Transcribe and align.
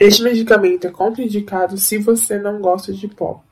Este 0.00 0.22
medicamento 0.22 0.86
é 0.86 0.90
contraindicado 0.90 1.76
se 1.76 1.98
você 1.98 2.38
não 2.38 2.58
gosta 2.58 2.90
de 2.90 3.06
pop. 3.06 3.44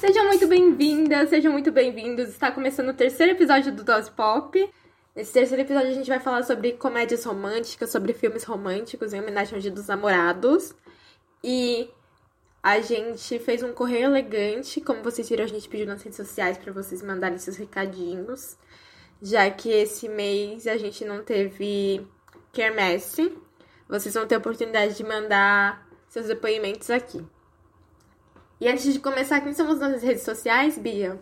Sejam 0.00 0.28
muito 0.28 0.48
bem-vindas, 0.48 1.28
sejam 1.28 1.52
muito 1.52 1.70
bem-vindos. 1.70 2.30
Está 2.30 2.50
começando 2.50 2.88
o 2.88 2.94
terceiro 2.94 3.32
episódio 3.32 3.70
do 3.70 3.84
Dose 3.84 4.10
Pop. 4.10 4.58
Nesse 5.14 5.30
terceiro 5.34 5.62
episódio 5.62 5.90
a 5.90 5.94
gente 5.94 6.08
vai 6.08 6.18
falar 6.18 6.42
sobre 6.42 6.72
comédias 6.72 7.24
românticas, 7.24 7.90
sobre 7.90 8.14
filmes 8.14 8.44
românticos 8.44 9.12
em 9.12 9.20
homenagem 9.20 9.54
ao 9.54 9.60
Dia 9.60 9.70
dos 9.70 9.86
Namorados. 9.86 10.74
E 11.44 11.90
a 12.62 12.80
gente 12.80 13.38
fez 13.38 13.62
um 13.62 13.74
correio 13.74 14.06
elegante, 14.06 14.80
como 14.80 15.02
vocês 15.02 15.28
viram, 15.28 15.44
a 15.44 15.48
gente 15.48 15.68
pediu 15.68 15.86
nas 15.86 16.02
redes 16.02 16.16
sociais 16.16 16.56
para 16.56 16.72
vocês 16.72 17.02
mandarem 17.02 17.36
seus 17.36 17.56
recadinhos, 17.58 18.56
já 19.20 19.50
que 19.50 19.68
esse 19.68 20.08
mês 20.08 20.66
a 20.66 20.78
gente 20.78 21.04
não 21.04 21.22
teve 21.22 22.06
quermesse. 22.50 23.36
Vocês 23.86 24.14
vão 24.14 24.26
ter 24.26 24.36
a 24.36 24.38
oportunidade 24.38 24.96
de 24.96 25.04
mandar 25.04 25.86
seus 26.08 26.26
depoimentos 26.26 26.88
aqui. 26.88 27.22
E 28.58 28.66
antes 28.66 28.90
de 28.90 28.98
começar, 28.98 29.42
quem 29.42 29.52
somos 29.52 29.78
nas 29.78 30.02
redes 30.02 30.22
sociais, 30.22 30.78
Bia? 30.78 31.20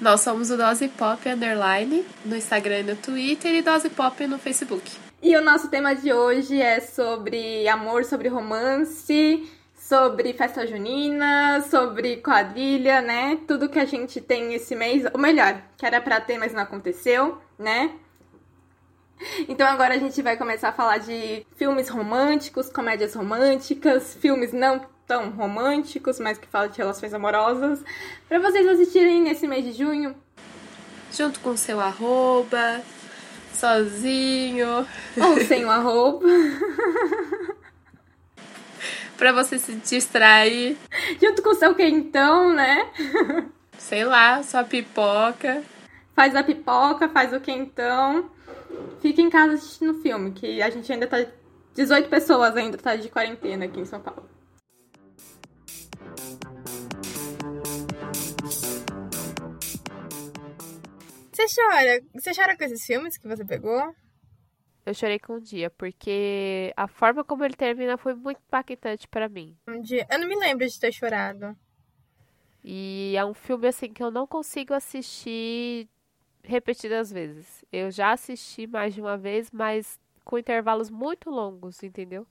Nós 0.00 0.20
somos 0.20 0.50
o 0.50 0.56
Dose 0.56 0.88
Pop 0.88 1.28
Underline 1.28 2.06
no 2.24 2.36
Instagram 2.36 2.80
e 2.80 2.82
no 2.84 2.96
Twitter 2.96 3.54
e 3.54 3.62
Dose 3.62 3.90
Pop 3.90 4.26
no 4.26 4.38
Facebook. 4.38 4.90
E 5.20 5.36
o 5.36 5.44
nosso 5.44 5.68
tema 5.68 5.94
de 5.94 6.12
hoje 6.12 6.60
é 6.60 6.78
sobre 6.78 7.66
amor, 7.66 8.04
sobre 8.04 8.28
romance, 8.28 9.50
sobre 9.74 10.32
festa 10.34 10.66
junina, 10.66 11.60
sobre 11.62 12.18
quadrilha, 12.18 13.00
né? 13.00 13.38
Tudo 13.48 13.68
que 13.68 13.78
a 13.78 13.84
gente 13.84 14.20
tem 14.20 14.54
esse 14.54 14.76
mês, 14.76 15.04
ou 15.12 15.18
melhor, 15.18 15.60
que 15.76 15.84
era 15.84 16.00
pra 16.00 16.20
ter, 16.20 16.38
mas 16.38 16.52
não 16.52 16.62
aconteceu, 16.62 17.38
né? 17.58 17.92
Então 19.48 19.66
agora 19.66 19.94
a 19.94 19.98
gente 19.98 20.22
vai 20.22 20.36
começar 20.36 20.68
a 20.68 20.72
falar 20.72 20.98
de 20.98 21.44
filmes 21.56 21.88
românticos, 21.88 22.70
comédias 22.70 23.14
românticas, 23.14 24.14
filmes 24.14 24.52
não 24.52 24.80
tão 25.08 25.30
românticos, 25.30 26.20
mas 26.20 26.36
que 26.36 26.46
falam 26.46 26.68
de 26.68 26.76
relações 26.76 27.14
amorosas, 27.14 27.82
para 28.28 28.38
vocês 28.38 28.68
assistirem 28.68 29.22
nesse 29.22 29.48
mês 29.48 29.64
de 29.64 29.72
junho. 29.72 30.14
Junto 31.10 31.40
com 31.40 31.56
seu 31.56 31.80
arroba, 31.80 32.82
sozinho. 33.54 34.86
Ou 35.16 35.40
sem 35.46 35.64
o 35.64 35.70
arroba. 35.70 36.26
pra 39.16 39.32
você 39.32 39.58
se 39.58 39.72
distrair. 39.76 40.76
Junto 41.20 41.42
com 41.42 41.50
o 41.50 41.54
seu 41.54 41.74
quentão, 41.74 42.52
né? 42.52 42.90
Sei 43.78 44.04
lá, 44.04 44.42
sua 44.42 44.62
pipoca. 44.62 45.62
Faz 46.14 46.36
a 46.36 46.42
pipoca, 46.42 47.08
faz 47.08 47.32
o 47.32 47.40
quentão. 47.40 48.30
Fica 49.00 49.22
em 49.22 49.30
casa 49.30 49.54
assistindo 49.54 50.02
filme, 50.02 50.32
que 50.32 50.60
a 50.60 50.68
gente 50.68 50.92
ainda 50.92 51.06
tá. 51.06 51.24
18 51.74 52.08
pessoas 52.08 52.56
ainda 52.56 52.76
tá 52.76 52.96
de 52.96 53.08
quarentena 53.08 53.64
aqui 53.64 53.80
em 53.80 53.84
São 53.84 54.00
Paulo. 54.00 54.37
Você 61.38 61.46
chora? 61.54 62.02
Você 62.14 62.34
chora 62.34 62.56
com 62.56 62.64
esses 62.64 62.84
filmes 62.84 63.16
que 63.16 63.28
você 63.28 63.44
pegou? 63.44 63.94
Eu 64.84 64.92
chorei 64.92 65.20
com 65.20 65.34
um 65.34 65.40
dia, 65.40 65.70
porque 65.70 66.72
a 66.76 66.88
forma 66.88 67.22
como 67.22 67.44
ele 67.44 67.54
termina 67.54 67.96
foi 67.96 68.12
muito 68.12 68.40
impactante 68.44 69.06
para 69.06 69.28
mim. 69.28 69.56
Um 69.68 69.80
dia. 69.80 70.04
Eu 70.10 70.18
não 70.18 70.26
me 70.26 70.34
lembro 70.34 70.66
de 70.66 70.80
ter 70.80 70.90
chorado. 70.90 71.56
E 72.64 73.14
é 73.16 73.24
um 73.24 73.34
filme 73.34 73.68
assim 73.68 73.92
que 73.92 74.02
eu 74.02 74.10
não 74.10 74.26
consigo 74.26 74.74
assistir 74.74 75.88
repetidas 76.42 77.12
vezes. 77.12 77.64
Eu 77.70 77.92
já 77.92 78.10
assisti 78.10 78.66
mais 78.66 78.92
de 78.92 79.00
uma 79.00 79.16
vez, 79.16 79.48
mas 79.52 79.96
com 80.24 80.38
intervalos 80.38 80.90
muito 80.90 81.30
longos, 81.30 81.84
entendeu? 81.84 82.26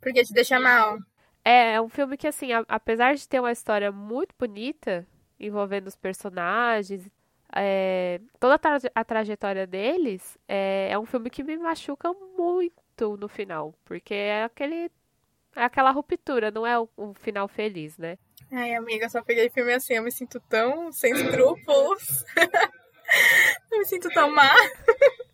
Porque 0.00 0.22
te 0.22 0.32
deixa 0.32 0.60
mal. 0.60 0.96
É, 1.44 1.72
é 1.72 1.80
um 1.80 1.88
filme 1.88 2.16
que 2.16 2.28
assim, 2.28 2.52
a, 2.52 2.64
apesar 2.68 3.16
de 3.16 3.28
ter 3.28 3.40
uma 3.40 3.50
história 3.50 3.90
muito 3.90 4.32
bonita 4.38 5.04
envolvendo 5.40 5.88
os 5.88 5.96
personagens 5.96 7.10
é, 7.54 8.20
toda 8.38 8.54
a, 8.54 8.58
tra 8.58 8.78
a, 8.94 9.04
trajetória 9.04 9.66
deles 9.66 10.36
é, 10.46 10.88
é, 10.90 10.98
um 10.98 11.06
filme 11.06 11.30
que 11.30 11.42
me 11.42 11.56
machuca 11.56 12.12
muito 12.36 13.16
no 13.16 13.28
final, 13.28 13.74
porque 13.84 14.14
é 14.14 14.44
aquele 14.44 14.90
é 15.56 15.64
aquela 15.64 15.90
ruptura, 15.90 16.50
não 16.50 16.66
é 16.66 16.78
o, 16.78 16.88
final 17.14 17.48
feliz, 17.48 17.96
né? 17.98 18.18
Ai, 18.52 18.74
amiga, 18.74 19.08
só 19.08 19.22
peguei 19.22 19.50
filme 19.50 19.72
assim, 19.72 19.94
eu 19.94 20.02
me 20.02 20.12
sinto 20.12 20.40
tão 20.48 20.92
sem 20.92 21.12
escrúpulos. 21.12 22.24
eu 23.72 23.78
me 23.78 23.84
sinto 23.84 24.08
tão 24.10 24.30
má. 24.32 24.52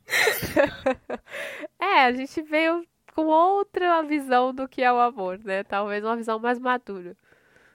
é, 1.78 2.04
a 2.04 2.12
gente 2.12 2.41
veio 2.42 2.86
com 3.14 3.26
outra 3.26 4.03
visão 4.03 4.54
do 4.54 4.66
que 4.66 4.82
é 4.82 4.92
o 4.92 4.98
amor, 4.98 5.38
né? 5.38 5.62
Talvez 5.62 6.03
uma 6.03 6.16
visão 6.16 6.38
mais 6.38 6.58
madura. 6.58 7.16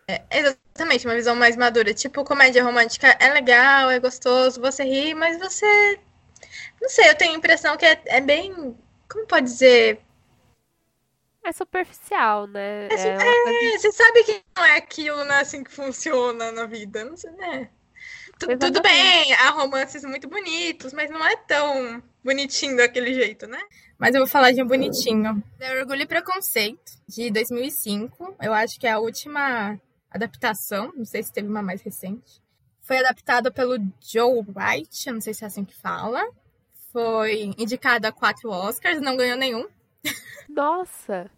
É, 0.09 0.23
exatamente, 0.31 1.05
uma 1.05 1.13
visão 1.13 1.35
mais 1.35 1.55
madura. 1.55 1.93
Tipo, 1.93 2.23
comédia 2.23 2.63
romântica 2.63 3.15
é 3.19 3.31
legal, 3.31 3.91
é 3.91 3.99
gostoso, 3.99 4.59
você 4.59 4.83
ri, 4.83 5.13
mas 5.13 5.37
você. 5.37 5.99
Não 6.81 6.89
sei, 6.89 7.09
eu 7.09 7.15
tenho 7.15 7.33
a 7.33 7.37
impressão 7.37 7.77
que 7.77 7.85
é, 7.85 8.01
é 8.07 8.19
bem. 8.19 8.75
Como 9.07 9.27
pode 9.27 9.45
dizer? 9.45 10.01
É 11.45 11.51
superficial, 11.51 12.47
né? 12.47 12.87
É, 12.87 12.95
é, 12.95 13.75
é 13.75 13.77
você 13.77 13.91
sabe 13.91 14.23
que 14.23 14.41
não 14.57 14.65
é 14.65 14.77
aquilo, 14.77 15.23
não 15.25 15.35
é 15.35 15.41
assim 15.41 15.63
que 15.63 15.71
funciona 15.71 16.51
na 16.51 16.65
vida. 16.65 17.05
Não 17.05 17.15
sei, 17.15 17.31
né? 17.33 17.69
Tudo 18.39 18.81
bem, 18.81 19.33
há 19.33 19.51
romances 19.51 20.03
muito 20.03 20.27
bonitos, 20.27 20.91
mas 20.91 21.11
não 21.11 21.23
é 21.23 21.35
tão 21.35 22.01
bonitinho 22.23 22.77
daquele 22.77 23.13
jeito, 23.13 23.45
né? 23.45 23.59
Mas 23.97 24.15
eu 24.15 24.21
vou 24.21 24.27
falar 24.27 24.53
de 24.53 24.63
um 24.63 24.67
bonitinho. 24.67 25.43
É 25.59 25.77
Orgulho 25.77 26.01
e 26.01 26.07
Preconceito, 26.07 26.93
de 27.07 27.29
2005. 27.29 28.37
Eu 28.41 28.53
acho 28.53 28.79
que 28.79 28.87
é 28.87 28.91
a 28.91 28.99
última 28.99 29.79
adaptação, 30.11 30.91
não 30.95 31.05
sei 31.05 31.23
se 31.23 31.31
teve 31.31 31.47
uma 31.47 31.61
mais 31.61 31.81
recente. 31.81 32.41
Foi 32.81 32.97
adaptada 32.97 33.51
pelo 33.51 33.77
Joe 34.01 34.43
Wright, 34.55 35.11
não 35.11 35.21
sei 35.21 35.33
se 35.33 35.43
é 35.43 35.47
assim 35.47 35.63
que 35.63 35.75
fala. 35.75 36.27
Foi 36.91 37.53
indicada 37.57 38.07
a 38.07 38.11
quatro 38.11 38.49
Oscars, 38.49 38.99
não 38.99 39.15
ganhou 39.15 39.37
nenhum. 39.37 39.67
Nossa! 40.49 41.29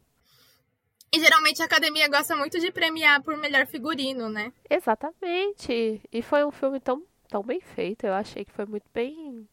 E 1.14 1.20
geralmente 1.20 1.62
a 1.62 1.66
academia 1.66 2.08
gosta 2.08 2.38
muito 2.38 2.58
de 2.58 2.72
premiar 2.72 3.22
por 3.22 3.36
melhor 3.36 3.68
figurino, 3.68 4.30
né? 4.30 4.54
Exatamente. 4.70 6.02
E 6.10 6.22
foi 6.22 6.46
um 6.46 6.52
filme 6.52 6.80
tão, 6.80 7.06
tão 7.28 7.44
bem 7.44 7.60
feito. 7.60 8.06
Eu 8.06 8.14
achei 8.14 8.46
que 8.46 8.52
foi 8.54 8.66
muito 8.66 8.86
bem, 8.94 9.46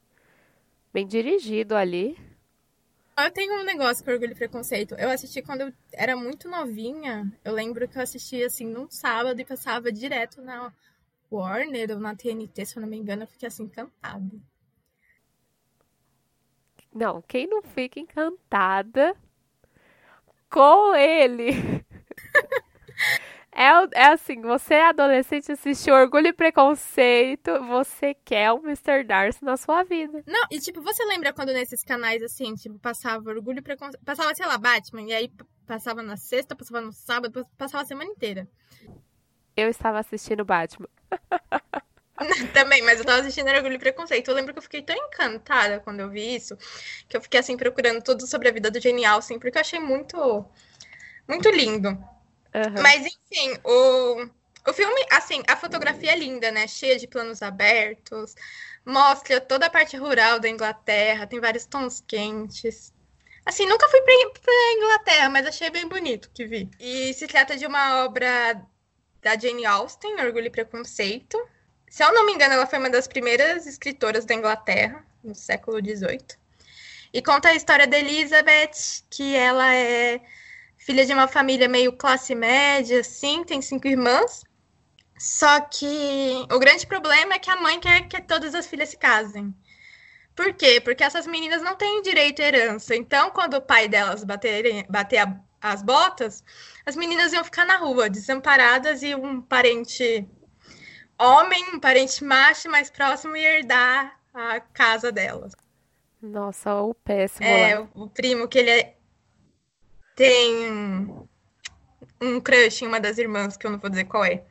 bem 0.93 1.05
dirigido 1.05 1.75
ali. 1.75 2.17
Eu 3.25 3.33
tenho 3.33 3.61
um 3.61 3.65
negócio 3.65 4.05
com 4.05 4.12
Orgulho 4.12 4.31
e 4.31 4.34
Preconceito. 4.34 4.95
Eu 4.95 5.11
assisti 5.11 5.43
quando 5.43 5.62
eu 5.62 5.73
era 5.93 6.17
muito 6.17 6.49
novinha. 6.49 7.31
Eu 7.45 7.53
lembro 7.53 7.89
que 7.89 7.99
eu 7.99 8.03
assisti 8.03 8.45
assim 8.45 8.67
num 8.67 8.89
sábado 8.89 9.41
e 9.41 9.45
passava 9.45 9.91
direto 9.91 10.41
na 10.41 10.73
Warner 11.31 11.91
ou 11.91 11.99
na 11.99 12.15
TNT, 12.15 12.65
se 12.65 12.77
eu 12.77 12.81
não 12.81 12.89
me 12.89 12.97
engano. 12.97 13.25
Eu 13.25 13.27
fiquei 13.27 13.49
assim 13.49 13.65
encantada. 13.65 14.41
Não, 16.95 17.21
quem 17.23 17.49
não 17.49 17.61
fica 17.61 17.99
encantada 17.99 19.17
com 20.49 20.95
ele? 20.95 21.50
É, 23.58 24.00
é 24.00 24.12
assim, 24.12 24.41
você 24.41 24.74
é 24.74 24.86
adolescente, 24.86 25.50
assistiu 25.50 25.92
Orgulho 25.92 26.28
e 26.28 26.32
Preconceito, 26.32 27.58
você 27.64 28.14
quer 28.14 28.52
o 28.52 28.58
Mr. 28.58 29.02
Darcy 29.02 29.44
na 29.44 29.56
sua 29.56 29.82
vida. 29.82 30.22
Não, 30.28 30.46
e 30.48 30.60
tipo, 30.60 30.80
você 30.80 31.04
lembra 31.06 31.32
quando 31.32 31.52
nesses 31.52 31.82
canais, 31.82 32.22
assim, 32.22 32.54
tipo, 32.54 32.78
passava 32.78 33.28
Orgulho 33.28 33.58
e 33.58 33.62
Preconceito, 33.62 34.04
passava, 34.04 34.32
sei 34.32 34.46
lá, 34.46 34.56
Batman, 34.56 35.02
e 35.02 35.12
aí 35.12 35.32
passava 35.66 36.05
na 36.05 36.16
sexta, 36.16 36.55
passava 36.55 36.81
no 36.81 36.93
sábado, 36.93 37.44
passava 37.58 37.82
a 37.82 37.87
semana 37.87 38.08
inteira. 38.08 38.46
Eu 39.56 39.69
estava 39.69 39.99
assistindo 39.99 40.44
Batman. 40.44 40.88
Também, 42.54 42.81
mas 42.82 43.00
eu 43.00 43.04
tava 43.04 43.22
assistindo 43.22 43.49
Orgulho 43.49 43.75
e 43.75 43.78
Preconceito. 43.81 44.28
Eu 44.28 44.37
lembro 44.37 44.52
que 44.52 44.58
eu 44.58 44.62
fiquei 44.62 44.82
tão 44.82 44.94
encantada 44.94 45.81
quando 45.81 45.99
eu 45.99 46.08
vi 46.08 46.37
isso, 46.37 46.56
que 47.08 47.16
eu 47.16 47.20
fiquei, 47.20 47.40
assim, 47.40 47.56
procurando 47.56 48.00
tudo 48.04 48.25
sobre 48.25 48.49
a 48.49 48.52
vida 48.52 48.70
do 48.70 48.78
Genial, 48.78 49.19
assim, 49.19 49.37
porque 49.37 49.58
eu 49.58 49.62
achei 49.62 49.81
muito, 49.81 50.46
muito 51.26 51.50
lindo. 51.50 51.99
Uhum. 52.55 52.83
Mas, 52.83 53.06
enfim, 53.06 53.59
o, 53.65 54.29
o 54.69 54.73
filme, 54.73 55.06
assim, 55.11 55.43
a 55.47 55.56
fotografia 55.56 56.12
é 56.12 56.17
linda, 56.17 56.50
né? 56.50 56.67
Cheia 56.67 56.99
de 56.99 57.06
planos 57.06 57.43
abertos, 57.43 58.35
mostra 58.85 59.41
toda 59.41 59.67
a 59.67 59.71
parte 59.71 59.97
rural 59.97 60.41
da 60.41 60.49
Inglaterra, 60.49 61.27
tem 61.27 61.41
vários 61.41 61.67
tons 61.67 62.03
quentes. 62.06 62.93
Assim, 63.45 63.67
nunca 63.67 63.89
fui 63.89 64.00
pra, 64.03 64.15
Inglaterra, 64.77 65.29
mas 65.31 65.47
achei 65.47 65.71
bem 65.71 65.89
bonito 65.89 66.31
que 66.35 66.45
vi. 66.45 66.69
E 66.79 67.15
se 67.15 67.27
trata 67.27 67.56
de 67.56 67.67
uma 67.67 68.05
obra 68.05 68.62
da 69.23 69.39
Jane 69.39 69.65
Austen, 69.65 70.21
Orgulho 70.21 70.47
e 70.47 70.50
Preconceito. 70.50 71.39
Se 71.89 72.05
eu 72.05 72.12
não 72.12 72.27
me 72.27 72.33
engano, 72.33 72.55
ela 72.55 72.67
foi 72.67 72.79
uma 72.79 72.91
das 72.91 73.09
primeiras 73.09 73.67
escritoras 73.67 74.27
da 74.27 74.35
Inglaterra, 74.35 75.03
no 75.25 75.35
século 75.35 75.79
XVIII. 75.79 76.37
E 77.12 77.23
conta 77.23 77.49
a 77.49 77.55
história 77.55 77.87
da 77.87 77.99
Elizabeth, 77.99 79.03
que 79.09 79.35
ela 79.35 79.75
é 79.75 80.21
filha 80.88 81.05
de 81.06 81.12
uma 81.12 81.29
família 81.29 81.69
meio 81.69 81.93
classe 81.93 82.35
média, 82.35 83.00
assim, 83.00 83.44
tem 83.44 83.61
cinco 83.62 83.87
irmãs. 83.88 84.43
Só 85.19 85.61
que 85.62 85.87
o 86.52 86.58
grande 86.61 86.87
problema 86.87 87.35
é 87.35 87.38
que 87.40 87.50
a 87.50 87.56
mãe 87.61 87.81
quer 87.81 88.08
que 88.08 88.23
todas 88.23 88.55
as 88.55 88.67
filhas 88.67 88.90
se 88.90 88.99
casem. 88.99 89.55
Por 90.37 90.55
quê? 90.55 90.81
Porque 90.81 91.05
essas 91.05 91.26
meninas 91.26 91.62
não 91.62 91.76
têm 91.76 92.02
direito 92.02 92.43
à 92.43 92.46
herança. 92.46 92.96
Então, 92.96 93.31
quando 93.31 93.55
o 93.56 93.62
pai 93.62 93.88
delas 93.88 94.25
baterem, 94.25 94.87
bater 94.90 95.19
a, 95.19 95.40
as 95.61 95.82
botas, 95.82 96.44
as 96.87 96.96
meninas 96.96 97.32
iam 97.35 97.44
ficar 97.44 97.67
na 97.67 97.76
rua, 97.79 98.11
desamparadas, 98.11 99.02
e 99.02 99.14
um 99.14 99.43
parente 99.43 100.26
homem, 101.19 101.64
um 101.75 101.81
parente 101.81 102.25
macho 102.25 102.70
mais 102.70 102.90
próximo 102.90 103.37
ia 103.37 103.58
herdar 103.58 104.20
a 104.35 104.61
casa 104.61 105.12
delas. 105.12 105.52
Nossa, 106.23 106.81
o 106.82 106.94
péssimo 106.94 107.56
É, 107.56 107.58
lá. 107.58 107.81
o, 107.81 107.88
o 108.05 108.11
primo 108.11 108.49
que 108.49 108.58
ele 108.58 108.70
é- 108.70 108.98
tem 110.19 111.06
um 112.20 112.41
crush 112.41 112.82
em 112.82 112.88
uma 112.88 112.99
das 112.99 113.19
irmãs, 113.19 113.56
que 113.56 113.65
eu 113.65 113.70
não 113.70 113.79
vou 113.79 113.88
dizer 113.88 114.05
qual 114.05 114.25
é. 114.25 114.43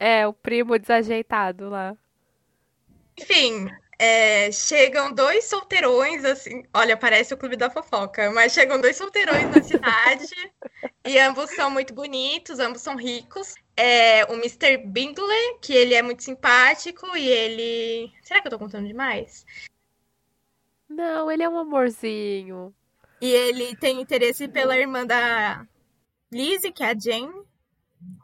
É, 0.00 0.26
o 0.26 0.32
primo 0.32 0.76
desajeitado 0.76 1.70
lá. 1.70 1.96
Enfim, 3.16 3.70
é, 4.00 4.50
chegam 4.50 5.12
dois 5.12 5.44
solteirões, 5.44 6.24
assim, 6.24 6.64
olha, 6.74 6.96
parece 6.96 7.32
o 7.32 7.36
clube 7.36 7.56
da 7.56 7.70
fofoca, 7.70 8.32
mas 8.32 8.52
chegam 8.52 8.80
dois 8.80 8.96
solteirões 8.96 9.48
na 9.48 9.62
cidade 9.62 10.34
e 11.06 11.18
ambos 11.20 11.50
são 11.50 11.70
muito 11.70 11.94
bonitos, 11.94 12.58
ambos 12.58 12.82
são 12.82 12.96
ricos. 12.96 13.54
É, 13.76 14.24
o 14.24 14.34
Mr. 14.34 14.78
Bingley, 14.78 15.58
que 15.62 15.72
ele 15.72 15.94
é 15.94 16.02
muito 16.02 16.24
simpático 16.24 17.16
e 17.16 17.28
ele. 17.28 18.12
Será 18.22 18.40
que 18.40 18.48
eu 18.48 18.50
tô 18.50 18.58
contando 18.58 18.88
demais? 18.88 19.46
Não, 20.88 21.30
ele 21.30 21.44
é 21.44 21.48
um 21.48 21.58
amorzinho. 21.58 22.74
E 23.20 23.26
ele 23.26 23.74
tem 23.76 24.00
interesse 24.00 24.46
pela 24.48 24.76
irmã 24.76 25.06
da 25.06 25.66
Lizzie, 26.30 26.72
que 26.72 26.82
é 26.82 26.90
a 26.90 26.98
Jane, 26.98 27.32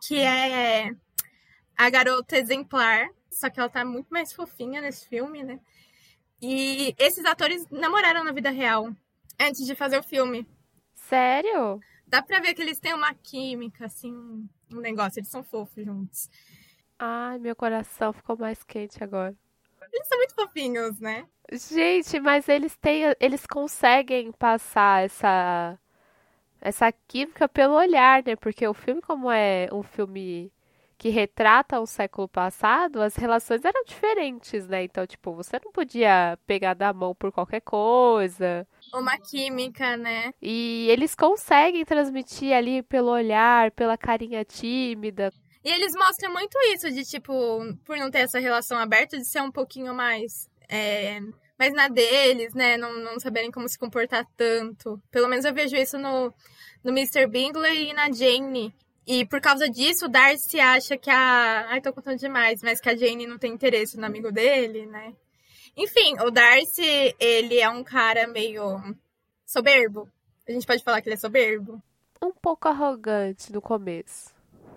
que 0.07 0.19
é 0.19 0.91
a 1.77 1.91
garota 1.91 2.37
exemplar, 2.37 3.09
só 3.31 3.49
que 3.49 3.59
ela 3.59 3.69
tá 3.69 3.85
muito 3.85 4.09
mais 4.11 4.33
fofinha 4.33 4.81
nesse 4.81 5.09
filme, 5.09 5.43
né? 5.43 5.59
E 6.41 6.95
esses 6.99 7.25
atores 7.25 7.67
namoraram 7.71 8.25
na 8.25 8.33
vida 8.33 8.51
real 8.51 8.95
antes 9.41 9.65
de 9.65 9.75
fazer 9.75 9.99
o 9.99 10.03
filme. 10.03 10.47
Sério? 10.95 11.81
Dá 12.07 12.23
pra 12.23 12.41
ver 12.41 12.55
que 12.55 12.61
eles 12.61 12.79
têm 12.79 12.93
uma 12.93 13.15
química, 13.15 13.87
assim, 13.87 14.13
um 14.73 14.81
negócio, 14.81 15.21
eles 15.21 15.31
são 15.31 15.43
fofos 15.43 15.85
juntos. 15.85 16.29
Ai, 16.99 17.39
meu 17.39 17.57
coração 17.57 18.13
ficou 18.13 18.37
mais 18.37 18.63
quente 18.63 19.03
agora. 19.03 19.35
Eles 19.93 20.09
são 20.09 20.19
muito 20.19 20.35
fofinhos, 20.35 21.01
né? 21.01 21.27
Gente, 21.53 22.19
mas 22.19 22.49
eles 22.49 22.77
têm, 22.77 23.03
eles 23.21 23.47
conseguem 23.47 24.33
passar 24.33 25.05
essa 25.05 25.79
essa 26.61 26.93
química 26.93 27.49
pelo 27.49 27.75
olhar, 27.75 28.23
né? 28.25 28.37
Porque 28.37 28.67
o 28.67 28.73
filme, 28.75 29.03
como 29.03 29.31
é 29.31 29.69
um 29.73 29.83
filme 29.83 30.53
que 30.97 31.09
retrata 31.09 31.81
o 31.81 31.87
século 31.87 32.29
passado, 32.29 33.03
as 33.03 33.17
relações 33.17 33.65
eram 33.65 33.85
diferentes, 33.85 34.69
né? 34.69 34.85
Então, 34.85 35.05
tipo, 35.05 35.35
você 35.35 35.59
não 35.65 35.73
podia 35.73 36.39
pegar 36.47 36.75
da 36.75 36.93
mão 36.93 37.13
por 37.15 37.33
qualquer 37.33 37.61
coisa. 37.61 38.67
Uma 38.95 39.19
química, 39.19 39.97
né? 39.97 40.33
E 40.41 40.87
eles 40.89 41.17
conseguem 41.17 41.85
transmitir 41.85 42.55
ali 42.55 42.83
pelo 42.83 43.11
olhar, 43.11 43.73
pela 43.73 43.97
carinha 43.97 44.45
tímida. 44.45 45.33
E 45.65 45.71
eles 45.71 45.95
mostram 45.95 46.33
muito 46.33 46.59
isso, 46.75 46.91
de 46.91 47.05
tipo, 47.05 47.33
por 47.85 47.97
não 47.97 48.11
ter 48.11 48.21
essa 48.21 48.41
relação 48.41 48.79
aberta, 48.79 49.17
de 49.17 49.25
ser 49.25 49.41
um 49.41 49.51
pouquinho 49.51 49.95
mais. 49.95 50.51
É, 50.69 51.21
mais 51.59 51.73
na 51.73 51.89
deles, 51.89 52.55
né? 52.55 52.77
Não, 52.77 52.93
não 52.99 53.21
saberem 53.21 53.51
como 53.51 53.69
se 53.69 53.79
comportar 53.79 54.27
tanto. 54.37 55.01
Pelo 55.11 55.29
menos 55.29 55.45
eu 55.45 55.55
vejo 55.55 55.77
isso 55.77 55.97
no, 55.99 56.33
no 56.83 56.91
Mr. 56.91 57.27
Bingley 57.27 57.91
e 57.91 57.93
na 57.93 58.11
Jane. 58.11 58.75
E 59.07 59.25
por 59.27 59.41
causa 59.41 59.69
disso, 59.69 60.07
o 60.07 60.09
Darcy 60.09 60.59
acha 60.59 60.97
que 60.97 61.11
a. 61.11 61.67
Ai, 61.71 61.81
tô 61.81 61.93
contando 61.93 62.19
demais, 62.19 62.63
mas 62.63 62.81
que 62.81 62.89
a 62.89 62.97
Jane 62.97 63.27
não 63.27 63.39
tem 63.39 63.53
interesse 63.53 63.97
no 63.97 64.07
amigo 64.07 64.33
dele, 64.33 64.87
né? 64.87 65.15
Enfim, 65.77 66.15
o 66.21 66.31
Darcy, 66.31 67.15
ele 67.19 67.59
é 67.59 67.69
um 67.69 67.83
cara 67.83 68.27
meio 68.27 68.81
soberbo. 69.47 70.09
A 70.49 70.53
gente 70.53 70.67
pode 70.67 70.83
falar 70.83 71.01
que 71.01 71.09
ele 71.09 71.15
é 71.15 71.19
soberbo. 71.19 71.83
Um 72.21 72.33
pouco 72.33 72.69
arrogante 72.69 73.53
no 73.53 73.61
começo. 73.61 74.33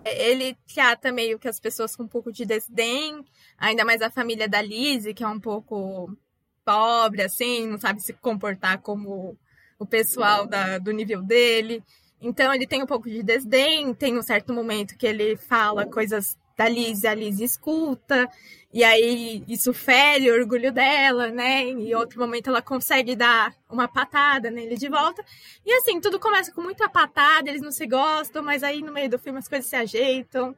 Ele 0.06 0.56
trata 0.72 1.10
meio 1.12 1.38
que 1.38 1.48
as 1.48 1.58
pessoas 1.58 1.96
com 1.96 2.04
um 2.04 2.08
pouco 2.08 2.32
de 2.32 2.44
desdém, 2.44 3.24
ainda 3.58 3.84
mais 3.84 4.00
a 4.02 4.10
família 4.10 4.48
da 4.48 4.62
Lizzie, 4.62 5.14
que 5.14 5.24
é 5.24 5.28
um 5.28 5.40
pouco 5.40 6.16
pobre, 6.64 7.22
assim, 7.22 7.66
não 7.66 7.78
sabe 7.78 8.00
se 8.00 8.12
comportar 8.12 8.80
como 8.80 9.36
o 9.78 9.86
pessoal 9.86 10.46
da, 10.46 10.78
do 10.78 10.90
nível 10.90 11.22
dele. 11.22 11.82
Então 12.20 12.52
ele 12.52 12.66
tem 12.66 12.82
um 12.82 12.86
pouco 12.86 13.08
de 13.08 13.22
desdém, 13.22 13.92
tem 13.94 14.18
um 14.18 14.22
certo 14.22 14.52
momento 14.52 14.96
que 14.96 15.06
ele 15.06 15.36
fala 15.36 15.86
coisas 15.86 16.36
da 16.56 16.68
Lizzie, 16.68 17.08
a 17.08 17.14
Lizzie 17.14 17.44
escuta, 17.44 18.28
e 18.76 18.84
aí 18.84 19.42
isso 19.48 19.72
fere 19.72 20.30
o 20.30 20.34
orgulho 20.34 20.70
dela, 20.70 21.30
né? 21.30 21.62
Em 21.62 21.94
outro 21.94 22.20
momento 22.20 22.50
ela 22.50 22.60
consegue 22.60 23.16
dar 23.16 23.56
uma 23.70 23.88
patada 23.88 24.50
nele 24.50 24.76
de 24.76 24.86
volta. 24.86 25.24
E 25.64 25.72
assim, 25.78 25.98
tudo 25.98 26.20
começa 26.20 26.52
com 26.52 26.60
muita 26.60 26.86
patada, 26.86 27.48
eles 27.48 27.62
não 27.62 27.72
se 27.72 27.86
gostam, 27.86 28.42
mas 28.42 28.62
aí 28.62 28.82
no 28.82 28.92
meio 28.92 29.08
do 29.08 29.18
filme 29.18 29.38
as 29.38 29.48
coisas 29.48 29.66
se 29.66 29.74
ajeitam. 29.76 30.54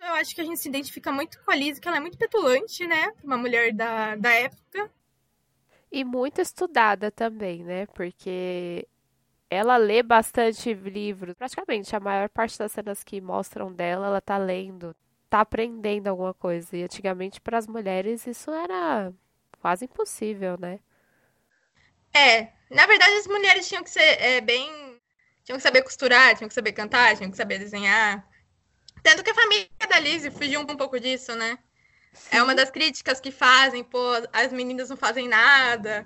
Eu 0.00 0.14
acho 0.14 0.34
que 0.34 0.40
a 0.40 0.44
gente 0.44 0.58
se 0.58 0.68
identifica 0.68 1.12
muito 1.12 1.40
com 1.44 1.52
a 1.52 1.54
Lizzie, 1.54 1.80
que 1.80 1.86
ela 1.86 1.98
é 1.98 2.00
muito 2.00 2.18
petulante, 2.18 2.84
né? 2.88 3.12
Uma 3.22 3.36
mulher 3.36 3.72
da, 3.72 4.16
da 4.16 4.32
época. 4.32 4.90
E 5.92 6.02
muito 6.02 6.40
estudada 6.40 7.08
também, 7.08 7.62
né? 7.62 7.86
Porque 7.94 8.84
ela 9.48 9.76
lê 9.76 10.02
bastante 10.02 10.74
livro. 10.74 11.36
Praticamente 11.36 11.94
a 11.94 12.00
maior 12.00 12.28
parte 12.30 12.58
das 12.58 12.72
cenas 12.72 13.04
que 13.04 13.20
mostram 13.20 13.72
dela, 13.72 14.08
ela 14.08 14.20
tá 14.20 14.36
lendo, 14.38 14.92
tá 15.30 15.40
aprendendo 15.40 16.08
alguma 16.08 16.34
coisa. 16.34 16.76
E 16.76 16.82
antigamente, 16.82 17.40
para 17.40 17.56
as 17.56 17.66
mulheres, 17.66 18.26
isso 18.26 18.50
era 18.50 19.12
quase 19.60 19.84
impossível, 19.84 20.58
né? 20.58 20.80
É, 22.12 22.48
na 22.68 22.86
verdade 22.86 23.12
as 23.14 23.26
mulheres 23.28 23.68
tinham 23.68 23.84
que 23.84 23.90
ser 23.90 24.00
é, 24.00 24.40
bem. 24.40 24.68
Tinham 25.44 25.56
que 25.56 25.62
saber 25.62 25.82
costurar, 25.82 26.36
tinham 26.36 26.48
que 26.48 26.54
saber 26.54 26.72
cantar, 26.72 27.16
tinham 27.16 27.30
que 27.30 27.36
saber 27.36 27.58
desenhar. 27.58 28.26
Tanto 29.02 29.22
que 29.22 29.30
a 29.30 29.34
família 29.34 29.68
da 29.88 29.98
Lizzie 29.98 30.30
fugiu 30.30 30.60
um 30.60 30.66
pouco 30.66 30.98
disso, 31.00 31.34
né? 31.34 31.58
É 32.30 32.42
uma 32.42 32.54
das 32.54 32.70
críticas 32.70 33.20
que 33.20 33.30
fazem, 33.30 33.84
pô, 33.84 33.98
as 34.32 34.52
meninas 34.52 34.90
não 34.90 34.96
fazem 34.96 35.28
nada. 35.28 36.04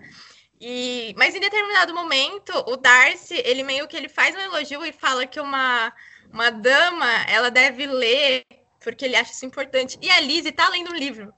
E, 0.61 1.15
mas 1.17 1.35
em 1.35 1.41
determinado 1.41 1.95
momento, 1.95 2.53
o 2.69 2.77
Darcy, 2.77 3.35
ele 3.45 3.63
meio 3.63 3.89
que 3.89 3.97
ele 3.97 4.09
faz 4.09 4.35
um 4.37 4.39
elogio 4.39 4.85
e 4.85 4.93
fala 4.93 5.27
que 5.27 5.41
uma, 5.41 5.93
uma 6.33 6.51
dama, 6.51 7.11
ela 7.29 7.51
deve 7.51 7.87
ler, 7.87 8.45
porque 8.85 9.07
ele 9.07 9.17
acha 9.17 9.33
isso 9.33 9.47
importante. 9.47 9.99
E 10.01 10.11
a 10.11 10.21
Lizzie 10.21 10.53
tá 10.53 10.69
lendo 10.69 10.93
um 10.93 10.97
livro 10.97 11.33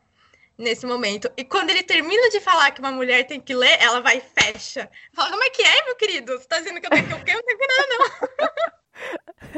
nesse 0.58 0.84
momento. 0.84 1.30
E 1.36 1.44
quando 1.44 1.70
ele 1.70 1.82
termina 1.82 2.28
de 2.30 2.40
falar 2.40 2.72
que 2.72 2.80
uma 2.80 2.90
mulher 2.90 3.24
tem 3.26 3.40
que 3.40 3.54
ler, 3.54 3.80
ela 3.80 4.00
vai 4.00 4.18
e 4.18 4.20
fecha. 4.20 4.90
Fala, 5.12 5.30
como 5.30 5.44
é 5.44 5.50
que 5.50 5.62
é, 5.62 5.84
meu 5.84 5.96
querido? 5.96 6.32
Você 6.32 6.46
tá 6.46 6.58
dizendo 6.58 6.80
que 6.80 6.86
eu 6.86 6.90
tenho 6.90 7.06
que? 7.06 7.30
Eu 7.30 7.36
não 7.36 7.42
tenho 7.42 7.58
que 7.58 7.66
nada, 7.66 7.88
não. 7.88 8.66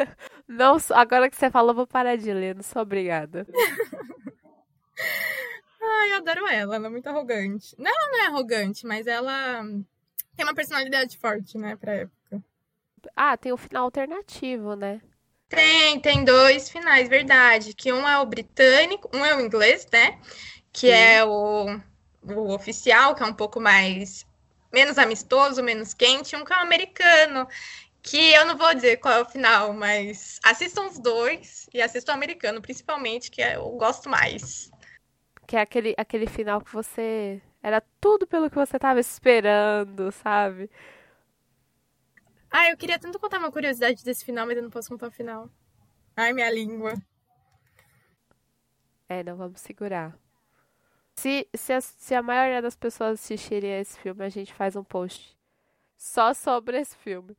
Não, 0.48 0.76
agora 0.94 1.28
que 1.30 1.36
você 1.36 1.50
falou, 1.50 1.70
eu 1.70 1.76
vou 1.76 1.86
parar 1.86 2.16
de 2.16 2.32
ler, 2.32 2.54
não 2.54 2.62
sou 2.62 2.82
obrigada. 2.82 3.46
Ai, 5.80 6.12
eu 6.12 6.16
adoro 6.16 6.46
ela, 6.48 6.76
ela 6.76 6.86
é 6.86 6.90
muito 6.90 7.06
arrogante. 7.06 7.76
Não, 7.78 7.90
ela 7.90 8.10
não 8.10 8.18
é 8.18 8.26
arrogante, 8.26 8.86
mas 8.86 9.06
ela 9.06 9.62
tem 10.34 10.44
uma 10.44 10.54
personalidade 10.54 11.18
forte, 11.18 11.58
né, 11.58 11.76
pra 11.76 11.94
época. 11.94 12.42
Ah, 13.14 13.36
tem 13.36 13.52
o 13.52 13.58
final 13.58 13.84
alternativo, 13.84 14.74
né? 14.74 15.00
Tem, 15.48 15.98
tem 16.00 16.24
dois 16.24 16.68
finais, 16.68 17.08
verdade. 17.08 17.74
Que 17.74 17.92
um 17.92 18.06
é 18.06 18.18
o 18.18 18.26
britânico, 18.26 19.08
um 19.14 19.24
é 19.24 19.34
o 19.34 19.40
inglês, 19.40 19.86
né? 19.92 20.18
Que 20.72 20.88
Sim. 20.88 20.92
é 20.92 21.24
o, 21.24 21.80
o 22.22 22.54
oficial, 22.54 23.14
que 23.14 23.22
é 23.22 23.26
um 23.26 23.32
pouco 23.32 23.60
mais 23.60 24.26
menos 24.72 24.98
amistoso, 24.98 25.62
menos 25.62 25.94
quente, 25.94 26.36
um 26.36 26.44
que 26.44 26.52
é 26.52 26.56
o 26.56 26.60
americano, 26.60 27.48
que 28.02 28.32
eu 28.32 28.44
não 28.46 28.56
vou 28.56 28.74
dizer 28.74 28.98
qual 28.98 29.14
é 29.14 29.20
o 29.22 29.24
final, 29.24 29.72
mas 29.72 30.38
assistam 30.42 30.86
os 30.86 30.98
dois 30.98 31.68
e 31.72 31.80
assistam 31.80 32.12
o 32.12 32.16
americano, 32.16 32.60
principalmente, 32.60 33.30
que 33.30 33.40
eu 33.40 33.70
gosto 33.70 34.08
mais. 34.08 34.70
Que 35.46 35.56
é 35.56 35.60
aquele, 35.60 35.94
aquele 35.96 36.26
final 36.26 36.60
que 36.60 36.72
você. 36.72 37.40
Era 37.62 37.82
tudo 38.00 38.26
pelo 38.26 38.48
que 38.48 38.56
você 38.56 38.78
tava 38.78 39.00
esperando, 39.00 40.12
sabe? 40.12 40.70
Ah, 42.50 42.70
eu 42.70 42.76
queria 42.76 42.98
tanto 42.98 43.18
contar 43.18 43.38
uma 43.38 43.52
curiosidade 43.52 44.02
desse 44.04 44.24
final, 44.24 44.46
mas 44.46 44.56
eu 44.56 44.62
não 44.62 44.70
posso 44.70 44.88
contar 44.88 45.08
o 45.08 45.10
final. 45.10 45.50
Ai, 46.16 46.32
minha 46.32 46.50
língua. 46.50 46.94
É, 49.08 49.22
não 49.22 49.36
vamos 49.36 49.60
segurar. 49.60 50.16
Se, 51.16 51.48
se, 51.54 51.72
a, 51.72 51.80
se 51.80 52.14
a 52.14 52.22
maioria 52.22 52.62
das 52.62 52.76
pessoas 52.76 53.20
assistirem 53.20 53.80
esse 53.80 53.98
filme, 53.98 54.24
a 54.24 54.28
gente 54.28 54.54
faz 54.54 54.76
um 54.76 54.84
post 54.84 55.36
só 55.96 56.32
sobre 56.32 56.78
esse 56.78 56.96
filme. 56.96 57.36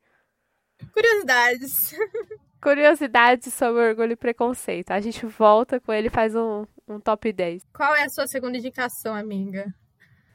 Curiosidades. 0.92 1.94
Curiosidades 2.60 3.54
sobre 3.54 3.88
Orgulho 3.88 4.12
e 4.12 4.16
Preconceito. 4.16 4.90
A 4.90 5.00
gente 5.00 5.24
volta 5.24 5.80
com 5.80 5.92
ele 5.92 6.08
e 6.08 6.10
faz 6.10 6.36
um, 6.36 6.66
um 6.86 7.00
top 7.00 7.32
10. 7.32 7.62
Qual 7.72 7.94
é 7.94 8.04
a 8.04 8.10
sua 8.10 8.26
segunda 8.26 8.58
indicação, 8.58 9.14
amiga? 9.14 9.74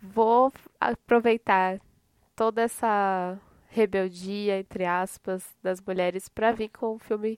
Vou 0.02 0.52
aproveitar 0.80 1.80
toda 2.36 2.64
essa 2.64 3.40
rebeldia, 3.76 4.60
entre 4.60 4.86
aspas, 4.86 5.54
das 5.62 5.82
mulheres 5.82 6.30
para 6.30 6.52
vir 6.52 6.70
com 6.70 6.96
um 6.96 7.00
filme 7.00 7.38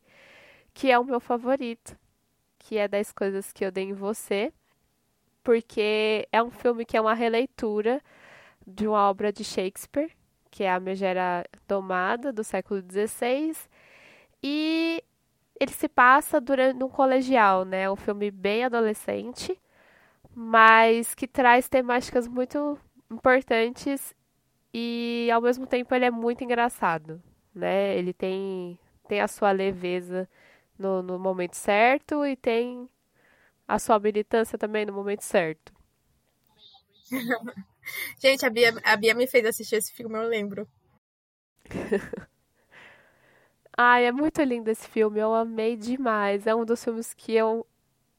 que 0.73 0.91
é 0.91 0.99
o 0.99 1.03
meu 1.03 1.19
favorito, 1.19 1.97
que 2.59 2.77
é 2.77 2.87
das 2.87 3.11
coisas 3.11 3.51
que 3.51 3.65
eu 3.65 3.71
dei 3.71 3.85
em 3.85 3.93
você, 3.93 4.53
porque 5.43 6.27
é 6.31 6.41
um 6.43 6.51
filme 6.51 6.85
que 6.85 6.95
é 6.95 7.01
uma 7.01 7.15
releitura 7.15 7.99
de 8.65 8.87
uma 8.87 9.09
obra 9.09 9.33
de 9.33 9.43
Shakespeare, 9.43 10.11
que 10.51 10.63
é 10.63 10.71
a 10.71 10.79
Megera 10.79 11.45
Domada, 11.67 12.31
do 12.31 12.43
século 12.43 12.81
XVI, 12.81 13.55
e 14.43 15.03
ele 15.59 15.71
se 15.71 15.87
passa 15.87 16.39
durante 16.39 16.83
um 16.83 16.89
colegial, 16.89 17.65
né? 17.65 17.89
Um 17.89 17.95
filme 17.95 18.29
bem 18.29 18.63
adolescente, 18.63 19.59
mas 20.35 21.15
que 21.15 21.27
traz 21.27 21.67
temáticas 21.67 22.27
muito 22.27 22.77
importantes 23.09 24.13
e 24.73 25.29
ao 25.31 25.41
mesmo 25.41 25.65
tempo 25.67 25.93
ele 25.95 26.05
é 26.05 26.11
muito 26.11 26.43
engraçado, 26.43 27.21
né? 27.53 27.95
Ele 27.97 28.13
tem 28.13 28.79
tem 29.07 29.21
a 29.21 29.27
sua 29.27 29.51
leveza 29.51 30.29
no, 30.77 31.01
no 31.01 31.17
momento 31.17 31.55
certo 31.55 32.25
e 32.25 32.35
tem 32.35 32.89
a 33.67 33.79
sua 33.79 33.99
militância 33.99 34.57
também 34.57 34.85
no 34.85 34.93
momento 34.93 35.21
certo. 35.21 35.73
Gente, 38.19 38.45
a 38.45 38.49
Bia, 38.49 38.73
a 38.83 38.97
Bia 38.97 39.13
me 39.13 39.27
fez 39.27 39.45
assistir 39.45 39.75
esse 39.75 39.93
filme, 39.93 40.17
eu 40.17 40.27
lembro. 40.27 40.67
Ai, 43.77 44.05
é 44.05 44.11
muito 44.11 44.41
lindo 44.41 44.69
esse 44.69 44.87
filme, 44.87 45.19
eu 45.19 45.33
amei 45.33 45.75
demais. 45.75 46.47
É 46.47 46.55
um 46.55 46.65
dos 46.65 46.83
filmes 46.83 47.13
que 47.13 47.33
eu 47.33 47.65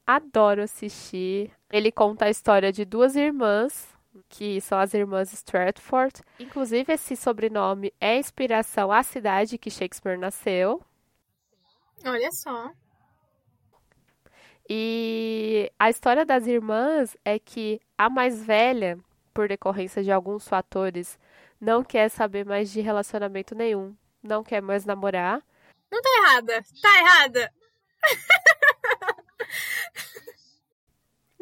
adoro 0.06 0.62
assistir. 0.62 1.50
Ele 1.70 1.90
conta 1.90 2.26
a 2.26 2.30
história 2.30 2.72
de 2.72 2.84
duas 2.84 3.16
irmãs, 3.16 3.88
que 4.28 4.60
são 4.60 4.78
as 4.78 4.94
irmãs 4.94 5.32
Stratford. 5.32 6.22
Inclusive, 6.38 6.92
esse 6.92 7.16
sobrenome 7.16 7.92
é 8.00 8.16
inspiração 8.16 8.90
à 8.90 9.02
cidade 9.02 9.58
que 9.58 9.70
Shakespeare 9.70 10.18
nasceu. 10.18 10.82
Olha 12.04 12.30
só. 12.30 12.70
E 14.68 15.72
a 15.78 15.88
história 15.88 16.26
das 16.26 16.46
irmãs 16.46 17.16
é 17.24 17.38
que 17.38 17.80
a 17.96 18.10
mais 18.10 18.44
velha, 18.44 18.98
por 19.32 19.48
decorrência 19.48 20.02
de 20.02 20.12
alguns 20.12 20.46
fatores, 20.46 21.18
não 21.60 21.82
quer 21.82 22.10
saber 22.10 22.44
mais 22.44 22.70
de 22.70 22.80
relacionamento 22.80 23.54
nenhum, 23.54 23.96
não 24.22 24.44
quer 24.44 24.60
mais 24.60 24.84
namorar. 24.84 25.42
Não 25.90 26.02
tá 26.02 26.08
errada, 26.18 26.64
tá 26.82 26.98
errada. 26.98 27.52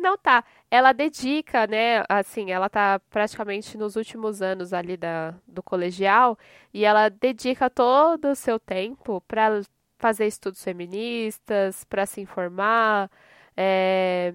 Não 0.07 0.17
tá. 0.17 0.45
Ela 0.71 0.93
dedica, 0.93 1.67
né? 1.67 2.05
Assim, 2.09 2.53
ela 2.53 2.69
tá 2.69 3.01
praticamente 3.11 3.77
nos 3.77 3.97
últimos 3.97 4.41
anos 4.41 4.73
ali 4.73 4.97
da, 4.97 5.35
do 5.49 5.65
colegial 5.65 6.39
e 6.73 6.85
ela 6.85 7.09
dedica 7.09 7.69
todo 7.69 8.27
o 8.31 8.37
seu 8.37 8.61
tempo 8.61 9.21
para 9.23 9.63
fazer 9.99 10.29
estudos 10.29 10.63
feministas, 10.63 11.83
para 11.83 12.07
se 12.07 12.21
informar, 12.21 13.11
é, 13.57 14.33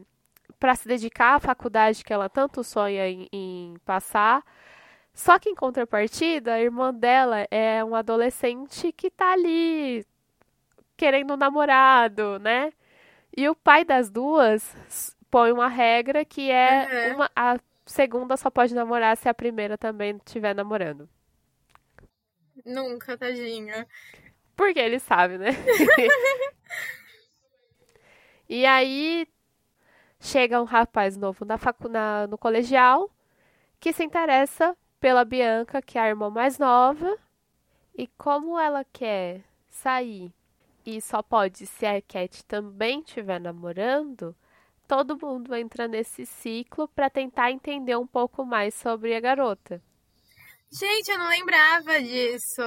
para 0.59 0.75
se 0.75 0.89
dedicar 0.89 1.35
à 1.35 1.39
faculdade 1.39 2.03
que 2.03 2.11
ela 2.11 2.27
tanto 2.27 2.65
sonha 2.65 3.07
em, 3.07 3.29
em 3.31 3.75
passar. 3.85 4.43
Só 5.13 5.39
que 5.39 5.49
em 5.49 5.55
contrapartida, 5.55 6.55
a 6.55 6.61
irmã 6.61 6.93
dela 6.93 7.47
é 7.49 7.81
um 7.81 7.95
adolescente 7.95 8.91
que 8.91 9.09
tá 9.09 9.31
ali 9.31 10.05
querendo 10.97 11.33
um 11.33 11.37
namorado, 11.37 12.39
né? 12.39 12.73
E 13.35 13.47
o 13.47 13.55
pai 13.55 13.85
das 13.85 14.09
duas 14.09 15.15
põe 15.31 15.51
uma 15.51 15.69
regra 15.69 16.25
que 16.25 16.51
é 16.51 17.07
uhum. 17.09 17.15
uma, 17.15 17.31
a 17.35 17.57
segunda 17.85 18.35
só 18.35 18.49
pode 18.49 18.75
namorar 18.75 19.15
se 19.15 19.29
a 19.29 19.33
primeira 19.33 19.77
também 19.77 20.17
estiver 20.17 20.53
namorando. 20.53 21.09
Nunca, 22.65 23.17
tadinha. 23.17 23.87
Porque 24.55 24.79
ele 24.79 24.99
sabe, 24.99 25.37
né? 25.37 25.47
e 28.47 28.65
aí 28.65 29.25
chega 30.19 30.61
um 30.61 30.65
rapaz 30.65 31.17
novo 31.17 31.45
na 31.45 31.57
facu 31.57 31.87
na, 31.87 32.27
no 32.27 32.37
colegial 32.37 33.09
que 33.79 33.91
se 33.93 34.03
interessa 34.03 34.77
pela 34.99 35.25
Bianca, 35.25 35.81
que 35.81 35.97
é 35.97 36.01
a 36.01 36.09
irmã 36.09 36.29
mais 36.29 36.59
nova. 36.59 37.17
E 37.97 38.05
como 38.17 38.59
ela 38.59 38.85
quer 38.85 39.41
sair 39.69 40.31
e 40.85 41.01
só 41.01 41.21
pode 41.21 41.65
se 41.65 41.85
a 41.85 42.01
Cat 42.01 42.43
também 42.45 42.99
estiver 42.99 43.39
namorando, 43.39 44.35
todo 44.91 45.17
mundo 45.17 45.55
entra 45.55 45.87
nesse 45.87 46.25
ciclo 46.25 46.85
para 46.89 47.09
tentar 47.09 47.49
entender 47.49 47.95
um 47.95 48.05
pouco 48.05 48.45
mais 48.45 48.75
sobre 48.75 49.15
a 49.15 49.21
garota. 49.21 49.81
Gente, 50.69 51.09
eu 51.09 51.17
não 51.17 51.29
lembrava 51.29 52.01
disso. 52.01 52.61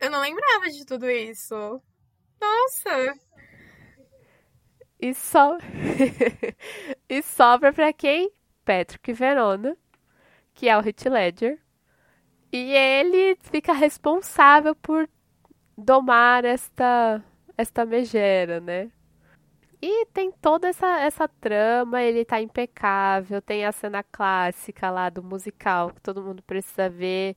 Eu 0.00 0.10
não 0.10 0.18
lembrava 0.18 0.70
de 0.70 0.86
tudo 0.86 1.10
isso. 1.10 1.54
Nossa! 2.40 3.18
E 4.98 5.12
só 5.12 5.58
e 7.06 7.22
sobra 7.22 7.70
para 7.70 7.92
quem? 7.92 8.32
Patrick 8.64 9.12
Verona, 9.12 9.76
que 10.54 10.70
é 10.70 10.78
o 10.78 10.80
Heath 10.80 11.04
Ledger. 11.04 11.60
E 12.50 12.72
ele 12.72 13.36
fica 13.42 13.74
responsável 13.74 14.74
por 14.74 15.06
domar 15.76 16.46
esta 16.46 17.22
esta 17.58 17.84
megera, 17.84 18.58
né? 18.58 18.90
E 19.80 20.06
tem 20.06 20.32
toda 20.32 20.68
essa, 20.68 21.00
essa 21.00 21.28
trama, 21.28 22.02
ele 22.02 22.24
tá 22.24 22.40
impecável, 22.40 23.40
tem 23.40 23.64
a 23.64 23.70
cena 23.70 24.02
clássica 24.02 24.90
lá 24.90 25.08
do 25.08 25.22
musical 25.22 25.90
que 25.90 26.00
todo 26.00 26.22
mundo 26.22 26.42
precisa 26.42 26.88
ver. 26.88 27.36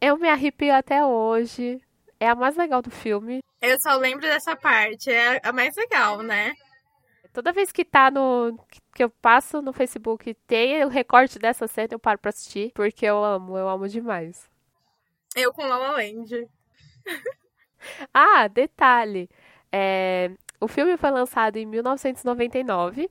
Eu 0.00 0.16
me 0.16 0.28
arrepio 0.28 0.74
até 0.74 1.04
hoje. 1.04 1.80
É 2.18 2.28
a 2.28 2.34
mais 2.34 2.56
legal 2.56 2.80
do 2.80 2.90
filme. 2.90 3.40
Eu 3.60 3.78
só 3.80 3.96
lembro 3.96 4.22
dessa 4.22 4.56
parte, 4.56 5.10
é 5.10 5.40
a 5.46 5.52
mais 5.52 5.76
legal, 5.76 6.22
né? 6.22 6.54
Toda 7.32 7.52
vez 7.52 7.70
que 7.70 7.84
tá 7.84 8.10
no. 8.10 8.58
que 8.94 9.04
eu 9.04 9.10
passo 9.10 9.62
no 9.62 9.72
Facebook 9.72 10.34
tem 10.46 10.84
o 10.84 10.88
recorte 10.88 11.38
dessa 11.38 11.66
cena, 11.66 11.88
eu 11.92 11.98
paro 11.98 12.18
pra 12.18 12.30
assistir, 12.30 12.72
porque 12.74 13.06
eu 13.06 13.22
amo, 13.22 13.56
eu 13.56 13.68
amo 13.68 13.88
demais. 13.88 14.50
Eu 15.34 15.52
com 15.52 15.64
La 15.64 15.78
La 15.78 15.92
Land. 15.92 16.48
ah, 18.12 18.48
detalhe. 18.48 19.28
É, 19.70 20.30
o 20.60 20.68
filme 20.68 20.96
foi 20.96 21.10
lançado 21.10 21.56
em 21.56 21.66
1999 21.66 23.10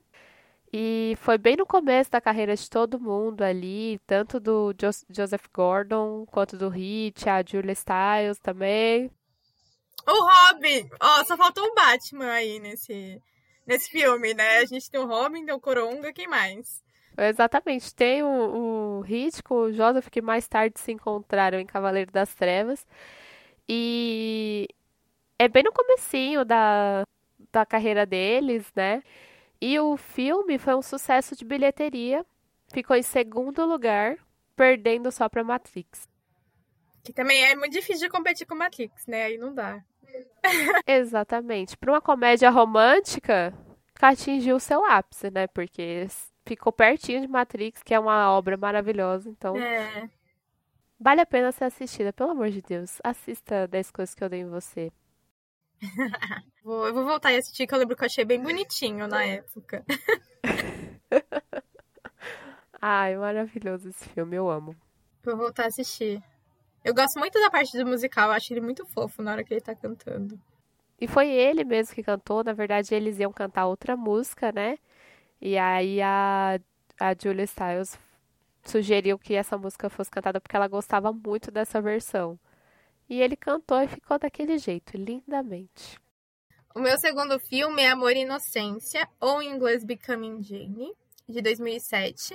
e 0.72 1.14
foi 1.18 1.36
bem 1.36 1.56
no 1.56 1.66
começo 1.66 2.10
da 2.10 2.20
carreira 2.20 2.56
de 2.56 2.70
todo 2.70 2.98
mundo 2.98 3.42
ali, 3.42 4.00
tanto 4.06 4.40
do 4.40 4.72
jo 4.80 4.90
Joseph 5.10 5.46
Gordon 5.52 6.24
quanto 6.26 6.56
do 6.56 6.68
Hit, 6.68 7.28
a 7.28 7.42
Julia 7.46 7.74
Stiles 7.74 8.38
também. 8.40 9.10
O 10.06 10.12
Robin! 10.12 10.88
Ó, 11.00 11.20
oh, 11.20 11.24
só 11.24 11.36
faltou 11.36 11.64
o 11.64 11.74
Batman 11.74 12.30
aí 12.30 12.58
nesse, 12.58 13.20
nesse 13.66 13.90
filme, 13.90 14.34
né? 14.34 14.58
A 14.58 14.64
gente 14.64 14.90
tem 14.90 14.98
o 14.98 15.06
Robin, 15.06 15.44
tem 15.44 15.54
o 15.54 15.60
Coronga, 15.60 16.12
quem 16.12 16.26
mais? 16.26 16.82
Exatamente. 17.16 17.94
Tem 17.94 18.22
o, 18.22 18.98
o 18.98 19.00
Hit 19.02 19.42
com 19.42 19.54
o 19.54 19.72
Joseph 19.72 20.08
que 20.08 20.22
mais 20.22 20.48
tarde 20.48 20.80
se 20.80 20.90
encontraram 20.90 21.60
em 21.60 21.66
Cavaleiro 21.66 22.10
das 22.10 22.34
Trevas. 22.34 22.86
E 23.74 24.68
é 25.38 25.48
bem 25.48 25.62
no 25.62 25.72
comecinho 25.72 26.44
da, 26.44 27.04
da 27.50 27.64
carreira 27.64 28.04
deles, 28.04 28.70
né? 28.76 29.02
E 29.58 29.80
o 29.80 29.96
filme 29.96 30.58
foi 30.58 30.74
um 30.74 30.82
sucesso 30.82 31.34
de 31.34 31.42
bilheteria, 31.42 32.22
ficou 32.70 32.94
em 32.94 33.02
segundo 33.02 33.64
lugar, 33.64 34.18
perdendo 34.54 35.10
só 35.10 35.26
para 35.26 35.42
Matrix. 35.42 36.06
Que 37.02 37.14
também 37.14 37.42
é 37.44 37.56
muito 37.56 37.72
difícil 37.72 38.06
de 38.06 38.12
competir 38.12 38.46
com 38.46 38.54
Matrix, 38.54 39.06
né? 39.06 39.24
Aí 39.24 39.38
não 39.38 39.54
dá. 39.54 39.82
Exatamente. 40.86 41.74
Para 41.74 41.92
uma 41.92 42.00
comédia 42.02 42.50
romântica, 42.50 43.54
atingiu 44.02 44.56
o 44.56 44.60
seu 44.60 44.84
ápice, 44.84 45.30
né? 45.30 45.46
Porque 45.46 46.06
ficou 46.44 46.70
pertinho 46.70 47.22
de 47.22 47.26
Matrix, 47.26 47.82
que 47.82 47.94
é 47.94 47.98
uma 47.98 48.30
obra 48.36 48.58
maravilhosa, 48.58 49.30
então. 49.30 49.56
É. 49.56 50.10
Vale 51.02 51.20
a 51.20 51.26
pena 51.26 51.50
ser 51.50 51.64
assistida, 51.64 52.12
pelo 52.12 52.30
amor 52.30 52.48
de 52.48 52.62
Deus. 52.62 53.00
Assista 53.02 53.66
10 53.66 53.90
coisas 53.90 54.14
que 54.14 54.22
eu 54.22 54.28
dei 54.28 54.38
em 54.38 54.48
você. 54.48 54.92
vou, 56.62 56.86
eu 56.86 56.94
vou 56.94 57.04
voltar 57.04 57.32
e 57.32 57.38
assistir, 57.38 57.66
que 57.66 57.74
eu 57.74 57.78
lembro 57.78 57.96
que 57.96 58.04
eu 58.04 58.06
achei 58.06 58.24
bem 58.24 58.40
bonitinho 58.40 59.08
na 59.08 59.24
época. 59.24 59.84
Ai, 62.80 63.16
maravilhoso 63.16 63.88
esse 63.88 64.08
filme, 64.10 64.36
eu 64.36 64.48
amo. 64.48 64.76
Vou 65.24 65.36
voltar 65.36 65.64
a 65.64 65.66
assistir. 65.66 66.22
Eu 66.84 66.94
gosto 66.94 67.18
muito 67.18 67.40
da 67.40 67.50
parte 67.50 67.76
do 67.76 67.84
musical, 67.84 68.28
eu 68.28 68.34
acho 68.34 68.52
ele 68.52 68.60
muito 68.60 68.86
fofo 68.86 69.22
na 69.22 69.32
hora 69.32 69.42
que 69.42 69.52
ele 69.52 69.60
tá 69.60 69.74
cantando. 69.74 70.40
E 71.00 71.08
foi 71.08 71.28
ele 71.30 71.64
mesmo 71.64 71.96
que 71.96 72.04
cantou, 72.04 72.44
na 72.44 72.52
verdade 72.52 72.94
eles 72.94 73.18
iam 73.18 73.32
cantar 73.32 73.66
outra 73.66 73.96
música, 73.96 74.52
né? 74.52 74.78
E 75.40 75.58
aí 75.58 76.00
a, 76.00 76.60
a 77.00 77.12
Julia 77.20 77.44
Stiles 77.44 77.98
sugeriu 78.64 79.18
que 79.18 79.34
essa 79.34 79.58
música 79.58 79.88
fosse 79.90 80.10
cantada 80.10 80.40
porque 80.40 80.56
ela 80.56 80.68
gostava 80.68 81.12
muito 81.12 81.50
dessa 81.50 81.80
versão. 81.80 82.38
E 83.08 83.20
ele 83.20 83.36
cantou 83.36 83.80
e 83.82 83.88
ficou 83.88 84.18
daquele 84.18 84.58
jeito, 84.58 84.96
lindamente. 84.96 86.00
O 86.74 86.80
meu 86.80 86.96
segundo 86.98 87.38
filme 87.38 87.82
é 87.82 87.90
Amor 87.90 88.12
e 88.12 88.20
Inocência, 88.20 89.06
ou 89.20 89.42
em 89.42 89.50
inglês 89.50 89.84
Becoming 89.84 90.42
Jane, 90.42 90.92
de 91.28 91.42
2007. 91.42 92.34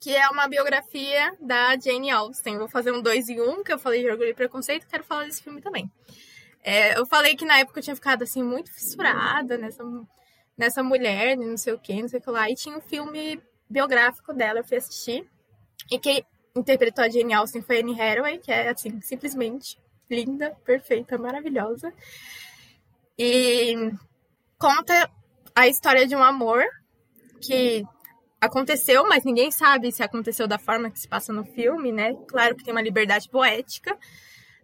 que 0.00 0.14
é 0.14 0.28
uma 0.28 0.46
biografia 0.46 1.34
da 1.40 1.76
Jane 1.76 2.10
Austen. 2.10 2.58
Vou 2.58 2.68
fazer 2.68 2.92
um 2.92 3.02
dois 3.02 3.28
em 3.28 3.40
um, 3.40 3.64
que 3.64 3.72
eu 3.72 3.78
falei 3.78 4.02
de 4.02 4.10
Orgulho 4.10 4.30
e 4.30 4.34
Preconceito, 4.34 4.86
quero 4.86 5.02
falar 5.02 5.24
desse 5.24 5.42
filme 5.42 5.60
também. 5.60 5.90
É, 6.62 6.98
eu 6.98 7.06
falei 7.06 7.34
que 7.34 7.44
na 7.44 7.58
época 7.58 7.78
eu 7.78 7.82
tinha 7.82 7.96
ficado 7.96 8.22
assim 8.22 8.42
muito 8.42 8.72
fissurada 8.72 9.56
nessa, 9.58 9.82
nessa 10.56 10.82
mulher, 10.82 11.36
não 11.36 11.56
sei 11.56 11.72
o 11.72 11.78
que, 11.78 12.00
não 12.00 12.08
sei 12.08 12.20
o 12.20 12.22
que 12.22 12.30
lá, 12.30 12.48
e 12.50 12.54
tinha 12.54 12.76
um 12.76 12.80
filme 12.80 13.40
biográfico 13.68 14.32
dela, 14.32 14.60
eu 14.60 14.64
fui 14.64 14.76
assistir. 14.76 15.28
E 15.90 15.98
quem 15.98 16.24
interpretou 16.54 17.04
a 17.04 17.08
Jane 17.08 17.34
Austen 17.34 17.62
foi 17.62 17.80
Anne 17.80 18.00
Hathaway, 18.00 18.38
que 18.38 18.50
é 18.50 18.68
assim, 18.68 19.00
simplesmente 19.00 19.78
linda, 20.10 20.56
perfeita, 20.64 21.18
maravilhosa. 21.18 21.92
E 23.18 23.74
conta 24.58 25.10
a 25.54 25.66
história 25.66 26.06
de 26.06 26.14
um 26.14 26.22
amor 26.22 26.64
que 27.40 27.84
aconteceu, 28.40 29.06
mas 29.08 29.24
ninguém 29.24 29.50
sabe 29.50 29.90
se 29.92 30.02
aconteceu 30.02 30.46
da 30.46 30.58
forma 30.58 30.90
que 30.90 31.00
se 31.00 31.08
passa 31.08 31.32
no 31.32 31.44
filme, 31.44 31.92
né? 31.92 32.14
Claro 32.28 32.54
que 32.54 32.64
tem 32.64 32.72
uma 32.72 32.82
liberdade 32.82 33.28
poética, 33.28 33.96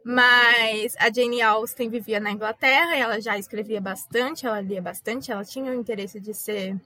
mas 0.05 0.95
a 0.99 1.11
Jane 1.13 1.43
Austen 1.43 1.89
vivia 1.89 2.21
na 2.21 2.31
Inglaterra, 2.31 2.97
ela 2.97 3.21
já 3.21 3.37
escrevia 3.39 3.81
bastante, 3.81 4.47
ela 4.47 4.61
lia 4.61 4.81
bastante, 4.81 5.33
ela 5.33 5.45
tinha 5.45 5.73
o 5.73 5.75
interesse 5.75 6.21
de 6.21 6.33
ser 6.35 6.77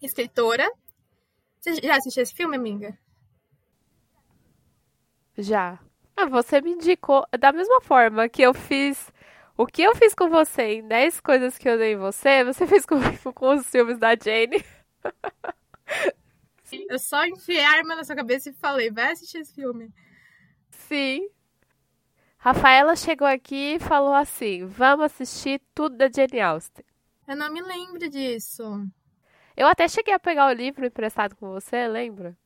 escritora. 0.00 0.70
Você 1.64 1.76
já 1.76 1.96
assistiu 1.96 2.22
esse 2.22 2.34
filme, 2.34 2.54
amiga? 2.54 2.94
Já. 5.38 5.78
Ah, 6.14 6.26
você 6.26 6.60
me 6.60 6.72
indicou 6.72 7.26
da 7.40 7.52
mesma 7.52 7.80
forma 7.80 8.28
que 8.28 8.42
eu 8.42 8.52
fiz. 8.52 9.10
O 9.56 9.66
que 9.66 9.80
eu 9.80 9.96
fiz 9.96 10.14
com 10.14 10.28
você 10.28 10.74
em 10.74 10.86
10 10.86 11.20
coisas 11.20 11.56
que 11.56 11.66
eu 11.66 11.78
dei 11.78 11.94
em 11.94 11.96
você, 11.96 12.44
você 12.44 12.66
fez 12.68 12.84
comigo 12.84 13.32
com 13.32 13.54
os 13.54 13.66
filmes 13.66 13.96
da 13.98 14.10
Jane. 14.14 14.62
Eu 16.90 16.98
só 16.98 17.24
enfiei 17.24 17.64
a 17.64 17.70
arma 17.70 17.94
na 17.94 18.02
sua 18.02 18.16
cabeça 18.16 18.50
e 18.50 18.52
falei, 18.52 18.90
vai 18.90 19.12
assistir 19.12 19.38
esse 19.38 19.54
filme. 19.54 19.92
Sim. 20.70 21.28
Rafaela 22.36 22.96
chegou 22.96 23.28
aqui 23.28 23.76
e 23.76 23.78
falou 23.78 24.12
assim: 24.12 24.66
vamos 24.66 25.06
assistir 25.06 25.62
tudo 25.72 25.96
da 25.96 26.10
Jane 26.10 26.40
Austen. 26.40 26.84
Eu 27.28 27.36
não 27.36 27.52
me 27.52 27.62
lembro 27.62 28.10
disso. 28.10 28.90
Eu 29.56 29.66
até 29.66 29.86
cheguei 29.86 30.12
a 30.12 30.18
pegar 30.18 30.48
o 30.48 30.52
livro 30.52 30.84
emprestado 30.84 31.36
com 31.36 31.48
você, 31.50 31.86
lembra? 31.86 32.36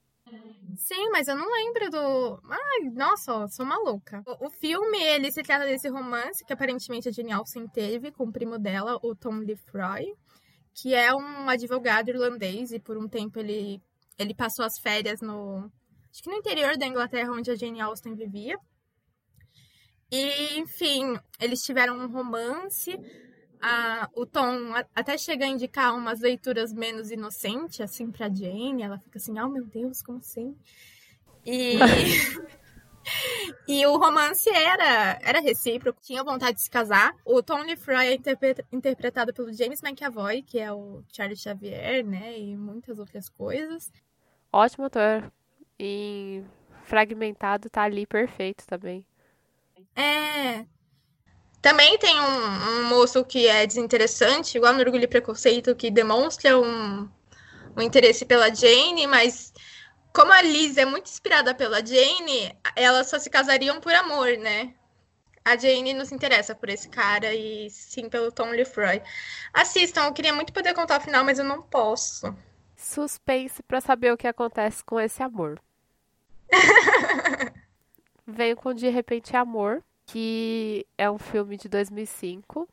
Sim, 0.76 1.08
mas 1.10 1.26
eu 1.26 1.36
não 1.36 1.50
lembro 1.50 1.90
do. 1.90 2.42
Ai, 2.50 2.90
nossa, 2.92 3.48
sou 3.48 3.64
maluca. 3.64 4.22
O, 4.26 4.46
o, 4.46 4.50
filme, 4.50 5.02
ele 5.02 5.32
se 5.32 5.42
trata 5.42 5.64
desse 5.64 5.88
romance 5.88 6.44
que 6.44 6.52
aparentemente 6.52 7.08
a 7.08 7.12
Jane 7.12 7.32
Austen 7.32 7.66
teve 7.66 8.12
com 8.12 8.24
o 8.24 8.32
primo 8.32 8.58
dela, 8.58 8.98
o 9.02 9.14
Tom 9.14 9.38
Lefroy, 9.38 10.14
que 10.74 10.94
é 10.94 11.14
um 11.14 11.48
advogado 11.48 12.10
irlandês 12.10 12.72
e 12.72 12.78
por 12.78 12.98
um 12.98 13.08
tempo 13.08 13.38
ele, 13.38 13.82
ele 14.18 14.34
passou 14.34 14.64
as 14.64 14.78
férias 14.78 15.20
no. 15.20 15.70
Acho 16.10 16.22
que 16.22 16.30
no 16.30 16.36
interior 16.36 16.76
da 16.76 16.86
Inglaterra, 16.86 17.32
onde 17.32 17.50
a 17.50 17.56
Jane 17.56 17.80
Austen 17.80 18.14
vivia. 18.14 18.58
E, 20.10 20.58
enfim, 20.58 21.18
eles 21.40 21.62
tiveram 21.62 21.98
um 21.98 22.10
romance 22.10 22.98
a, 23.60 24.08
o 24.14 24.24
Tom 24.26 24.72
até 24.94 25.16
chega 25.18 25.44
a 25.44 25.48
indicar 25.48 25.94
umas 25.94 26.20
leituras 26.20 26.72
menos 26.72 27.10
inocentes, 27.10 27.80
assim, 27.80 28.10
pra 28.10 28.28
Jane. 28.28 28.82
Ela 28.82 28.98
fica 28.98 29.18
assim, 29.18 29.38
oh 29.38 29.48
meu 29.48 29.64
Deus, 29.64 30.02
como 30.02 30.18
assim? 30.18 30.56
E. 31.44 31.78
e 33.66 33.86
o 33.86 33.96
romance 33.96 34.48
era, 34.50 35.18
era 35.22 35.40
recíproco, 35.40 36.00
tinha 36.00 36.22
vontade 36.22 36.56
de 36.56 36.62
se 36.62 36.70
casar. 36.70 37.14
O 37.24 37.42
Tom 37.42 37.62
Lefroy 37.62 38.06
é 38.06 38.18
interpretado 38.72 39.32
pelo 39.32 39.52
James 39.52 39.82
McAvoy, 39.82 40.42
que 40.42 40.58
é 40.58 40.72
o 40.72 41.02
Charlie 41.12 41.36
Xavier, 41.36 42.04
né? 42.04 42.38
E 42.38 42.56
muitas 42.56 42.98
outras 42.98 43.28
coisas. 43.28 43.90
Ótimo 44.52 44.86
ator. 44.86 45.30
E 45.78 46.42
fragmentado 46.84 47.70
tá 47.70 47.82
ali 47.82 48.06
perfeito 48.06 48.66
também. 48.66 49.04
É, 49.94 50.66
também 51.60 51.98
tem 51.98 52.18
um, 52.20 52.24
um, 52.24 52.84
moço 52.84 53.24
que 53.24 53.46
é 53.46 53.66
desinteressante, 53.66 54.56
igual 54.56 54.72
no 54.72 54.80
Orgulho 54.80 55.04
e 55.04 55.08
Preconceito, 55.08 55.74
que 55.74 55.90
demonstra 55.90 56.58
um, 56.58 57.08
um 57.76 57.82
interesse 57.82 58.24
pela 58.24 58.54
Jane, 58.54 59.06
mas 59.06 59.52
como 60.12 60.32
a 60.32 60.40
Liz 60.40 60.76
é 60.76 60.84
muito 60.84 61.06
inspirada 61.06 61.54
pela 61.54 61.84
Jane, 61.84 62.56
elas 62.76 63.08
só 63.08 63.18
se 63.18 63.28
casariam 63.28 63.80
por 63.80 63.92
amor, 63.92 64.36
né? 64.38 64.74
A 65.44 65.56
Jane 65.56 65.94
não 65.94 66.04
se 66.04 66.14
interessa 66.14 66.54
por 66.54 66.68
esse 66.68 66.88
cara 66.88 67.34
e 67.34 67.70
sim 67.70 68.08
pelo 68.08 68.30
Tom 68.30 68.50
Lefroy. 68.50 69.02
Assistam, 69.52 70.04
eu 70.04 70.12
queria 70.12 70.32
muito 70.32 70.52
poder 70.52 70.74
contar 70.74 71.00
o 71.00 71.02
final, 71.02 71.24
mas 71.24 71.38
eu 71.38 71.44
não 71.44 71.62
posso. 71.62 72.36
Suspense 72.76 73.62
para 73.62 73.80
saber 73.80 74.12
o 74.12 74.16
que 74.16 74.26
acontece 74.26 74.84
com 74.84 75.00
esse 75.00 75.22
amor. 75.22 75.60
Veio 78.26 78.56
com 78.56 78.74
De 78.74 78.88
Repente 78.88 79.34
Amor, 79.34 79.82
que 80.08 80.86
é 80.96 81.10
um 81.10 81.18
filme 81.18 81.56
de 81.56 81.68
2005. 81.68 82.66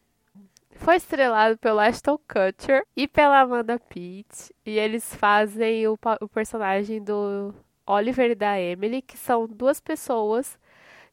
Foi 0.77 0.95
estrelado 0.95 1.57
pelo 1.57 1.79
Ashton 1.79 2.17
Kutcher 2.17 2.85
e 2.95 3.07
pela 3.07 3.41
Amanda 3.41 3.77
Pitt. 3.77 4.53
E 4.65 4.79
eles 4.79 5.13
fazem 5.15 5.87
o, 5.87 5.97
o 6.21 6.27
personagem 6.29 7.03
do 7.03 7.53
Oliver 7.85 8.31
e 8.31 8.35
da 8.35 8.59
Emily, 8.59 9.01
que 9.01 9.17
são 9.17 9.47
duas 9.47 9.79
pessoas 9.79 10.57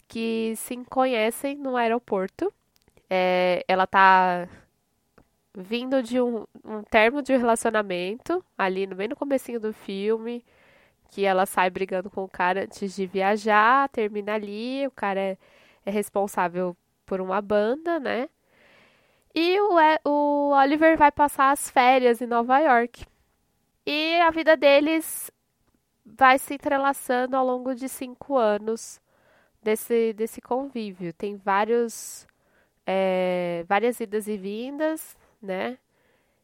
que 0.08 0.54
se 0.56 0.76
conhecem 0.88 1.56
no 1.56 1.76
aeroporto. 1.76 2.52
É, 3.10 3.64
ela 3.66 3.86
tá 3.86 4.48
vindo 5.54 6.02
de 6.02 6.20
um, 6.20 6.46
um 6.64 6.82
termo 6.84 7.20
de 7.20 7.36
relacionamento, 7.36 8.44
ali 8.56 8.86
no 8.86 8.96
meio 8.96 9.10
no 9.10 9.16
comecinho 9.16 9.60
do 9.60 9.72
filme, 9.72 10.44
que 11.10 11.24
ela 11.24 11.46
sai 11.46 11.68
brigando 11.68 12.08
com 12.10 12.24
o 12.24 12.28
cara 12.28 12.62
antes 12.62 12.94
de 12.94 13.06
viajar, 13.06 13.88
termina 13.90 14.34
ali, 14.34 14.86
o 14.86 14.90
cara 14.90 15.20
é 15.20 15.38
é 15.84 15.90
responsável 15.90 16.76
por 17.06 17.20
uma 17.20 17.40
banda, 17.40 17.98
né? 17.98 18.28
E 19.34 19.58
o, 19.60 19.76
o 20.04 20.50
Oliver 20.50 20.96
vai 20.96 21.10
passar 21.10 21.50
as 21.50 21.70
férias 21.70 22.20
em 22.20 22.26
Nova 22.26 22.58
York. 22.58 23.06
E 23.86 24.20
a 24.20 24.30
vida 24.30 24.56
deles 24.56 25.30
vai 26.04 26.38
se 26.38 26.54
entrelaçando 26.54 27.36
ao 27.36 27.44
longo 27.44 27.74
de 27.74 27.88
cinco 27.88 28.36
anos 28.36 29.00
desse, 29.62 30.12
desse 30.12 30.40
convívio. 30.40 31.12
Tem 31.12 31.36
vários, 31.36 32.26
é, 32.86 33.64
várias 33.68 34.00
idas 34.00 34.28
e 34.28 34.36
vindas, 34.36 35.16
né? 35.40 35.78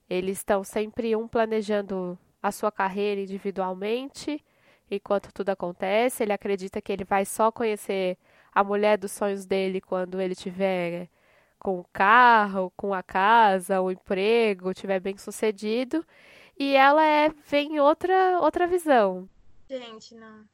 Eles 0.09 0.39
estão 0.39 0.65
sempre 0.65 1.15
um 1.15 1.29
planejando 1.29 2.19
a 2.43 2.51
sua 2.51 2.73
carreira 2.73 3.21
individualmente, 3.21 4.43
enquanto 4.91 5.33
tudo 5.33 5.51
acontece. 5.51 6.23
Ele 6.23 6.33
acredita 6.33 6.81
que 6.81 6.93
ele 6.93 7.05
vai 7.05 7.25
só 7.25 7.53
conhecer 7.53 8.17
a 8.55 8.65
mulher 8.65 8.99
dos 8.99 9.13
sonhos 9.13 9.45
dele 9.45 9.81
quando 9.81 10.21
ele 10.21 10.35
tiver 10.35 11.09
com 11.59 11.81
o 11.81 11.85
carro, 11.93 12.73
com 12.77 12.95
a 12.95 13.03
casa, 13.03 13.81
o 13.81 13.91
emprego, 13.91 14.75
tiver 14.75 15.01
bem 15.01 15.17
sucedido. 15.17 16.05
E 16.59 16.75
ela 16.75 17.05
é 17.05 17.31
vem 17.47 17.79
outra 17.81 18.41
outra 18.41 18.67
visão. 18.67 19.29
Gente, 19.69 20.15
não. 20.15 20.45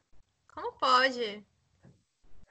Como 0.52 0.72
pode? 0.72 1.44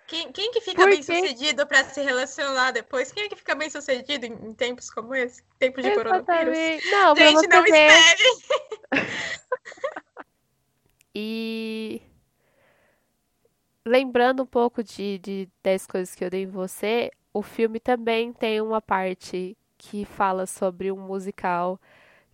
Quem, 0.08 0.32
quem 0.32 0.52
que 0.52 0.62
fica 0.62 0.86
bem 0.86 1.02
sucedido 1.02 1.66
para 1.66 1.84
se 1.86 2.02
relacionar 2.02 2.72
depois? 2.72 3.12
Quem 3.12 3.24
é 3.24 3.30
que 3.30 3.36
fica 3.36 3.56
bem 3.56 3.70
sucedido 3.70 4.26
em, 4.26 4.34
em 4.34 4.54
tempos 4.54 4.90
como 4.90 5.16
esse? 5.16 5.42
Tempos 5.58 5.84
de 5.84 5.90
Exatamente. 5.90 6.26
coronavírus? 6.26 6.92
Não, 6.92 7.16
Gente, 7.16 7.48
não 7.48 7.64
ver. 7.64 7.88
espere! 7.88 8.24
e 11.16 12.02
lembrando 13.86 14.44
um 14.44 14.46
pouco 14.46 14.84
de, 14.84 15.20
de 15.20 15.50
10 15.62 15.88
coisas 15.88 16.16
que 16.16 16.24
eu 16.24 16.30
dei 16.30 16.44
em 16.44 16.48
você, 16.48 17.12
o 17.34 17.42
filme 17.42 17.80
também 17.80 18.32
tem 18.34 18.62
uma 18.62 18.82
parte 18.82 19.58
que 19.78 20.06
fala 20.06 20.46
sobre 20.46 20.92
um 20.92 20.98
musical 20.98 21.80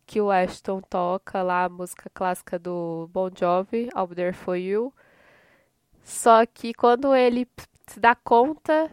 que 0.05 0.19
o 0.19 0.31
Ashton 0.31 0.81
toca 0.81 1.41
lá, 1.43 1.65
a 1.65 1.69
música 1.69 2.09
clássica 2.13 2.57
do 2.57 3.07
Bon 3.13 3.29
Jovi, 3.33 3.89
Be 4.07 4.15
There 4.15 4.33
For 4.33 4.55
You. 4.55 4.93
Só 6.03 6.45
que 6.45 6.73
quando 6.73 7.15
ele 7.15 7.47
se 7.88 7.99
dá 7.99 8.15
conta 8.15 8.89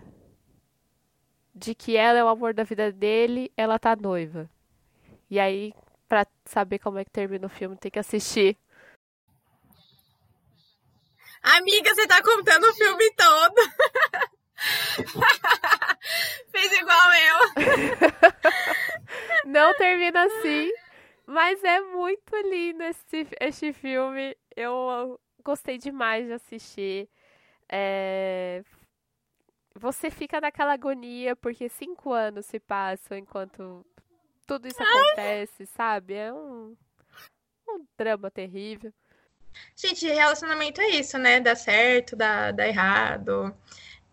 de 1.54 1.74
que 1.74 1.96
ela 1.96 2.18
é 2.18 2.24
o 2.24 2.28
amor 2.28 2.52
da 2.52 2.64
vida 2.64 2.92
dele, 2.92 3.50
ela 3.56 3.78
tá 3.78 3.96
noiva. 3.96 4.48
E 5.30 5.40
aí, 5.40 5.72
pra 6.06 6.26
saber 6.44 6.78
como 6.78 6.98
é 6.98 7.04
que 7.04 7.10
termina 7.10 7.46
o 7.46 7.50
filme, 7.50 7.76
tem 7.76 7.90
que 7.90 7.98
assistir 7.98 8.56
Amiga, 11.46 11.94
você 11.94 12.08
tá 12.08 12.20
contando 12.20 12.64
o 12.64 12.74
filme 12.74 13.08
todo. 13.14 13.54
Fez 16.50 16.72
igual 16.72 17.14
eu. 17.14 17.38
Não 19.46 19.72
termina 19.74 20.24
assim. 20.24 20.72
Mas 21.24 21.62
é 21.62 21.80
muito 21.80 22.34
lindo 22.48 22.82
esse, 22.82 23.28
este 23.40 23.72
filme. 23.72 24.36
Eu 24.56 25.20
gostei 25.44 25.78
demais 25.78 26.26
de 26.26 26.32
assistir. 26.32 27.08
É... 27.70 28.64
Você 29.76 30.10
fica 30.10 30.40
naquela 30.40 30.72
agonia, 30.72 31.36
porque 31.36 31.68
cinco 31.68 32.12
anos 32.12 32.46
se 32.46 32.58
passam 32.58 33.16
enquanto 33.16 33.86
tudo 34.48 34.66
isso 34.66 34.82
acontece, 34.82 35.64
sabe? 35.66 36.14
É 36.14 36.32
um, 36.32 36.76
um 37.68 37.86
drama 37.96 38.32
terrível. 38.32 38.92
Gente, 39.76 40.06
relacionamento 40.06 40.80
é 40.80 40.88
isso, 40.90 41.18
né? 41.18 41.40
Dá 41.40 41.54
certo, 41.54 42.16
dá, 42.16 42.50
dá 42.52 42.66
errado. 42.66 43.54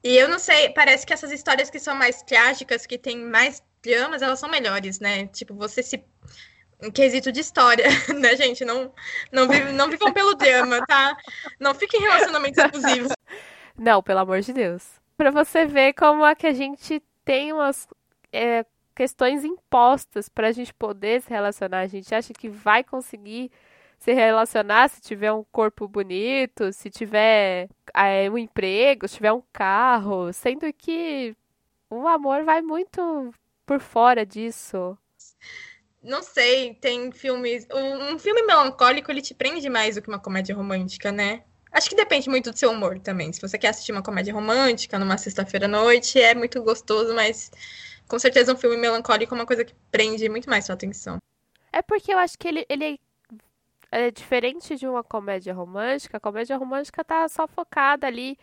E 0.03 0.17
eu 0.17 0.27
não 0.27 0.37
sei, 0.37 0.69
parece 0.69 1.05
que 1.05 1.13
essas 1.13 1.31
histórias 1.31 1.69
que 1.69 1.79
são 1.79 1.95
mais 1.95 2.21
trágicas, 2.23 2.85
que 2.85 2.97
tem 2.97 3.17
mais 3.17 3.63
dramas, 3.81 4.21
elas 4.21 4.39
são 4.39 4.49
melhores, 4.49 4.99
né? 4.99 5.27
Tipo, 5.27 5.53
você 5.55 5.81
se. 5.81 6.03
Em 6.81 6.91
quesito 6.91 7.31
de 7.31 7.39
história, 7.39 7.85
né, 8.19 8.35
gente? 8.35 8.65
Não, 8.65 8.91
não, 9.31 9.47
vive, 9.47 9.71
não 9.71 9.89
vivam 9.89 10.11
pelo 10.11 10.35
drama, 10.35 10.85
tá? 10.85 11.15
Não 11.57 11.73
fiquem 11.73 12.01
em 12.01 12.03
relacionamentos 12.03 12.59
abusivos. 12.59 13.13
Não, 13.77 14.03
pelo 14.03 14.19
amor 14.19 14.41
de 14.41 14.51
Deus. 14.51 14.83
Pra 15.15 15.31
você 15.31 15.65
ver 15.65 15.93
como 15.93 16.25
é 16.25 16.35
que 16.35 16.45
a 16.45 16.51
gente 16.51 17.01
tem 17.23 17.53
umas 17.53 17.87
é, 18.33 18.65
questões 18.93 19.43
impostas 19.45 20.27
pra 20.27 20.51
gente 20.51 20.73
poder 20.73 21.21
se 21.21 21.29
relacionar. 21.29 21.79
A 21.79 21.87
gente 21.87 22.13
acha 22.13 22.33
que 22.33 22.49
vai 22.49 22.83
conseguir 22.83 23.49
se 24.03 24.11
relacionar 24.11 24.89
se 24.89 24.99
tiver 24.99 25.31
um 25.31 25.45
corpo 25.45 25.87
bonito, 25.87 26.73
se 26.73 26.89
tiver 26.89 27.69
é, 27.93 28.29
um 28.29 28.37
emprego, 28.37 29.07
se 29.07 29.15
tiver 29.15 29.31
um 29.31 29.41
carro, 29.53 30.33
sendo 30.33 30.71
que 30.73 31.33
o 31.89 32.05
amor 32.05 32.43
vai 32.43 32.61
muito 32.61 33.33
por 33.65 33.79
fora 33.79 34.25
disso. 34.25 34.97
Não 36.03 36.21
sei, 36.21 36.73
tem 36.73 37.13
filmes. 37.13 37.65
Um, 37.71 38.15
um 38.15 38.19
filme 38.19 38.41
melancólico 38.45 39.09
ele 39.09 39.21
te 39.21 39.33
prende 39.33 39.69
mais 39.69 39.95
do 39.95 40.01
que 40.01 40.09
uma 40.09 40.19
comédia 40.19 40.53
romântica, 40.53 41.09
né? 41.09 41.45
Acho 41.71 41.89
que 41.89 41.95
depende 41.95 42.29
muito 42.29 42.51
do 42.51 42.59
seu 42.59 42.71
humor 42.71 42.99
também. 42.99 43.31
Se 43.31 43.39
você 43.39 43.57
quer 43.57 43.69
assistir 43.69 43.93
uma 43.93 44.03
comédia 44.03 44.33
romântica 44.33 44.99
numa 44.99 45.17
sexta-feira 45.17 45.65
à 45.65 45.69
noite, 45.69 46.19
é 46.19 46.35
muito 46.35 46.61
gostoso, 46.61 47.15
mas 47.15 47.49
com 48.05 48.19
certeza 48.19 48.53
um 48.53 48.57
filme 48.57 48.75
melancólico 48.75 49.33
é 49.33 49.37
uma 49.37 49.45
coisa 49.45 49.63
que 49.63 49.73
prende 49.89 50.27
muito 50.27 50.49
mais 50.49 50.65
sua 50.65 50.75
atenção. 50.75 51.19
É 51.71 51.81
porque 51.81 52.13
eu 52.13 52.17
acho 52.17 52.37
que 52.37 52.49
ele, 52.49 52.65
ele 52.67 52.99
é 53.93 54.11
diferente 54.11 54.75
de 54.75 54.87
uma 54.87 55.03
comédia 55.03 55.53
romântica. 55.53 56.17
A 56.17 56.19
comédia 56.19 56.57
romântica 56.57 57.03
tá 57.03 57.27
só 57.29 57.47
focada 57.47 58.07
ali 58.07 58.37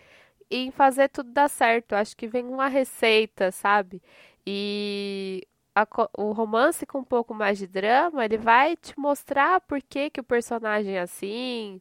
em 0.50 0.70
fazer 0.70 1.08
tudo 1.08 1.32
dar 1.32 1.48
certo. 1.48 1.94
Acho 1.94 2.16
que 2.16 2.26
vem 2.28 2.44
uma 2.46 2.68
receita, 2.68 3.50
sabe? 3.52 4.02
E 4.46 5.46
a, 5.74 5.86
o 6.18 6.32
romance 6.32 6.86
com 6.86 6.98
um 7.00 7.04
pouco 7.04 7.34
mais 7.34 7.58
de 7.58 7.66
drama, 7.66 8.24
ele 8.24 8.38
vai 8.38 8.76
te 8.76 8.98
mostrar 8.98 9.60
por 9.62 9.82
que, 9.82 10.10
que 10.10 10.20
o 10.20 10.24
personagem 10.24 10.96
é 10.96 11.00
assim, 11.00 11.80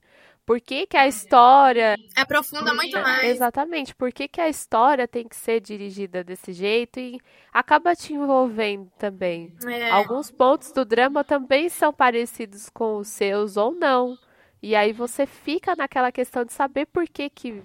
por 0.49 0.59
que, 0.59 0.87
que 0.87 0.97
a 0.97 1.07
história. 1.07 1.95
Aprofunda 2.15 2.73
muito 2.73 2.99
mais. 2.99 3.23
Exatamente. 3.29 3.93
Por 3.93 4.11
que, 4.11 4.27
que 4.27 4.41
a 4.41 4.49
história 4.49 5.07
tem 5.07 5.27
que 5.27 5.35
ser 5.35 5.59
dirigida 5.59 6.23
desse 6.23 6.53
jeito 6.53 6.99
e 6.99 7.21
acaba 7.53 7.95
te 7.95 8.15
envolvendo 8.15 8.89
também. 8.97 9.53
É. 9.67 9.91
Alguns 9.91 10.31
pontos 10.31 10.71
do 10.71 10.83
drama 10.83 11.23
também 11.23 11.69
são 11.69 11.93
parecidos 11.93 12.67
com 12.67 12.97
os 12.97 13.09
seus 13.09 13.57
ou 13.57 13.75
não. 13.75 14.17
E 14.59 14.75
aí 14.75 14.91
você 14.91 15.27
fica 15.27 15.75
naquela 15.75 16.11
questão 16.11 16.43
de 16.43 16.51
saber 16.51 16.87
por 16.87 17.07
que, 17.07 17.29
que 17.29 17.61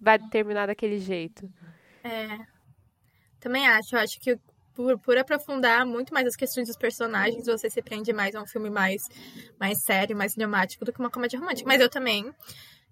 vai 0.00 0.18
terminar 0.18 0.66
daquele 0.66 0.98
jeito. 0.98 1.48
É. 2.02 2.36
Também 3.38 3.64
acho. 3.64 3.94
Eu 3.94 4.00
acho 4.00 4.18
que 4.18 4.36
por, 4.78 4.96
por 5.00 5.18
aprofundar 5.18 5.84
muito 5.84 6.14
mais 6.14 6.24
as 6.28 6.36
questões 6.36 6.68
dos 6.68 6.76
personagens, 6.76 7.46
você 7.46 7.68
se 7.68 7.82
prende 7.82 8.12
mais 8.12 8.36
a 8.36 8.40
um 8.40 8.46
filme 8.46 8.70
mais, 8.70 9.08
mais 9.58 9.82
sério, 9.82 10.16
mais 10.16 10.36
dramático 10.36 10.84
do 10.84 10.92
que 10.92 11.00
uma 11.00 11.10
comédia 11.10 11.36
romântica. 11.36 11.68
Mas 11.68 11.80
eu 11.80 11.90
também. 11.90 12.32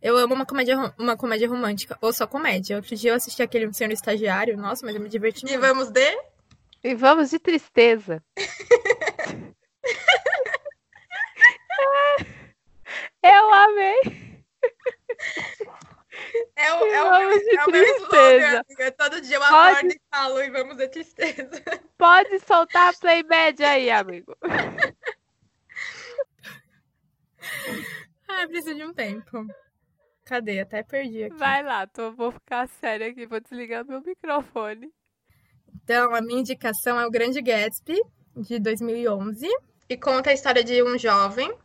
Eu 0.02 0.16
amo 0.16 0.34
uma 0.34 0.44
comédia, 0.44 0.92
uma 0.98 1.16
comédia 1.16 1.48
romântica, 1.48 1.96
ou 2.00 2.12
só 2.12 2.26
comédia. 2.26 2.74
Outro 2.74 2.96
dia 2.96 3.12
eu 3.12 3.14
assisti 3.14 3.40
aquele 3.40 3.72
Senhor 3.72 3.92
Estagiário, 3.92 4.56
nossa, 4.56 4.84
mas 4.84 4.96
eu 4.96 5.00
me 5.00 5.08
diverti 5.08 5.44
muito. 5.44 5.54
E 5.54 5.58
vamos 5.58 5.88
de? 5.88 6.18
E 6.82 6.92
vamos 6.96 7.30
de 7.30 7.38
tristeza. 7.38 8.20
eu 13.22 13.54
amei. 13.54 14.00
É 16.54 16.72
o, 16.72 16.86
é 16.86 17.02
o, 17.02 17.10
meu, 17.10 17.12
é 17.12 17.64
o 17.66 17.70
meu 17.70 17.96
slogan, 17.96 18.62
amiga. 18.66 18.92
Todo 18.92 19.20
dia 19.20 19.36
eu 19.36 19.40
Pode... 19.40 19.54
acordo 19.54 19.92
e 19.92 20.00
falo 20.10 20.42
e 20.42 20.50
vamos 20.50 20.76
de 20.76 20.88
tristeza. 20.88 21.62
Pode 21.98 22.40
soltar 22.40 22.94
a 22.94 22.96
Playmed 22.98 23.62
aí, 23.62 23.90
amigo. 23.90 24.36
Ai, 28.28 28.46
preciso 28.48 28.74
de 28.74 28.84
um 28.84 28.92
tempo. 28.92 29.46
Cadê? 30.24 30.60
Até 30.60 30.82
perdi 30.82 31.24
aqui. 31.24 31.36
Vai 31.36 31.62
lá, 31.62 31.86
tô, 31.86 32.10
vou 32.12 32.32
ficar 32.32 32.66
séria 32.68 33.08
aqui, 33.08 33.26
vou 33.26 33.40
desligar 33.40 33.86
meu 33.86 34.00
microfone. 34.00 34.92
Então, 35.74 36.14
a 36.14 36.20
minha 36.20 36.40
indicação 36.40 36.98
é 36.98 37.06
o 37.06 37.10
Grande 37.10 37.40
Gatsby, 37.40 38.02
de 38.36 38.58
2011. 38.58 39.48
E 39.88 39.96
conta 39.96 40.30
a 40.30 40.32
história 40.32 40.64
de 40.64 40.82
um 40.82 40.98
jovem 40.98 41.56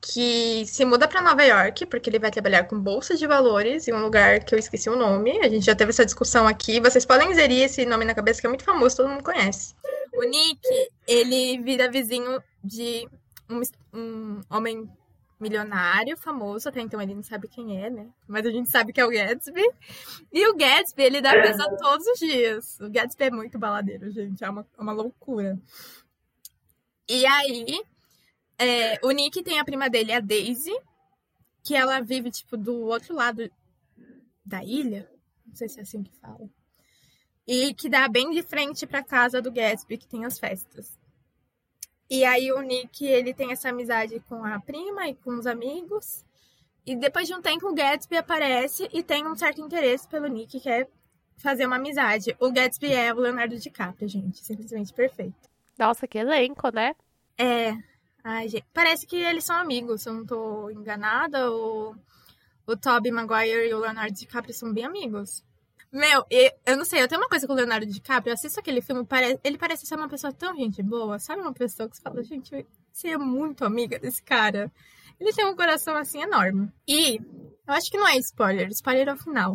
que 0.00 0.64
se 0.66 0.84
muda 0.84 1.06
para 1.06 1.20
Nova 1.20 1.44
York, 1.44 1.84
porque 1.86 2.08
ele 2.08 2.18
vai 2.18 2.30
trabalhar 2.30 2.64
com 2.64 2.80
bolsa 2.80 3.16
de 3.16 3.26
valores 3.26 3.86
em 3.86 3.92
um 3.92 4.00
lugar 4.00 4.42
que 4.42 4.54
eu 4.54 4.58
esqueci 4.58 4.88
o 4.88 4.96
nome. 4.96 5.38
A 5.40 5.48
gente 5.48 5.66
já 5.66 5.74
teve 5.74 5.90
essa 5.90 6.06
discussão 6.06 6.46
aqui. 6.46 6.80
Vocês 6.80 7.04
podem 7.04 7.30
inserir 7.30 7.62
esse 7.62 7.84
nome 7.84 8.04
na 8.04 8.14
cabeça, 8.14 8.40
que 8.40 8.46
é 8.46 8.48
muito 8.48 8.64
famoso, 8.64 8.96
todo 8.96 9.10
mundo 9.10 9.22
conhece. 9.22 9.74
O 10.14 10.22
Nick, 10.24 10.60
ele 11.06 11.58
vira 11.62 11.90
vizinho 11.90 12.42
de 12.64 13.06
um, 13.48 13.60
um 13.92 14.40
homem 14.48 14.90
milionário, 15.38 16.16
famoso, 16.16 16.68
até 16.68 16.80
então 16.80 17.00
ele 17.00 17.14
não 17.14 17.22
sabe 17.22 17.48
quem 17.48 17.82
é, 17.82 17.88
né? 17.88 18.08
Mas 18.28 18.44
a 18.44 18.50
gente 18.50 18.70
sabe 18.70 18.92
que 18.92 19.00
é 19.00 19.04
o 19.04 19.10
Gatsby. 19.10 19.62
E 20.32 20.46
o 20.46 20.56
Gatsby, 20.56 21.02
ele 21.02 21.20
dá 21.20 21.30
festa 21.30 21.76
todos 21.76 22.06
os 22.06 22.18
dias. 22.18 22.78
O 22.80 22.90
Gatsby 22.90 23.24
é 23.24 23.30
muito 23.30 23.58
baladeiro, 23.58 24.10
gente, 24.10 24.44
é 24.44 24.50
uma, 24.50 24.66
uma 24.78 24.92
loucura. 24.92 25.58
E 27.08 27.26
aí, 27.26 27.82
é, 28.60 29.00
o 29.02 29.10
Nick 29.10 29.42
tem 29.42 29.58
a 29.58 29.64
prima 29.64 29.88
dele, 29.88 30.12
a 30.12 30.20
Daisy, 30.20 30.76
que 31.64 31.74
ela 31.74 32.00
vive, 32.00 32.30
tipo, 32.30 32.58
do 32.58 32.82
outro 32.82 33.14
lado 33.14 33.50
da 34.44 34.62
ilha. 34.62 35.10
Não 35.46 35.54
sei 35.54 35.68
se 35.68 35.78
é 35.78 35.82
assim 35.82 36.02
que 36.02 36.12
fala. 36.20 36.46
E 37.46 37.72
que 37.72 37.88
dá 37.88 38.06
bem 38.06 38.30
de 38.30 38.42
frente 38.42 38.86
pra 38.86 39.02
casa 39.02 39.40
do 39.40 39.50
Gatsby, 39.50 39.96
que 39.96 40.06
tem 40.06 40.26
as 40.26 40.38
festas. 40.38 40.98
E 42.08 42.24
aí 42.24 42.52
o 42.52 42.60
Nick, 42.60 43.06
ele 43.06 43.32
tem 43.32 43.50
essa 43.50 43.70
amizade 43.70 44.20
com 44.28 44.44
a 44.44 44.60
prima 44.60 45.08
e 45.08 45.14
com 45.14 45.30
os 45.38 45.46
amigos. 45.46 46.24
E 46.84 46.94
depois 46.94 47.26
de 47.26 47.34
um 47.34 47.40
tempo 47.40 47.68
o 47.68 47.74
Gatsby 47.74 48.16
aparece 48.18 48.88
e 48.92 49.02
tem 49.02 49.26
um 49.26 49.36
certo 49.36 49.60
interesse 49.60 50.06
pelo 50.06 50.26
Nick, 50.26 50.60
que 50.60 50.68
é 50.68 50.86
fazer 51.36 51.66
uma 51.66 51.76
amizade. 51.76 52.36
O 52.38 52.52
Gatsby 52.52 52.92
é 52.92 53.14
o 53.14 53.20
Leonardo 53.20 53.58
DiCaprio, 53.58 54.08
gente. 54.08 54.44
Simplesmente 54.44 54.92
perfeito. 54.92 55.48
Nossa, 55.78 56.06
que 56.06 56.18
elenco, 56.18 56.68
né? 56.74 56.94
É. 57.38 57.89
Ai, 58.22 58.48
gente, 58.48 58.66
parece 58.72 59.06
que 59.06 59.16
eles 59.16 59.44
são 59.44 59.56
amigos, 59.56 60.02
se 60.02 60.08
eu 60.08 60.14
não 60.14 60.26
tô 60.26 60.70
enganada. 60.70 61.50
O, 61.50 61.94
o 62.66 62.76
Tobey 62.76 63.10
Maguire 63.10 63.68
e 63.68 63.74
o 63.74 63.80
Leonardo 63.80 64.12
DiCaprio 64.12 64.54
são 64.54 64.72
bem 64.72 64.84
amigos. 64.84 65.42
Meu, 65.92 66.24
eu 66.64 66.76
não 66.76 66.84
sei, 66.84 67.02
eu 67.02 67.08
tenho 67.08 67.20
uma 67.20 67.28
coisa 67.28 67.46
com 67.46 67.52
o 67.52 67.56
Leonardo 67.56 67.84
DiCaprio, 67.84 68.30
eu 68.30 68.34
assisto 68.34 68.60
aquele 68.60 68.80
filme, 68.80 69.04
ele 69.42 69.58
parece 69.58 69.86
ser 69.86 69.96
uma 69.96 70.08
pessoa 70.08 70.32
tão 70.32 70.54
gente 70.54 70.80
boa, 70.84 71.18
sabe? 71.18 71.40
Uma 71.40 71.52
pessoa 71.52 71.88
que 71.88 71.96
você 71.96 72.02
fala, 72.02 72.22
gente, 72.22 72.64
você 72.92 73.08
é 73.08 73.18
muito 73.18 73.64
amiga 73.64 73.98
desse 73.98 74.22
cara. 74.22 74.70
Ele 75.18 75.32
tem 75.32 75.44
um 75.44 75.56
coração 75.56 75.96
assim 75.96 76.22
enorme. 76.22 76.72
E 76.86 77.16
eu 77.16 77.74
acho 77.74 77.90
que 77.90 77.98
não 77.98 78.06
é 78.06 78.16
spoiler, 78.18 78.68
spoiler 78.68 79.08
é 79.08 79.12
o 79.12 79.16
final. 79.16 79.52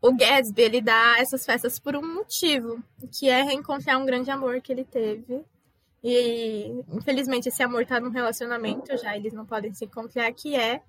O 0.00 0.14
Gatsby, 0.14 0.62
ele 0.62 0.80
dá 0.80 1.16
essas 1.18 1.44
festas 1.44 1.78
por 1.78 1.96
um 1.96 2.14
motivo, 2.14 2.82
que 3.12 3.28
é 3.28 3.42
reencontrar 3.42 4.00
um 4.00 4.06
grande 4.06 4.30
amor 4.30 4.60
que 4.60 4.72
ele 4.72 4.84
teve 4.84 5.44
e 6.02 6.82
infelizmente 6.92 7.48
esse 7.48 7.62
amor 7.62 7.84
tá 7.86 8.00
num 8.00 8.10
relacionamento 8.10 8.96
já, 8.96 9.16
eles 9.16 9.32
não 9.32 9.44
podem 9.44 9.72
se 9.74 9.84
encontrar, 9.84 10.32
que 10.32 10.54
é 10.54 10.80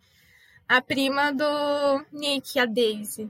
a 0.68 0.82
prima 0.82 1.32
do 1.32 2.06
Nick, 2.12 2.60
a 2.60 2.66
Daisy. 2.66 3.30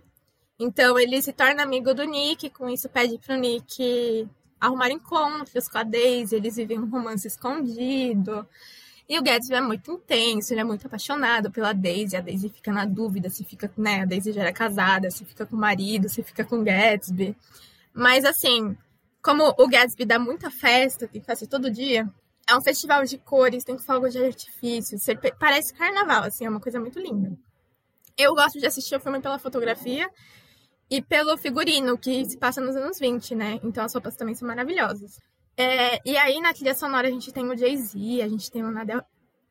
Então 0.60 1.00
ele 1.00 1.22
se 1.22 1.34
torna 1.34 1.64
amigo 1.64 1.94
do 1.94 2.04
Nick, 2.04 2.50
com 2.52 2.70
isso 2.70 2.88
pede 2.88 3.18
pro 3.18 3.36
Nick 3.36 4.30
arrumar 4.60 4.92
encontros 4.92 5.68
com 5.68 5.80
a 5.80 5.84
Daisy, 5.84 6.36
eles 6.36 6.56
vivem 6.56 6.80
um 6.80 6.88
romance 6.88 7.28
escondido. 7.28 8.48
E 9.10 9.18
o 9.20 9.24
Gatsby 9.24 9.56
é 9.56 9.62
muito 9.62 9.92
intenso, 9.92 10.54
ele 10.54 10.62
é 10.62 10.64
muito 10.64 10.86
apaixonado 10.86 11.52
pela 11.52 11.74
Daisy. 11.74 12.16
A 12.16 12.22
Daisy 12.22 12.48
fica 12.48 12.72
na 12.72 12.86
dúvida 12.86 13.30
se 13.30 13.44
fica, 13.44 13.70
né? 13.76 14.04
A 14.04 14.06
Daisy 14.06 14.32
já 14.32 14.42
era 14.42 14.54
casada, 14.54 15.10
se 15.10 15.26
fica 15.26 15.46
com 15.46 15.56
o 15.56 15.60
marido, 15.60 16.08
se 16.08 16.22
fica 16.24 16.46
com 16.46 16.60
o 16.60 16.64
Gatsby. 16.64 17.36
Mas 17.94 18.24
assim, 18.24 18.78
como 19.22 19.54
o 19.58 19.68
Gatsby 19.68 20.06
dá 20.06 20.18
muita 20.18 20.50
festa, 20.50 21.08
tem 21.08 21.22
festa 21.22 21.48
todo 21.48 21.70
dia, 21.70 22.10
é 22.48 22.56
um 22.56 22.62
festival 22.62 23.04
de 23.06 23.18
cores, 23.18 23.64
tem 23.64 23.78
fogo 23.78 24.10
de 24.10 24.24
artifício, 24.24 24.98
parece 25.40 25.74
carnaval, 25.74 26.24
assim, 26.24 26.46
é 26.46 26.50
uma 26.50 26.60
coisa 26.60 26.80
muito 26.80 27.00
linda. 27.00 27.38
Eu 28.18 28.34
gosto 28.34 28.60
de 28.60 28.66
assistir 28.66 28.96
o 28.96 29.00
filme 29.00 29.22
pela 29.22 29.40
fotografia 29.40 30.10
e 30.90 31.02
pelo 31.02 31.38
figurino, 31.38 31.98
que 31.98 32.26
se 32.26 32.38
passa 32.38 32.60
nos 32.60 32.76
anos 32.76 33.00
20, 33.00 33.36
né? 33.36 33.60
Então 33.64 33.84
as 33.84 33.94
roupas 33.94 34.16
também 34.18 34.36
são 34.36 34.48
maravilhosas. 34.48 35.20
É, 35.56 36.00
e 36.06 36.18
aí 36.18 36.40
na 36.42 36.54
trilha 36.54 36.74
sonora 36.74 37.08
a 37.08 37.12
gente 37.12 37.32
tem 37.32 37.50
o 37.50 37.58
Jay-Z, 37.58 38.22
a 38.22 38.28
gente 38.28 38.52
tem 38.52 38.62
o 38.64 38.66
Lana 38.66 38.86
Del 38.86 39.02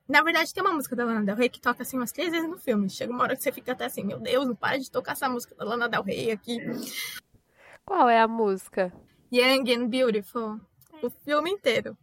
Na 0.09 0.23
verdade, 0.23 0.53
tem 0.53 0.63
uma 0.63 0.73
música 0.73 0.97
da 0.97 1.05
Lana 1.05 1.25
Del 1.25 1.37
Rey 1.37 1.49
que 1.49 1.61
toca 1.61 1.83
assim 1.83 1.97
umas 1.97 2.13
três 2.13 2.31
vezes 2.31 2.49
no 2.49 2.59
filme. 2.59 2.91
Chega 2.91 3.13
uma 3.13 3.23
hora 3.23 3.37
que 3.37 3.43
você 3.43 3.53
fica 3.53 3.73
até 3.73 3.87
assim, 3.87 4.05
meu 4.05 4.19
Deus, 4.19 4.47
não 4.47 4.55
para 4.55 4.79
de 4.79 4.91
tocar 4.91 5.13
essa 5.13 5.29
música 5.29 5.55
da 5.55 5.65
Lana 5.65 5.89
Del 5.89 6.03
Rey 6.03 6.31
aqui. 6.31 6.59
Qual 7.85 8.09
é 8.09 8.21
a 8.21 8.29
música? 8.29 8.93
Young 9.33 9.73
and 9.73 9.88
Beautiful. 9.88 10.61
O 11.03 11.09
filme 11.25 11.51
inteiro. 11.51 11.97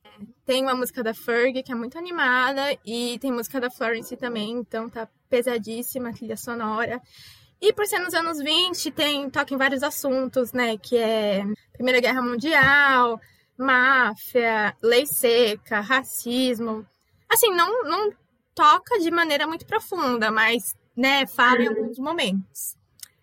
Tem 0.46 0.64
uma 0.64 0.74
música 0.74 1.04
da 1.04 1.14
Ferg, 1.14 1.62
que 1.62 1.72
é 1.72 1.76
muito 1.76 1.98
animada, 1.98 2.78
e 2.86 3.20
tem 3.20 3.32
música 3.32 3.60
da 3.60 3.70
Florence 3.70 4.16
também, 4.18 4.52
então 4.52 4.90
tá 4.90 5.08
pesadíssima, 5.30 6.14
trilha 6.14 6.38
sonora. 6.38 7.02
E 7.62 7.74
por 7.74 7.86
ser 7.86 8.00
nos 8.00 8.14
anos 8.14 8.40
20, 8.40 8.92
tem 8.92 9.30
toque 9.30 9.54
em 9.54 9.58
vários 9.58 9.84
assuntos, 9.84 10.54
né? 10.54 10.78
Que 10.78 10.98
é 10.98 11.44
Primeira 11.74 12.00
Guerra 12.00 12.22
Mundial, 12.22 13.20
máfia, 13.58 14.76
lei 14.82 15.06
seca, 15.06 15.80
racismo. 15.80 16.86
Assim, 17.30 17.50
não, 17.52 17.84
não 17.84 18.12
toca 18.56 19.00
de 19.00 19.12
maneira 19.12 19.46
muito 19.46 19.66
profunda, 19.66 20.32
mas, 20.32 20.76
né, 20.96 21.28
fala 21.28 21.62
em 21.62 21.68
alguns 21.68 22.00
momentos. 22.00 22.78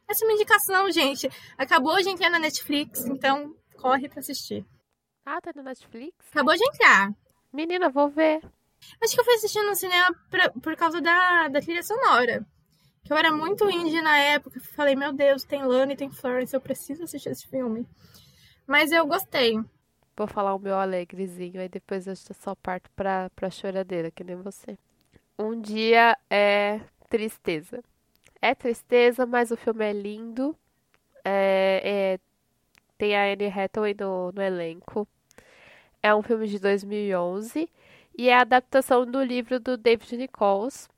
Essa 0.07 0.25
é 0.25 0.29
uma 0.29 0.35
indicação, 0.35 0.91
gente. 0.91 1.29
Acabou 1.57 1.97
de 2.03 2.11
entrar 2.11 2.29
na 2.29 2.39
Netflix, 2.39 3.07
então 3.07 3.55
corre 3.85 4.09
pra 4.09 4.21
assistir. 4.21 4.65
Ah, 5.27 5.43
tá 5.43 5.53
na 5.55 5.63
Netflix? 5.63 6.15
Acabou 6.31 6.55
de 6.57 6.65
entrar. 6.65 7.13
Menina, 7.53 7.91
vou 7.91 8.09
ver. 8.09 8.41
Acho 9.03 9.15
que 9.15 9.21
eu 9.21 9.25
fui 9.25 9.35
assistindo 9.35 9.67
no 9.67 9.75
cinema 9.75 10.11
pra, 10.31 10.51
por 10.51 10.75
causa 10.75 11.03
da, 11.03 11.49
da 11.49 11.61
trilha 11.61 11.83
sonora. 11.83 12.47
Que 13.05 13.13
eu 13.13 13.17
era 13.19 13.31
muito 13.31 13.69
indie 13.71 14.01
na 14.01 14.17
época. 14.19 14.59
Falei, 14.75 14.97
meu 14.97 15.13
Deus, 15.13 15.45
tem 15.45 15.63
Lana 15.63 15.93
e 15.93 15.97
tem 15.97 16.11
Florence, 16.11 16.55
eu 16.55 16.63
preciso 16.63 17.05
assistir 17.05 17.29
esse 17.29 17.47
filme. 17.47 17.87
Mas 18.67 18.91
eu 18.91 19.07
gostei. 19.07 19.61
Vou 20.17 20.27
falar 20.27 20.55
o 20.55 20.59
meu 20.59 20.79
alegrezinho, 20.79 21.61
aí 21.61 21.69
depois 21.69 22.07
eu 22.07 22.17
só 22.17 22.55
parto 22.55 22.91
pra, 22.97 23.29
pra 23.37 23.51
choradeira, 23.51 24.11
que 24.11 24.25
nem 24.25 24.37
você. 24.37 24.79
Um 25.39 25.61
dia 25.61 26.17
é 26.31 26.81
tristeza. 27.11 27.85
É 28.41 28.55
tristeza, 28.55 29.27
mas 29.27 29.51
o 29.51 29.57
filme 29.59 29.85
é 29.85 29.93
lindo. 29.93 30.57
É, 31.23 31.81
é, 31.85 32.19
tem 32.97 33.17
a 33.17 33.33
Anne 33.33 33.47
Hathaway 33.49 33.95
no, 33.99 34.33
no 34.33 34.43
elenco. 34.43 35.07
É 36.03 36.15
um 36.15 36.23
filme 36.23 36.47
de 36.47 36.59
2011 36.59 37.69
e 38.17 38.29
é 38.29 38.35
a 38.35 38.43
adaptação 38.43 39.05
do 39.07 39.23
livro 39.23 39.59
do 39.59 39.77
David 39.77 40.17
Nichols. 40.17 40.89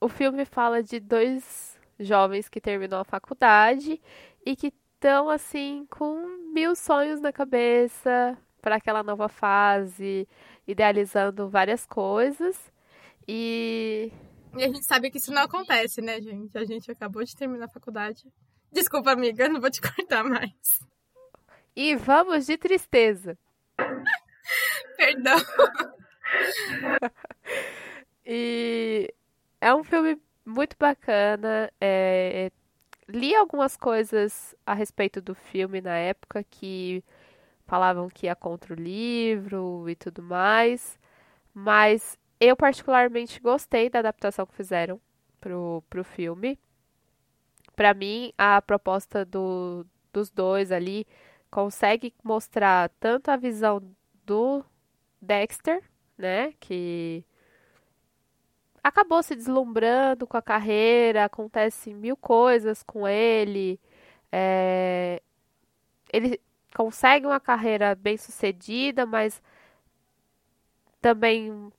O 0.00 0.08
filme 0.08 0.44
fala 0.44 0.82
de 0.82 1.00
dois 1.00 1.78
jovens 1.98 2.48
que 2.48 2.60
terminam 2.60 3.00
a 3.00 3.04
faculdade 3.04 4.00
e 4.44 4.56
que 4.56 4.72
estão 4.94 5.28
assim 5.28 5.86
com 5.90 6.50
mil 6.52 6.74
sonhos 6.76 7.20
na 7.20 7.32
cabeça 7.32 8.36
para 8.60 8.76
aquela 8.76 9.02
nova 9.02 9.28
fase, 9.28 10.28
idealizando 10.66 11.48
várias 11.48 11.86
coisas. 11.86 12.72
E 13.26 14.12
e 14.56 14.64
a 14.64 14.68
gente 14.68 14.84
sabe 14.84 15.10
que 15.10 15.18
isso 15.18 15.32
não 15.32 15.42
acontece, 15.42 16.02
né, 16.02 16.20
gente? 16.20 16.56
A 16.58 16.64
gente 16.64 16.90
acabou 16.90 17.24
de 17.24 17.34
terminar 17.34 17.64
a 17.64 17.68
faculdade. 17.68 18.24
Desculpa, 18.70 19.12
amiga, 19.12 19.48
não 19.48 19.60
vou 19.60 19.70
te 19.70 19.80
cortar 19.82 20.22
mais. 20.24 20.52
E 21.74 21.96
vamos 21.96 22.46
de 22.46 22.56
tristeza. 22.56 23.36
Perdão. 24.96 25.36
e 28.26 29.12
é 29.60 29.74
um 29.74 29.82
filme 29.82 30.20
muito 30.44 30.76
bacana. 30.78 31.72
É, 31.80 32.46
é, 32.46 32.50
li 33.08 33.34
algumas 33.34 33.76
coisas 33.76 34.54
a 34.66 34.74
respeito 34.74 35.20
do 35.20 35.34
filme 35.34 35.80
na 35.80 35.96
época 35.96 36.44
que 36.44 37.02
falavam 37.66 38.08
que 38.08 38.26
ia 38.26 38.36
contra 38.36 38.74
o 38.74 38.76
livro 38.76 39.88
e 39.88 39.94
tudo 39.94 40.22
mais. 40.22 40.98
Mas 41.54 42.18
eu 42.38 42.56
particularmente 42.56 43.40
gostei 43.40 43.88
da 43.88 44.00
adaptação 44.00 44.46
que 44.46 44.54
fizeram 44.54 45.00
pro, 45.40 45.82
pro 45.88 46.04
filme. 46.04 46.58
Para 47.74 47.94
mim, 47.94 48.32
a 48.36 48.60
proposta 48.60 49.24
do, 49.24 49.86
dos 50.12 50.30
dois 50.30 50.70
ali 50.70 51.06
consegue 51.52 52.14
mostrar 52.24 52.88
tanto 52.98 53.30
a 53.30 53.36
visão 53.36 53.82
do 54.24 54.64
Dexter, 55.20 55.82
né, 56.16 56.54
que 56.58 57.22
acabou 58.82 59.22
se 59.22 59.36
deslumbrando 59.36 60.26
com 60.26 60.38
a 60.38 60.42
carreira, 60.42 61.26
acontece 61.26 61.92
mil 61.92 62.16
coisas 62.16 62.82
com 62.82 63.06
ele, 63.06 63.78
é, 64.32 65.20
ele 66.10 66.40
consegue 66.74 67.26
uma 67.26 67.38
carreira 67.38 67.94
bem 67.94 68.16
sucedida, 68.16 69.04
mas 69.04 69.42
também 71.02 71.70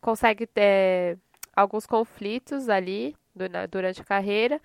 consegue 0.00 0.46
ter 0.46 1.18
alguns 1.54 1.84
conflitos 1.84 2.68
ali 2.68 3.16
durante 3.68 4.00
a 4.00 4.04
carreira. 4.04 4.60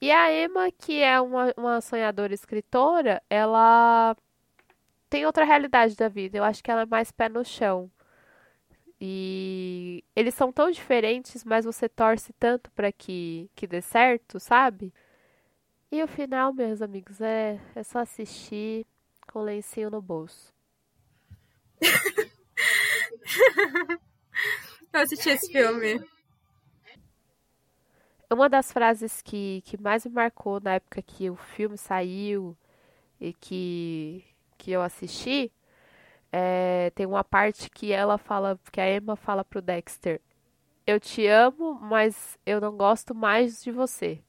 E 0.00 0.12
a 0.12 0.32
Emma, 0.32 0.70
que 0.70 1.02
é 1.02 1.20
uma, 1.20 1.52
uma 1.56 1.80
sonhadora 1.80 2.32
escritora, 2.32 3.20
ela 3.28 4.16
tem 5.10 5.26
outra 5.26 5.44
realidade 5.44 5.96
da 5.96 6.08
vida. 6.08 6.38
Eu 6.38 6.44
acho 6.44 6.62
que 6.62 6.70
ela 6.70 6.82
é 6.82 6.86
mais 6.86 7.10
pé 7.10 7.28
no 7.28 7.44
chão. 7.44 7.90
E 9.00 10.04
eles 10.14 10.34
são 10.34 10.52
tão 10.52 10.70
diferentes, 10.70 11.44
mas 11.44 11.64
você 11.64 11.88
torce 11.88 12.32
tanto 12.34 12.70
para 12.72 12.92
que, 12.92 13.50
que 13.54 13.66
dê 13.66 13.80
certo, 13.80 14.40
sabe? 14.40 14.92
E 15.90 16.02
o 16.02 16.08
final, 16.08 16.52
meus 16.52 16.82
amigos, 16.82 17.20
é, 17.20 17.60
é 17.74 17.82
só 17.82 18.00
assistir 18.00 18.86
com 19.32 19.42
lencinho 19.42 19.90
no 19.90 20.02
bolso. 20.02 20.52
Eu 24.92 25.00
assisti 25.00 25.30
esse 25.30 25.52
filme. 25.52 26.00
Uma 28.30 28.48
das 28.48 28.70
frases 28.70 29.22
que, 29.22 29.62
que 29.64 29.80
mais 29.80 30.04
me 30.04 30.12
marcou 30.12 30.60
na 30.60 30.74
época 30.74 31.00
que 31.00 31.30
o 31.30 31.36
filme 31.36 31.78
saiu 31.78 32.56
e 33.18 33.32
que, 33.32 34.24
que 34.58 34.70
eu 34.70 34.82
assisti, 34.82 35.50
é, 36.30 36.90
tem 36.94 37.06
uma 37.06 37.24
parte 37.24 37.70
que 37.70 37.90
ela 37.90 38.18
fala, 38.18 38.58
que 38.70 38.80
a 38.80 38.96
Emma 38.96 39.16
fala 39.16 39.44
pro 39.44 39.62
Dexter, 39.62 40.20
eu 40.86 41.00
te 41.00 41.26
amo, 41.26 41.74
mas 41.80 42.38
eu 42.44 42.60
não 42.60 42.76
gosto 42.76 43.14
mais 43.14 43.62
de 43.62 43.70
você. 43.70 44.22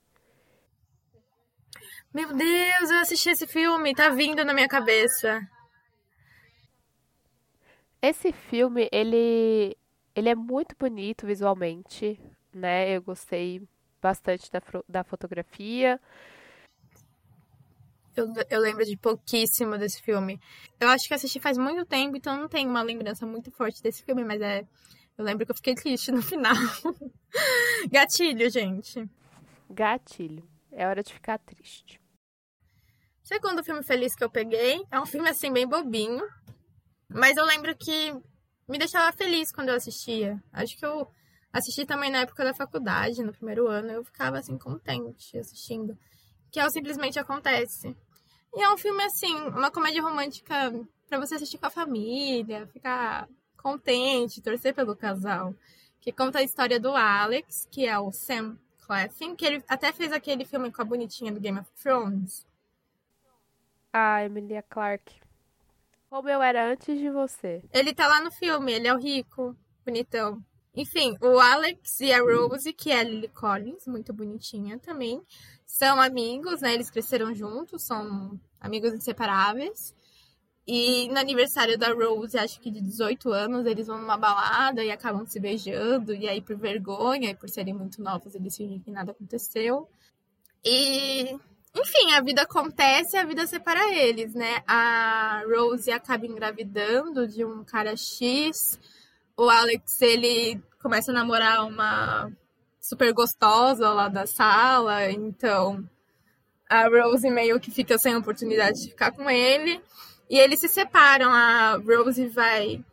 Meu 2.14 2.34
Deus, 2.34 2.90
eu 2.90 3.00
assisti 3.00 3.30
esse 3.30 3.48
filme, 3.48 3.94
tá 3.94 4.10
vindo 4.10 4.44
na 4.44 4.54
minha 4.54 4.68
cabeça. 4.68 5.42
Esse 8.02 8.32
filme, 8.32 8.90
ele 8.92 9.76
ele 10.16 10.30
é 10.30 10.36
muito 10.36 10.76
bonito 10.78 11.26
visualmente, 11.28 12.20
né? 12.54 12.90
Eu 12.90 13.02
gostei 13.02 13.62
bastante 14.02 14.52
da, 14.52 14.62
da 14.88 15.04
fotografia. 15.04 16.00
Eu, 18.16 18.28
eu 18.50 18.60
lembro 18.60 18.84
de 18.84 18.98
pouquíssimo 18.98 19.78
desse 19.78 20.02
filme. 20.02 20.40
Eu 20.80 20.90
acho 20.90 21.08
que 21.08 21.14
assisti 21.14 21.40
faz 21.40 21.58
muito 21.58 21.86
tempo, 21.86 22.18
então 22.18 22.38
não 22.38 22.50
tenho 22.50 22.70
uma 22.70 22.82
lembrança 22.82 23.26
muito 23.26 23.52
forte 23.52 23.82
desse 23.82 24.04
filme, 24.04 24.24
mas 24.24 24.42
é. 24.42 24.68
Eu 25.18 25.26
lembro 25.26 25.46
que 25.46 25.52
eu 25.52 25.56
fiquei 25.56 25.76
triste 25.76 26.12
no 26.12 26.22
final. 26.24 26.56
Gatilho, 27.92 28.50
gente. 28.50 29.10
Gatilho. 29.70 30.48
É 30.72 30.88
hora 30.88 31.04
de 31.04 31.14
ficar 31.14 31.38
triste. 31.40 32.00
Segundo 33.22 33.64
filme 33.64 33.84
feliz 33.84 34.16
que 34.16 34.24
eu 34.24 34.30
peguei, 34.30 34.82
é 34.90 35.00
um 35.00 35.06
filme 35.06 35.30
assim 35.30 35.52
bem 35.52 35.68
bobinho. 35.68 36.26
Mas 37.10 37.38
eu 37.38 37.46
lembro 37.46 37.76
que 37.76 38.14
me 38.68 38.78
deixava 38.78 39.16
feliz 39.16 39.52
quando 39.52 39.70
eu 39.70 39.76
assistia. 39.76 40.42
Acho 40.54 40.78
que 40.78 40.86
eu 40.86 41.12
assisti 41.52 41.86
também 41.86 42.12
na 42.12 42.20
época 42.20 42.44
da 42.44 42.54
faculdade, 42.54 43.24
no 43.24 43.34
primeiro 43.34 43.68
ano, 43.68 43.92
eu 43.92 44.04
ficava 44.04 44.38
assim 44.38 44.58
contente 44.58 45.38
assistindo. 45.38 45.98
Que 46.52 46.60
é 46.60 46.66
o 46.66 46.70
simplesmente 46.70 47.20
acontece. 47.20 47.96
E 48.54 48.62
é 48.62 48.72
um 48.72 48.78
filme 48.78 49.04
assim, 49.04 49.36
uma 49.50 49.70
comédia 49.70 50.02
romântica 50.02 50.74
para 51.08 51.20
você 51.20 51.36
assistir 51.36 51.58
com 51.58 51.68
a 51.68 51.72
família, 51.72 52.68
ficar 52.68 53.28
contente, 53.58 54.42
torcer 54.42 54.74
pelo 54.74 54.96
casal. 54.96 55.54
Que 56.02 56.12
conta 56.12 56.40
a 56.40 56.44
história 56.44 56.80
do 56.80 56.96
Alex, 56.96 57.68
que 57.70 57.86
é 57.86 58.00
o 58.00 58.12
Sam 58.12 58.58
Cleffin, 58.86 59.36
que 59.36 59.46
ele 59.46 59.64
até 59.68 59.92
fez 59.92 60.12
aquele 60.12 60.46
filme 60.46 60.72
com 60.72 60.82
a 60.82 60.86
bonitinha 60.86 61.32
do 61.32 61.40
Game 61.40 61.60
of 61.60 61.70
Thrones. 61.82 62.48
Ah, 63.94 64.24
Emilia 64.24 64.64
Clarke. 64.64 65.20
Como 66.10 66.28
eu 66.28 66.42
era 66.42 66.72
antes 66.72 66.98
de 66.98 67.10
você. 67.10 67.62
Ele 67.72 67.94
tá 67.94 68.08
lá 68.08 68.22
no 68.22 68.32
filme, 68.32 68.72
ele 68.72 68.88
é 68.88 68.94
o 68.94 68.98
rico, 68.98 69.56
bonitão. 69.86 70.44
Enfim, 70.80 71.18
o 71.20 71.38
Alex 71.42 72.00
e 72.00 72.14
a 72.14 72.22
Rose, 72.22 72.72
que 72.72 72.90
é 72.90 73.02
a 73.02 73.04
Lily 73.04 73.28
Collins, 73.28 73.86
muito 73.86 74.14
bonitinha 74.14 74.80
também, 74.80 75.22
são 75.66 76.00
amigos, 76.00 76.62
né? 76.62 76.74
Eles 76.74 76.90
cresceram 76.90 77.36
juntos, 77.36 77.84
são 77.84 78.40
amigos 78.62 78.94
inseparáveis. 78.94 79.94
E 80.66 81.10
no 81.10 81.20
aniversário 81.20 81.78
da 81.78 81.92
Rose, 81.94 82.38
acho 82.38 82.62
que 82.62 82.72
de 82.72 82.80
18 82.80 83.30
anos, 83.30 83.66
eles 83.66 83.88
vão 83.88 84.00
numa 84.00 84.16
balada 84.16 84.82
e 84.82 84.90
acabam 84.90 85.28
se 85.28 85.38
beijando. 85.38 86.14
E 86.14 86.30
aí, 86.30 86.40
por 86.40 86.56
vergonha 86.56 87.32
e 87.32 87.36
por 87.36 87.50
serem 87.50 87.74
muito 87.74 88.02
novos, 88.02 88.34
eles 88.34 88.56
fingem 88.56 88.80
que 88.80 88.90
nada 88.90 89.12
aconteceu. 89.12 89.86
E 90.64 91.38
enfim, 91.76 92.14
a 92.14 92.22
vida 92.22 92.44
acontece 92.44 93.18
e 93.18 93.20
a 93.20 93.26
vida 93.26 93.46
separa 93.46 93.94
eles, 93.94 94.34
né? 94.34 94.64
A 94.66 95.44
Rose 95.46 95.92
acaba 95.92 96.26
engravidando 96.26 97.28
de 97.28 97.44
um 97.44 97.66
cara 97.66 97.98
X. 97.98 98.80
O 99.36 99.50
Alex, 99.50 100.02
ele 100.02 100.62
começa 100.82 101.12
a 101.12 101.14
namorar 101.14 101.66
uma 101.66 102.32
super 102.80 103.14
gostosa 103.14 103.90
lá 103.92 104.08
da 104.08 104.26
sala. 104.26 105.12
Então, 105.12 105.88
a 106.70 106.88
Rose 106.88 107.30
meio 107.30 107.60
que 107.60 107.72
fica 107.72 107.98
sem 107.98 108.16
oportunidade 108.16 108.82
de 108.84 108.90
ficar 108.90 109.12
com 109.12 109.30
ele. 109.30 109.82
E 110.30 110.38
eles 110.38 110.60
se 110.60 110.68
separam. 110.68 111.32
A 111.32 111.78
Rose 111.78 112.28
vai. 112.28 112.84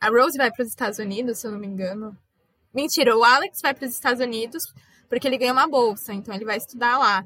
A 0.00 0.08
Rose 0.08 0.36
vai 0.36 0.50
para 0.50 0.62
os 0.62 0.68
Estados 0.68 0.98
Unidos, 0.98 1.38
se 1.38 1.46
eu 1.46 1.52
não 1.52 1.58
me 1.58 1.66
engano. 1.66 2.16
Mentira, 2.74 3.16
o 3.16 3.22
Alex 3.22 3.60
vai 3.62 3.74
para 3.74 3.86
os 3.86 3.92
Estados 3.92 4.20
Unidos 4.20 4.64
porque 5.12 5.28
ele 5.28 5.36
ganha 5.36 5.52
uma 5.52 5.68
bolsa, 5.68 6.14
então 6.14 6.34
ele 6.34 6.46
vai 6.46 6.56
estudar 6.56 6.96
lá. 6.96 7.22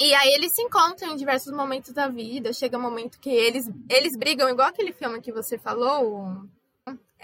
E 0.00 0.14
aí 0.14 0.32
eles 0.32 0.54
se 0.54 0.62
encontram 0.62 1.12
em 1.12 1.16
diversos 1.16 1.52
momentos 1.52 1.92
da 1.92 2.08
vida. 2.08 2.50
Chega 2.50 2.78
um 2.78 2.80
momento 2.80 3.20
que 3.20 3.28
eles, 3.28 3.68
eles 3.90 4.16
brigam, 4.16 4.48
igual 4.48 4.68
aquele 4.68 4.90
filme 4.90 5.20
que 5.20 5.30
você 5.30 5.58
falou. 5.58 6.48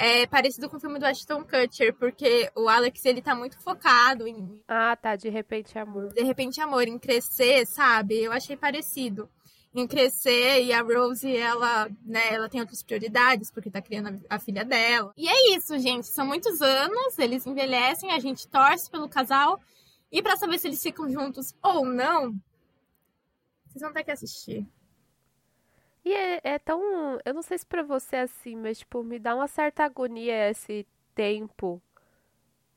É 0.04 0.26
parecido 0.26 0.68
com 0.68 0.78
o 0.78 0.80
filme 0.80 0.98
do 0.98 1.06
Ashton 1.06 1.44
Kutcher, 1.44 1.94
porque 1.94 2.50
o 2.56 2.68
Alex, 2.68 3.04
ele 3.04 3.22
tá 3.22 3.36
muito 3.36 3.56
focado 3.60 4.26
em... 4.26 4.60
Ah, 4.66 4.96
tá, 4.96 5.14
de 5.14 5.28
repente 5.28 5.78
amor. 5.78 6.12
De 6.12 6.24
repente 6.24 6.60
amor, 6.60 6.88
em 6.88 6.98
crescer, 6.98 7.64
sabe? 7.64 8.20
Eu 8.20 8.32
achei 8.32 8.56
parecido 8.56 9.30
em 9.72 9.86
crescer 9.86 10.64
e 10.64 10.72
a 10.72 10.82
Rose, 10.82 11.36
ela, 11.36 11.88
né, 12.04 12.34
ela 12.34 12.48
tem 12.48 12.60
outras 12.60 12.82
prioridades 12.82 13.48
porque 13.52 13.70
tá 13.70 13.80
criando 13.80 14.20
a, 14.28 14.34
a 14.34 14.38
filha 14.40 14.64
dela. 14.64 15.12
E 15.16 15.28
é 15.28 15.56
isso, 15.56 15.78
gente. 15.78 16.08
São 16.08 16.26
muitos 16.26 16.60
anos, 16.60 17.16
eles 17.16 17.46
envelhecem, 17.46 18.10
a 18.10 18.18
gente 18.18 18.48
torce 18.48 18.90
pelo 18.90 19.08
casal. 19.08 19.60
E 20.10 20.20
para 20.20 20.36
saber 20.36 20.58
se 20.58 20.66
eles 20.66 20.82
ficam 20.82 21.08
juntos 21.08 21.54
ou 21.62 21.84
não, 21.84 22.34
vocês 23.68 23.80
vão 23.80 23.92
ter 23.92 24.02
que 24.02 24.10
assistir. 24.10 24.66
E 26.04 26.12
é, 26.14 26.40
é 26.44 26.58
tão. 26.58 27.18
Eu 27.24 27.34
não 27.34 27.42
sei 27.42 27.58
se 27.58 27.66
pra 27.66 27.82
você 27.82 28.16
é 28.16 28.20
assim, 28.22 28.56
mas, 28.56 28.78
tipo, 28.78 29.02
me 29.04 29.18
dá 29.18 29.34
uma 29.34 29.48
certa 29.48 29.84
agonia 29.84 30.50
esse 30.50 30.86
tempo 31.14 31.80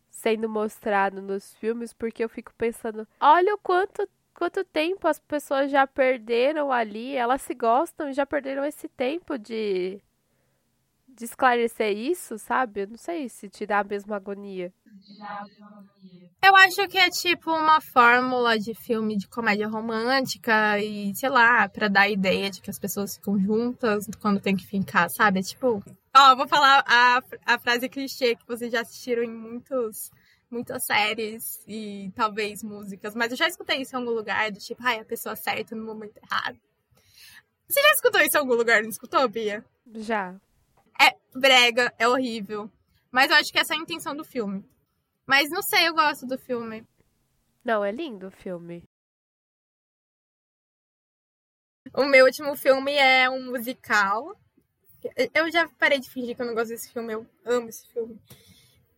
sendo 0.10 0.48
mostrado 0.50 1.22
nos 1.22 1.54
filmes, 1.56 1.94
porque 1.94 2.24
eu 2.24 2.30
fico 2.30 2.54
pensando, 2.58 3.08
olha 3.20 3.54
o 3.54 3.58
quanto 3.58 4.08
quanto 4.34 4.64
tempo 4.66 5.08
as 5.08 5.18
pessoas 5.20 5.72
já 5.72 5.88
perderam 5.88 6.72
ali, 6.72 7.16
elas 7.16 7.42
se 7.42 7.54
gostam 7.54 8.10
e 8.10 8.14
já 8.14 8.26
perderam 8.26 8.66
esse 8.66 8.88
tempo 8.90 9.38
de, 9.38 10.02
de 11.16 11.26
esclarecer 11.26 11.96
isso, 11.96 12.38
sabe? 12.38 12.82
Eu 12.82 12.88
não 12.90 12.98
sei 12.98 13.30
se 13.30 13.50
te 13.50 13.66
dá 13.66 13.80
a 13.80 13.84
mesma 13.84 14.16
agonia. 14.16 14.74
Eu 16.44 16.56
acho 16.56 16.88
que 16.88 16.98
é 16.98 17.10
tipo 17.10 17.50
uma 17.52 17.82
fórmula 17.82 18.60
de 18.60 18.76
filme 18.76 19.18
de 19.18 19.28
comédia 19.28 19.68
romântica 19.68 20.78
e, 20.80 21.16
sei 21.16 21.30
lá, 21.30 21.68
para 21.68 21.88
dar 21.88 22.02
a 22.02 22.10
ideia 22.10 22.52
de 22.52 22.62
que 22.62 22.70
as 22.70 22.78
pessoas 22.78 23.16
ficam 23.16 23.40
juntas 23.40 24.06
quando 24.22 24.40
tem 24.40 24.56
que 24.56 24.66
ficar, 24.66 25.10
sabe? 25.10 25.40
É 25.40 25.44
tipo. 25.44 25.82
Ó, 26.16 26.36
vou 26.36 26.48
falar 26.48 26.84
a, 26.88 27.22
a 27.46 27.60
frase 27.60 27.90
clichê 27.90 28.36
que 28.36 28.48
vocês 28.48 28.72
já 28.72 28.82
assistiram 28.82 29.24
em 29.24 29.34
muitos 29.34 30.12
muitas 30.52 30.86
séries 30.86 31.64
e 31.68 32.12
talvez 32.16 32.64
músicas, 32.64 33.16
mas 33.16 33.32
eu 33.32 33.38
já 33.38 33.48
escutei 33.48 33.82
isso 33.82 33.96
em 33.96 34.00
algum 34.00 34.12
lugar, 34.12 34.52
do 34.52 34.60
tipo, 34.60 34.82
ai, 34.86 35.00
a 35.00 35.06
pessoa 35.06 35.36
certa 35.36 35.76
no 35.76 35.84
momento 35.84 36.18
errado. 36.18 36.58
Você 37.68 37.82
já 37.82 37.92
escutou 37.92 38.22
isso 38.22 38.38
em 38.38 38.40
algum 38.40 38.54
lugar, 38.54 38.84
não 38.84 38.90
escutou, 38.90 39.28
Bia? 39.28 39.66
Já. 39.96 40.36
Brega, 41.36 41.94
é 42.00 42.08
horrível. 42.08 42.72
Mas 43.12 43.30
eu 43.30 43.36
acho 43.36 43.52
que 43.52 43.60
essa 43.60 43.74
é 43.74 43.78
a 43.78 43.82
intenção 43.82 44.16
do 44.16 44.24
filme. 44.24 44.64
Mas 45.26 45.50
não 45.50 45.62
sei, 45.62 45.88
eu 45.88 45.94
gosto 45.94 46.26
do 46.26 46.38
filme. 46.38 46.88
Não, 47.64 47.84
é 47.84 47.92
lindo 47.92 48.28
o 48.28 48.32
filme. 48.32 48.84
O 51.94 52.06
meu 52.06 52.26
último 52.26 52.56
filme 52.56 52.94
é 52.94 53.30
um 53.30 53.52
musical. 53.52 54.40
Eu 55.34 55.52
já 55.52 55.68
parei 55.78 56.00
de 56.00 56.10
fingir 56.10 56.36
que 56.36 56.42
eu 56.42 56.46
não 56.46 56.54
gosto 56.54 56.70
desse 56.70 56.92
filme, 56.92 57.14
eu 57.14 57.28
amo 57.46 57.70
esse 57.70 57.88
filme. 57.88 58.20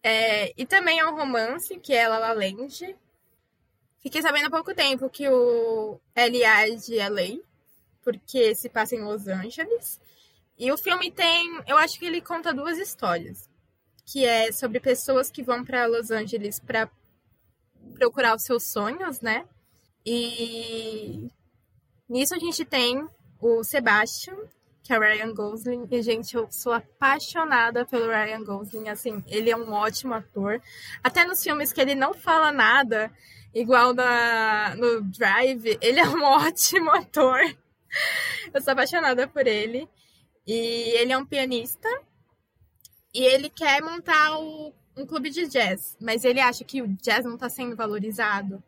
É, 0.03 0.53
e 0.55 0.65
também 0.65 0.99
é 0.99 1.05
um 1.05 1.15
romance, 1.15 1.77
que 1.79 1.93
é 1.93 2.07
La 2.07 2.17
La 2.17 2.33
Land. 2.33 2.95
Fiquei 3.99 4.21
sabendo 4.21 4.47
há 4.47 4.49
pouco 4.49 4.73
tempo 4.73 5.09
que 5.09 5.27
o 5.27 5.99
Eliade 6.15 6.97
é 6.97 7.09
lei, 7.09 7.43
porque 8.03 8.55
se 8.55 8.69
passa 8.69 8.95
em 8.95 9.01
Los 9.01 9.27
Angeles. 9.27 9.99
E 10.57 10.71
o 10.71 10.77
filme 10.77 11.11
tem, 11.11 11.61
eu 11.67 11.77
acho 11.77 11.99
que 11.99 12.05
ele 12.05 12.21
conta 12.21 12.53
duas 12.53 12.77
histórias, 12.77 13.49
que 14.05 14.25
é 14.25 14.51
sobre 14.51 14.79
pessoas 14.79 15.29
que 15.29 15.43
vão 15.43 15.63
para 15.63 15.85
Los 15.85 16.09
Angeles 16.09 16.59
para 16.59 16.89
procurar 17.93 18.35
os 18.35 18.43
seus 18.43 18.63
sonhos, 18.63 19.21
né? 19.21 19.45
E 20.05 21.29
nisso 22.09 22.33
a 22.33 22.39
gente 22.39 22.65
tem 22.65 23.07
o 23.39 23.63
Sebastian, 23.63 24.37
que 24.87 24.93
é 24.93 24.97
o 24.97 25.01
Ryan 25.01 25.33
Gosling. 25.33 25.87
E, 25.91 26.01
gente, 26.01 26.33
eu 26.33 26.47
sou 26.49 26.71
apaixonada 26.71 27.85
pelo 27.85 28.07
Ryan 28.07 28.43
Gosling. 28.43 28.87
Assim, 28.87 29.21
ele 29.27 29.49
é 29.49 29.57
um 29.57 29.73
ótimo 29.73 30.13
ator. 30.13 30.61
Até 31.03 31.25
nos 31.25 31.43
filmes 31.43 31.73
que 31.73 31.81
ele 31.81 31.93
não 31.93 32.13
fala 32.13 32.53
nada, 32.53 33.11
igual 33.53 33.93
na, 33.93 34.75
no 34.75 35.01
Drive, 35.01 35.77
ele 35.81 35.99
é 35.99 36.07
um 36.07 36.23
ótimo 36.47 36.89
ator. 36.91 37.41
Eu 38.53 38.61
sou 38.61 38.71
apaixonada 38.71 39.27
por 39.27 39.45
ele. 39.45 39.89
E 40.47 40.53
ele 40.97 41.11
é 41.11 41.17
um 41.17 41.25
pianista. 41.25 41.89
E 43.13 43.21
ele 43.21 43.49
quer 43.49 43.81
montar 43.81 44.39
o, 44.39 44.73
um 44.95 45.05
clube 45.05 45.29
de 45.29 45.47
jazz. 45.47 45.97
Mas 45.99 46.23
ele 46.23 46.39
acha 46.39 46.63
que 46.63 46.81
o 46.81 46.87
jazz 46.87 47.25
não 47.25 47.35
está 47.35 47.49
sendo 47.49 47.75
valorizado. 47.75 48.63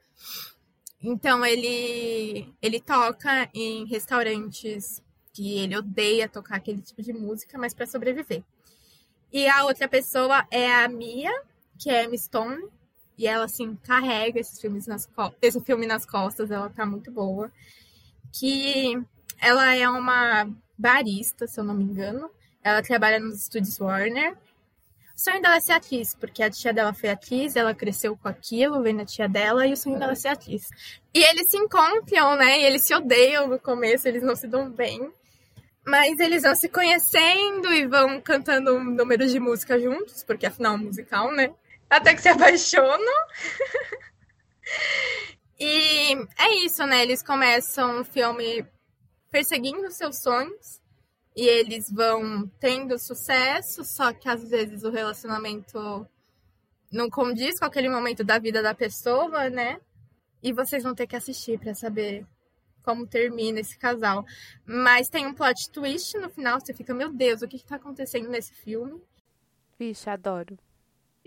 Então 1.01 1.45
ele, 1.45 2.53
ele 2.61 2.81
toca 2.81 3.49
em 3.53 3.85
restaurantes 3.85 5.01
que 5.31 5.57
ele 5.57 5.77
odeia 5.77 6.27
tocar 6.27 6.57
aquele 6.57 6.81
tipo 6.81 7.01
de 7.01 7.13
música, 7.13 7.57
mas 7.57 7.73
para 7.73 7.87
sobreviver. 7.87 8.43
E 9.31 9.47
a 9.47 9.63
outra 9.63 9.87
pessoa 9.87 10.45
é 10.51 10.69
a 10.73 10.89
Mia, 10.89 11.31
que 11.77 11.89
é 11.89 12.03
Emma 12.03 12.17
Stone, 12.17 12.67
e 13.17 13.27
ela 13.27 13.45
assim 13.45 13.75
carrega 13.75 14.39
esses 14.39 14.59
filmes 14.59 14.87
nas 14.87 15.07
esse 15.41 15.61
filme 15.61 15.85
nas 15.85 16.05
costas, 16.05 16.51
ela 16.51 16.69
tá 16.69 16.85
muito 16.85 17.11
boa. 17.11 17.49
Que 18.33 19.01
ela 19.41 19.75
é 19.75 19.87
uma 19.89 20.49
barista, 20.77 21.47
se 21.47 21.59
eu 21.59 21.63
não 21.63 21.73
me 21.73 21.83
engano. 21.83 22.29
Ela 22.63 22.81
trabalha 22.81 23.19
nos 23.19 23.41
estúdios 23.41 23.79
Warner. 23.79 24.33
O 25.15 25.21
sonho 25.21 25.41
dela 25.41 25.57
é 25.57 25.59
ser 25.59 25.73
atriz, 25.73 26.15
porque 26.15 26.41
a 26.41 26.49
tia 26.49 26.73
dela 26.73 26.93
foi 26.93 27.09
atriz, 27.09 27.57
ela 27.57 27.75
cresceu 27.75 28.15
com 28.15 28.29
aquilo, 28.29 28.81
vendo 28.81 29.01
a 29.01 29.05
tia 29.05 29.27
dela, 29.27 29.67
e 29.67 29.73
o 29.73 29.77
sonho 29.77 29.99
dela 29.99 30.13
é 30.13 30.15
ser 30.15 30.29
atriz. 30.29 30.69
E 31.13 31.21
eles 31.21 31.49
se 31.49 31.57
encontram, 31.57 32.37
né? 32.37 32.59
E 32.59 32.63
eles 32.63 32.85
se 32.85 32.95
odeiam 32.95 33.47
no 33.47 33.59
começo, 33.59 34.07
eles 34.07 34.23
não 34.23 34.35
se 34.35 34.47
dão 34.47 34.71
bem. 34.71 35.11
Mas 35.85 36.19
eles 36.19 36.43
vão 36.43 36.55
se 36.55 36.69
conhecendo 36.69 37.73
e 37.73 37.85
vão 37.85 38.21
cantando 38.21 38.75
um 38.75 38.83
número 38.83 39.27
de 39.27 39.39
música 39.39 39.77
juntos, 39.77 40.23
porque 40.23 40.45
afinal 40.45 40.73
é 40.73 40.75
um 40.77 40.83
musical, 40.83 41.33
né? 41.33 41.53
Até 41.89 42.13
que 42.13 42.21
se 42.21 42.29
apaixonam. 42.29 43.25
e 45.59 46.13
é 46.37 46.63
isso, 46.63 46.85
né? 46.85 47.01
Eles 47.01 47.21
começam 47.21 48.01
o 48.01 48.05
filme 48.05 48.65
perseguindo 49.31 49.91
seus 49.91 50.21
sonhos 50.21 50.81
e 51.35 51.47
eles 51.47 51.91
vão 51.91 52.47
tendo 52.59 52.97
sucesso, 52.97 53.83
só 53.83 54.11
que 54.11 54.27
às 54.27 54.49
vezes 54.49 54.83
o 54.83 54.89
relacionamento 54.89 56.07
não 56.91 57.09
condiz 57.09 57.59
com 57.59 57.65
aquele 57.65 57.89
momento 57.89 58.23
da 58.23 58.39
vida 58.39 58.61
da 58.61 58.73
pessoa, 58.73 59.49
né? 59.49 59.79
E 60.41 60.51
vocês 60.51 60.83
vão 60.83 60.95
ter 60.95 61.07
que 61.07 61.15
assistir 61.15 61.59
para 61.59 61.73
saber 61.73 62.25
como 62.83 63.05
termina 63.05 63.59
esse 63.59 63.77
casal. 63.77 64.25
Mas 64.65 65.09
tem 65.09 65.27
um 65.27 65.33
plot 65.33 65.69
twist 65.71 66.17
no 66.17 66.29
final, 66.29 66.59
você 66.59 66.73
fica, 66.73 66.93
meu 66.93 67.11
Deus, 67.11 67.41
o 67.41 67.47
que, 67.47 67.57
está 67.57 67.75
acontecendo 67.75 68.29
nesse 68.29 68.53
filme? 68.53 69.01
Vixe, 69.77 70.09
adoro. 70.09 70.57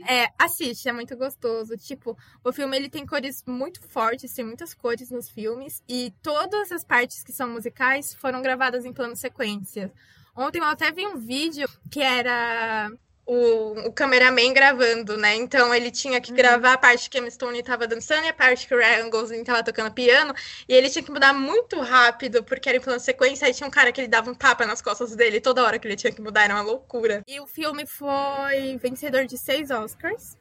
É, 0.09 0.29
assiste, 0.39 0.89
é 0.89 0.93
muito 0.93 1.17
gostoso. 1.17 1.77
Tipo, 1.77 2.17
o 2.45 2.53
filme 2.53 2.77
ele 2.77 2.89
tem 2.89 3.07
cores 3.07 3.43
muito 3.47 3.81
fortes, 3.83 4.33
tem 4.33 4.45
muitas 4.45 4.75
cores 4.75 5.11
nos 5.11 5.29
filmes. 5.29 5.83
E 5.89 6.13
todas 6.23 6.73
as 6.73 6.85
partes 6.85 7.23
que 7.23 7.33
são 7.33 7.49
musicais 7.51 8.15
foram 8.15 8.43
gravadas 8.43 8.85
em 8.85 8.93
plano 8.93 9.17
sequência. 9.17 9.93
Ontem 10.35 10.59
eu 10.59 10.65
até 10.65 10.91
vi 10.91 11.07
um 11.07 11.17
vídeo 11.17 11.69
que 11.91 12.01
era 12.01 12.91
o, 13.25 13.89
o 13.89 13.93
cameraman 13.93 14.53
gravando, 14.53 15.17
né? 15.17 15.37
Então 15.37 15.75
ele 15.75 15.91
tinha 15.91 16.21
que 16.21 16.31
uhum. 16.31 16.37
gravar 16.37 16.75
a 16.75 16.79
parte 16.79 17.09
que 17.09 17.17
a 17.17 17.21
Emma 17.21 17.31
Stone 17.31 17.63
tava 17.63 17.87
dançando 17.87 18.25
e 18.25 18.29
a 18.29 18.35
parte 18.35 18.67
que 18.67 18.75
o 18.75 18.79
Ryan 18.79 19.09
Gosling 19.09 19.45
tava 19.45 19.63
tocando 19.63 19.93
piano. 19.93 20.35
E 20.69 20.75
ele 20.75 20.91
tinha 20.91 21.03
que 21.03 21.11
mudar 21.11 21.33
muito 21.33 21.81
rápido, 21.81 22.43
porque 22.43 22.69
era 22.69 22.79
em 22.79 22.81
plano 22.81 23.01
sequência. 23.01 23.47
Aí 23.47 23.55
tinha 23.55 23.67
um 23.67 23.71
cara 23.71 23.93
que 23.93 24.01
ele 24.01 24.09
dava 24.09 24.31
um 24.31 24.35
tapa 24.35 24.67
nas 24.67 24.83
costas 24.83 25.15
dele 25.15 25.41
toda 25.41 25.63
hora 25.63 25.79
que 25.79 25.87
ele 25.87 25.97
tinha 25.97 26.13
que 26.13 26.21
mudar, 26.21 26.45
era 26.45 26.55
uma 26.55 26.63
loucura. 26.63 27.23
E 27.27 27.41
o 27.41 27.47
filme 27.47 27.87
foi 27.87 28.77
vencedor 28.79 29.25
de 29.27 29.39
seis 29.39 29.71
Oscars. 29.71 30.37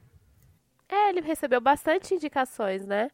É, 0.88 1.08
ele 1.08 1.20
recebeu 1.20 1.60
bastante 1.60 2.14
indicações, 2.14 2.84
né? 2.84 3.10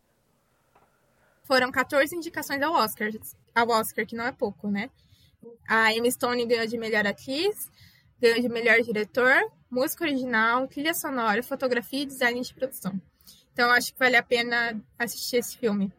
Foram 1.45 1.71
14 1.71 2.15
indicações 2.15 2.61
ao 2.61 2.73
Oscar, 2.73 3.09
ao 3.55 3.69
Oscar, 3.69 4.05
que 4.05 4.17
não 4.17 4.27
é 4.27 4.33
pouco, 4.33 4.69
né? 4.69 4.91
A 5.67 5.93
Emma 5.93 6.11
Stone 6.11 6.45
ganhou 6.45 6.67
de 6.67 6.77
melhor 6.77 7.07
atriz, 7.07 7.71
ganhou 8.21 8.41
de 8.41 8.49
melhor 8.49 8.81
diretor, 8.81 9.41
música 9.71 10.05
original, 10.05 10.67
trilha 10.67 10.95
sonora, 10.95 11.43
fotografia 11.43 12.03
e 12.03 12.07
design 12.07 12.41
de 12.41 12.55
produção. 12.55 13.01
Então 13.53 13.71
acho 13.71 13.93
que 13.93 13.99
vale 13.99 14.17
a 14.17 14.23
pena 14.23 14.81
assistir 14.99 15.37
esse 15.37 15.57
filme. 15.57 15.93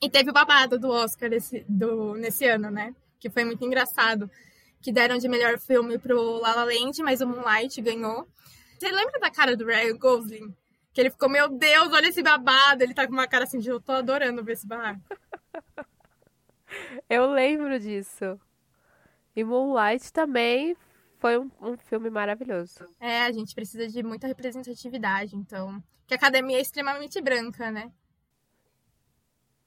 E 0.00 0.08
teve 0.08 0.30
o 0.30 0.32
babado 0.32 0.78
do 0.78 0.90
Oscar 0.90 1.30
desse, 1.30 1.64
do, 1.68 2.14
nesse 2.14 2.46
ano, 2.46 2.70
né? 2.70 2.94
Que 3.18 3.30
foi 3.30 3.44
muito 3.44 3.64
engraçado. 3.64 4.30
Que 4.80 4.92
deram 4.92 5.16
de 5.18 5.28
melhor 5.28 5.58
filme 5.58 5.98
pro 5.98 6.38
La 6.40 6.54
La 6.54 6.64
Land, 6.64 7.02
mas 7.02 7.20
o 7.20 7.26
Moonlight 7.26 7.80
ganhou. 7.80 8.28
Você 8.78 8.90
lembra 8.90 9.18
da 9.18 9.30
cara 9.30 9.56
do 9.56 9.64
Ryan 9.64 9.96
Gosling? 9.96 10.54
Que 10.92 11.00
ele 11.00 11.10
ficou, 11.10 11.28
meu 11.28 11.48
Deus, 11.48 11.92
olha 11.92 12.08
esse 12.08 12.22
babado. 12.22 12.82
Ele 12.82 12.94
tá 12.94 13.06
com 13.06 13.12
uma 13.12 13.26
cara 13.26 13.44
assim 13.44 13.58
de, 13.58 13.70
eu 13.70 13.80
tô 13.80 13.92
adorando 13.92 14.44
ver 14.44 14.52
esse 14.52 14.66
babado. 14.66 15.00
eu 17.08 17.30
lembro 17.30 17.80
disso. 17.80 18.38
E 19.34 19.42
Moonlight 19.42 20.12
também 20.12 20.76
foi 21.24 21.38
um, 21.38 21.50
um 21.58 21.74
filme 21.78 22.10
maravilhoso. 22.10 22.86
É, 23.00 23.22
a 23.22 23.32
gente 23.32 23.54
precisa 23.54 23.88
de 23.88 24.02
muita 24.02 24.26
representatividade, 24.26 25.34
então. 25.34 25.82
Que 26.06 26.12
a 26.12 26.18
academia 26.18 26.58
é 26.58 26.60
extremamente 26.60 27.18
branca, 27.22 27.70
né? 27.70 27.90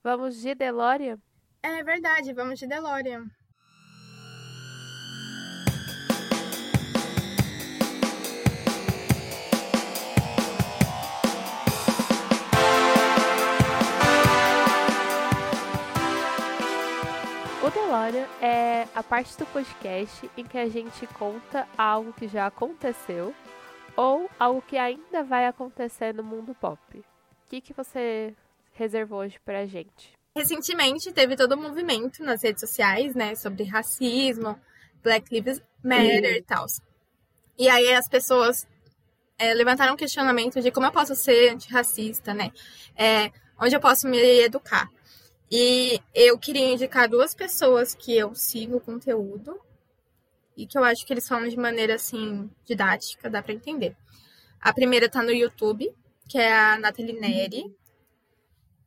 Vamos 0.03 0.39
de 0.39 0.53
DeLorean? 0.53 1.17
É 1.63 1.83
verdade, 1.83 2.31
vamos 2.31 2.59
de 2.59 2.67
DeLorean. 2.67 3.25
O 17.87 17.89
DeLorean 17.89 18.27
é 18.41 18.85
a 18.93 19.01
parte 19.01 19.37
do 19.37 19.45
podcast 19.45 20.29
em 20.35 20.43
que 20.43 20.57
a 20.57 20.67
gente 20.67 21.07
conta 21.07 21.65
algo 21.77 22.11
que 22.11 22.27
já 22.27 22.45
aconteceu 22.45 23.33
ou 23.95 24.29
algo 24.37 24.61
que 24.61 24.77
ainda 24.77 25.23
vai 25.23 25.47
acontecer 25.47 26.13
no 26.13 26.21
mundo 26.21 26.53
pop. 26.53 26.79
O 26.97 27.03
que, 27.49 27.61
que 27.61 27.71
você 27.71 28.35
reservou 28.73 29.19
hoje 29.19 29.39
pra 29.39 29.65
gente? 29.65 30.11
Recentemente 30.35 31.13
teve 31.13 31.37
todo 31.37 31.55
um 31.55 31.61
movimento 31.61 32.21
nas 32.23 32.43
redes 32.43 32.59
sociais, 32.59 33.15
né, 33.15 33.35
sobre 33.35 33.63
racismo, 33.63 34.59
Black 35.01 35.33
Lives 35.33 35.61
Matter 35.81 36.35
e 36.35 36.41
tal. 36.41 36.65
E 37.57 37.69
aí 37.69 37.93
as 37.93 38.09
pessoas 38.09 38.67
é, 39.39 39.53
levantaram 39.53 39.93
um 39.93 39.97
questionamento 39.97 40.61
de 40.61 40.71
como 40.71 40.87
eu 40.87 40.91
posso 40.91 41.15
ser 41.15 41.53
antirracista, 41.53 42.33
né? 42.33 42.51
É, 42.97 43.31
onde 43.57 43.73
eu 43.73 43.79
posso 43.79 44.09
me 44.09 44.19
educar. 44.41 44.89
E 45.49 45.99
eu 46.13 46.37
queria 46.37 46.73
indicar 46.73 47.07
duas 47.07 47.33
pessoas 47.33 47.95
que 47.95 48.15
eu 48.15 48.35
sigo 48.35 48.77
o 48.77 48.81
conteúdo 48.81 49.59
e 50.55 50.65
que 50.65 50.77
eu 50.77 50.83
acho 50.83 51.05
que 51.05 51.13
eles 51.13 51.27
falam 51.27 51.47
de 51.47 51.57
maneira 51.57 51.95
assim 51.95 52.49
didática, 52.65 53.29
dá 53.29 53.41
para 53.41 53.53
entender. 53.53 53.95
A 54.59 54.73
primeira 54.73 55.07
tá 55.07 55.23
no 55.23 55.31
YouTube, 55.31 55.93
que 56.27 56.37
é 56.37 56.53
a 56.53 56.77
Nathalie 56.77 57.19
Neri, 57.19 57.75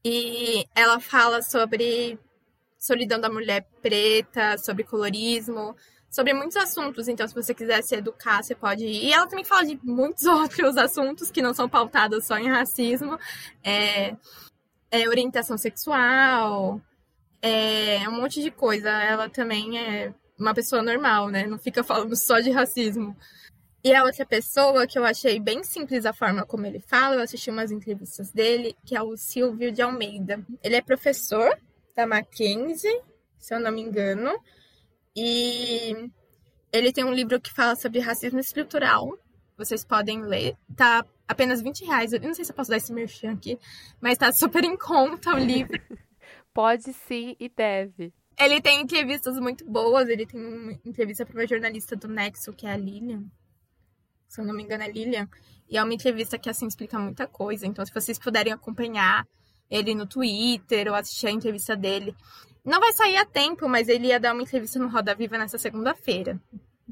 e 0.05 0.67
ela 0.75 0.99
fala 1.01 1.43
sobre 1.43 2.19
solidão 2.79 3.21
da 3.21 3.31
mulher 3.31 3.67
preta, 3.81 4.59
sobre 4.59 4.85
colorismo, 4.85 5.77
sobre 6.11 6.33
muitos 6.33 6.57
assuntos. 6.57 7.07
Então, 7.07 7.29
se 7.29 7.35
você 7.35 7.55
quiser 7.55 7.83
se 7.83 7.95
educar, 7.95 8.43
você 8.43 8.55
pode 8.55 8.85
ir. 8.85 9.05
E 9.05 9.13
ela 9.13 9.27
também 9.27 9.45
fala 9.45 9.65
de 9.65 9.79
muitos 9.83 10.25
outros 10.27 10.77
assuntos 10.77 11.31
que 11.31 11.43
não 11.43 11.55
são 11.55 11.69
pautados 11.69 12.27
só 12.27 12.37
em 12.39 12.49
racismo. 12.49 13.19
É, 13.63 14.17
é, 14.91 15.09
orientação 15.09 15.57
sexual, 15.57 16.81
é, 17.43 18.09
um 18.09 18.21
monte 18.21 18.43
de 18.43 18.51
coisa. 18.51 18.91
Ela 18.91 19.29
também 19.29 19.79
é 19.79 20.13
uma 20.39 20.55
pessoa 20.55 20.83
normal, 20.83 21.29
né? 21.29 21.47
Não 21.47 21.59
fica 21.59 21.85
falando 21.85 22.17
só 22.17 22.41
de 22.41 22.51
racismo. 22.51 23.17
E 23.83 23.95
a 23.95 24.05
outra 24.05 24.27
pessoa 24.27 24.87
que 24.87 24.99
eu 24.99 25.05
achei 25.05 25.41
bem 25.41 25.63
simples 25.65 26.05
a 26.05 26.13
forma 26.13 26.45
como 26.45 26.67
ele 26.67 26.81
fala, 26.81 27.15
eu 27.15 27.23
assisti 27.23 27.51
umas 27.51 27.71
entrevistas 27.71 28.31
dele, 28.31 28.77
que 28.85 28.95
é 28.95 29.03
o 29.03 29.17
Silvio 29.17 29.73
de 29.73 29.81
Almeida. 29.81 30.45
Ele 30.63 30.77
é 30.77 30.83
professor 30.83 31.59
da 31.97 32.07
Mackenzie, 32.07 33.01
se 33.39 33.55
eu 33.55 33.61
não 33.61 33.73
me 33.73 33.81
engano, 33.81 34.39
e 35.17 36.11
ele 36.71 36.93
tem 36.93 37.05
um 37.05 37.13
livro 37.13 37.41
que 37.41 37.53
fala 37.53 37.75
sobre 37.75 38.01
racismo 38.01 38.39
estrutural. 38.39 39.19
Vocês 39.65 39.85
podem 39.85 40.23
ler. 40.23 40.57
Tá 40.77 41.05
apenas 41.29 41.61
20 41.61 41.85
reais. 41.85 42.13
Eu 42.13 42.21
não 42.21 42.35
sei 42.35 42.45
se 42.45 42.53
eu 42.53 42.57
posso 42.57 42.71
dar 42.71 42.79
esse 42.79 42.93
merchan 42.93 43.33
aqui, 43.33 43.59
mas 44.01 44.19
tá 44.19 44.33
super 44.33 44.65
em 44.65 44.77
conta 44.77 45.35
o 45.35 45.39
livro. 45.39 45.79
Pode 46.53 46.93
sim 46.93 47.37
e 47.39 47.49
deve. 47.49 48.13
Ele 48.39 48.61
tem 48.61 48.81
entrevistas 48.81 49.39
muito 49.39 49.65
boas. 49.65 50.09
Ele 50.09 50.27
tem 50.27 50.41
uma 50.41 50.73
entrevista 50.85 51.27
para 51.27 51.39
uma 51.39 51.47
jornalista 51.47 51.95
do 51.95 52.09
Nexo, 52.09 52.53
que 52.53 52.67
é 52.67 52.73
a 52.73 52.77
Lilian. 52.77 53.25
Se 54.27 54.41
eu 54.41 54.45
não 54.45 54.55
me 54.55 54.63
engano, 54.63 54.83
é 54.83 54.91
Lilian. 54.91 55.29
E 55.69 55.77
é 55.77 55.83
uma 55.83 55.95
entrevista 55.95 56.39
que, 56.39 56.49
assim, 56.49 56.67
explica 56.67 56.99
muita 56.99 57.27
coisa. 57.27 57.67
Então, 57.67 57.85
se 57.85 57.93
vocês 57.93 58.19
puderem 58.19 58.53
acompanhar 58.53 59.27
ele 59.71 59.95
no 59.95 60.07
Twitter 60.07 60.89
ou 60.89 60.95
assistir 60.95 61.29
a 61.29 61.31
entrevista 61.31 61.77
dele. 61.77 62.15
Não 62.65 62.81
vai 62.81 62.93
sair 62.93 63.17
a 63.17 63.25
tempo, 63.25 63.69
mas 63.69 63.89
ele 63.89 64.09
ia 64.09 64.21
dar 64.21 64.35
uma 64.35 64.43
entrevista 64.43 64.79
no 64.79 64.89
Roda 64.89 65.15
Viva 65.15 65.39
nessa 65.39 65.57
segunda-feira. 65.57 66.41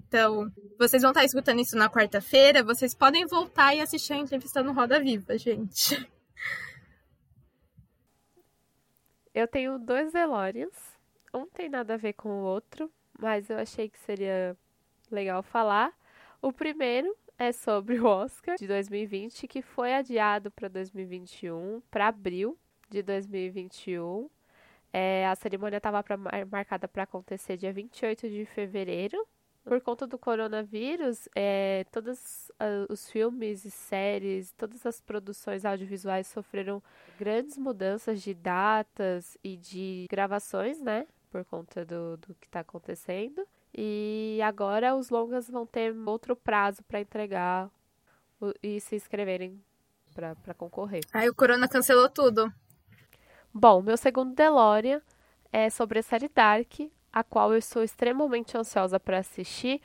Então, 0.07 0.51
vocês 0.79 1.03
vão 1.03 1.11
estar 1.11 1.25
escutando 1.25 1.61
isso 1.61 1.77
na 1.77 1.91
quarta-feira, 1.91 2.63
vocês 2.63 2.95
podem 2.95 3.27
voltar 3.27 3.75
e 3.75 3.81
assistir 3.81 4.13
a 4.13 4.17
entrevista 4.17 4.63
no 4.63 4.73
Roda 4.73 5.01
Viva, 5.01 5.37
gente. 5.37 6.09
Eu 9.35 9.49
tenho 9.49 9.79
dois 9.79 10.13
DeLoreans. 10.13 10.77
Um 11.35 11.47
tem 11.47 11.69
nada 11.69 11.95
a 11.95 11.97
ver 11.97 12.13
com 12.13 12.29
o 12.29 12.45
outro, 12.45 12.91
mas 13.19 13.51
eu 13.51 13.59
achei 13.59 13.89
que 13.89 13.99
seria 13.99 14.57
legal 15.11 15.43
falar. 15.43 15.93
O 16.41 16.53
primeiro 16.53 17.15
é 17.37 17.51
sobre 17.53 17.99
o 17.99 18.07
Oscar 18.07 18.57
de 18.57 18.67
2020, 18.67 19.49
que 19.49 19.63
foi 19.63 19.95
adiado 19.95 20.51
para 20.51 20.69
2021, 20.69 21.83
para 21.91 22.09
abril 22.09 22.57
de 22.89 23.03
2021. 23.03 24.31
É, 24.93 25.27
a 25.27 25.35
cerimônia 25.35 25.77
estava 25.77 26.05
marcada 26.51 26.89
para 26.89 27.03
acontecer 27.03 27.57
dia 27.57 27.73
28 27.73 28.29
de 28.29 28.47
fevereiro. 28.47 29.27
Por 29.69 29.83
conta 29.83 30.07
do 30.07 30.19
coronavírus, 30.19 31.29
é, 31.37 31.85
todos 31.93 32.51
os 32.89 33.11
filmes 33.11 33.67
e 33.67 33.71
séries, 33.71 34.51
todas 34.53 34.87
as 34.87 34.99
produções 34.99 35.63
audiovisuais 35.67 36.27
sofreram 36.27 36.83
grandes 37.19 37.59
mudanças 37.59 38.23
de 38.23 38.33
datas 38.33 39.37
e 39.45 39.59
de 39.59 40.07
gravações, 40.11 40.81
né? 40.81 41.07
Por 41.31 41.45
conta 41.45 41.85
do, 41.85 42.17
do 42.17 42.35
que 42.37 42.47
está 42.47 42.61
acontecendo. 42.61 43.47
E 43.77 44.41
agora 44.43 44.97
os 44.97 45.11
longas 45.11 45.51
vão 45.51 45.67
ter 45.67 45.95
outro 46.07 46.35
prazo 46.35 46.83
para 46.85 47.03
entregar 47.03 47.71
e 48.63 48.81
se 48.81 48.97
inscreverem 48.97 49.63
para 50.15 50.55
concorrer. 50.55 51.03
Aí 51.13 51.29
o 51.29 51.35
Corona 51.35 51.69
cancelou 51.69 52.09
tudo. 52.09 52.51
Bom, 53.53 53.83
meu 53.83 53.99
segundo 53.99 54.35
DeLorean 54.35 55.03
é 55.53 55.69
sobre 55.69 55.99
a 55.99 56.03
série 56.03 56.29
Dark, 56.29 56.81
a 57.19 57.25
qual 57.25 57.53
eu 57.53 57.59
estou 57.59 57.83
extremamente 57.83 58.57
ansiosa 58.57 59.01
para 59.01 59.19
assistir. 59.19 59.81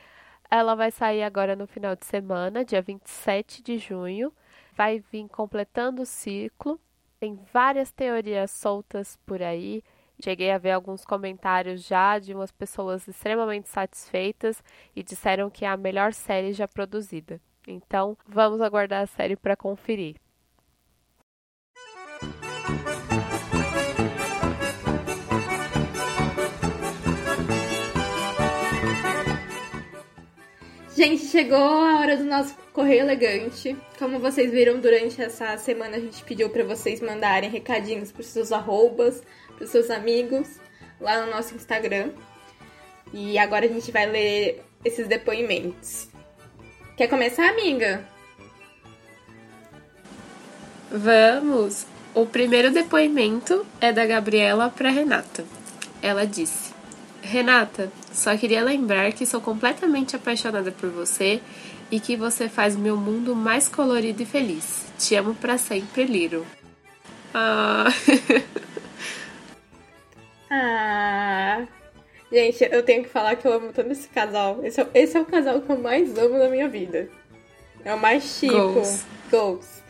Ela 0.49 0.75
vai 0.75 0.91
sair 0.91 1.23
agora 1.23 1.55
no 1.55 1.65
final 1.65 1.95
de 1.95 2.05
semana, 2.05 2.63
dia 2.63 2.81
27 2.81 3.63
de 3.63 3.77
junho. 3.77 4.31
Vai 4.75 5.03
vir 5.11 5.27
completando 5.29 6.03
o 6.03 6.05
ciclo. 6.05 6.79
Tem 7.19 7.39
várias 7.51 7.91
teorias 7.91 8.51
soltas 8.51 9.17
por 9.25 9.41
aí. 9.41 9.83
Cheguei 10.23 10.51
a 10.51 10.57
ver 10.57 10.71
alguns 10.71 11.03
comentários 11.03 11.85
já 11.85 12.19
de 12.19 12.33
umas 12.33 12.51
pessoas 12.51 13.07
extremamente 13.07 13.67
satisfeitas 13.67 14.63
e 14.95 15.01
disseram 15.01 15.49
que 15.49 15.65
é 15.65 15.67
a 15.67 15.77
melhor 15.77 16.13
série 16.13 16.53
já 16.53 16.67
produzida. 16.67 17.41
Então, 17.67 18.17
vamos 18.27 18.61
aguardar 18.61 19.03
a 19.03 19.07
série 19.07 19.35
para 19.35 19.55
conferir. 19.55 20.22
Gente, 30.95 31.25
chegou 31.25 31.57
a 31.57 32.01
hora 32.01 32.15
do 32.15 32.23
nosso 32.23 32.55
correio 32.71 33.01
elegante. 33.01 33.75
Como 33.97 34.19
vocês 34.19 34.51
viram 34.51 34.79
durante 34.79 35.19
essa 35.19 35.57
semana, 35.57 35.97
a 35.97 35.99
gente 35.99 36.23
pediu 36.23 36.51
para 36.51 36.63
vocês 36.63 37.01
mandarem 37.01 37.49
recadinhos 37.49 38.11
para 38.11 38.21
seus 38.21 38.51
arrobas, 38.51 39.23
para 39.57 39.65
seus 39.65 39.89
amigos, 39.89 40.47
lá 41.01 41.25
no 41.25 41.31
nosso 41.31 41.55
Instagram. 41.55 42.11
E 43.11 43.39
agora 43.39 43.65
a 43.65 43.69
gente 43.69 43.91
vai 43.91 44.05
ler 44.05 44.63
esses 44.85 45.07
depoimentos. 45.07 46.09
Quer 46.95 47.07
começar, 47.07 47.49
amiga? 47.49 48.07
Vamos! 50.91 51.87
O 52.13 52.27
primeiro 52.27 52.69
depoimento 52.69 53.65
é 53.81 53.91
da 53.91 54.05
Gabriela 54.05 54.69
para 54.69 54.91
Renata. 54.91 55.43
Ela 56.03 56.25
disse: 56.25 56.72
Renata, 57.23 57.89
só 58.11 58.35
queria 58.35 58.61
lembrar 58.61 59.13
que 59.13 59.25
sou 59.25 59.39
completamente 59.39 60.13
apaixonada 60.13 60.73
por 60.73 60.89
você 60.89 61.41
e 61.89 61.97
que 61.97 62.17
você 62.17 62.49
faz 62.49 62.75
meu 62.75 62.97
mundo 62.97 63.33
mais 63.33 63.69
colorido 63.69 64.21
e 64.21 64.25
feliz. 64.25 64.85
Te 64.99 65.15
amo 65.15 65.33
para 65.33 65.57
sempre, 65.57 66.03
Liro. 66.03 66.45
Ah. 67.33 67.85
ah. 70.51 71.65
Gente, 72.29 72.67
eu 72.69 72.83
tenho 72.83 73.03
que 73.03 73.09
falar 73.09 73.37
que 73.37 73.47
eu 73.47 73.53
amo 73.53 73.71
tanto 73.71 73.91
esse 73.91 74.09
casal. 74.09 74.59
Esse 74.61 74.81
é, 74.81 74.87
esse 74.93 75.15
é 75.15 75.21
o 75.21 75.25
casal 75.25 75.61
que 75.61 75.71
eu 75.71 75.79
mais 75.79 76.17
amo 76.17 76.37
na 76.37 76.49
minha 76.49 76.67
vida. 76.67 77.07
É 77.85 77.93
o 77.93 77.99
mais 77.99 78.23
chico. 78.23 78.53
Goals. 78.53 79.05
Goals. 79.31 79.83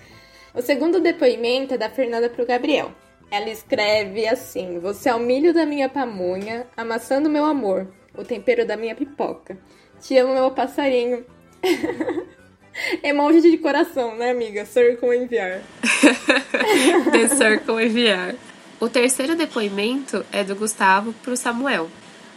O 0.54 0.62
segundo 0.62 1.02
depoimento 1.02 1.74
é 1.74 1.78
da 1.78 1.90
Fernanda 1.90 2.30
pro 2.30 2.46
Gabriel. 2.46 2.92
Ela 3.34 3.50
escreve 3.50 4.28
assim: 4.28 4.78
Você 4.78 5.10
é 5.10 5.16
o 5.16 5.20
milho 5.20 5.56
da 5.56 5.66
minha 5.66 5.90
pamonha, 5.90 6.68
a 6.78 6.86
maçã 6.86 7.20
do 7.20 7.32
meu 7.32 7.44
amor, 7.44 7.88
o 8.16 8.24
tempero 8.24 8.64
da 8.64 8.78
minha 8.78 8.94
pipoca. 8.94 9.58
Te 10.00 10.16
amo, 10.20 10.36
meu 10.36 10.52
passarinho. 10.52 11.26
Emoji 13.02 13.42
de 13.42 13.58
coração, 13.58 14.16
né, 14.16 14.30
amiga? 14.30 14.66
Circle 14.66 15.18
enviar. 15.18 15.62
The 17.12 17.30
Circle 17.30 17.84
enviar. 17.84 18.36
O 18.80 18.88
terceiro 18.88 19.36
depoimento 19.36 20.24
é 20.32 20.44
do 20.44 20.56
Gustavo 20.56 21.12
pro 21.24 21.36
Samuel. 21.36 21.90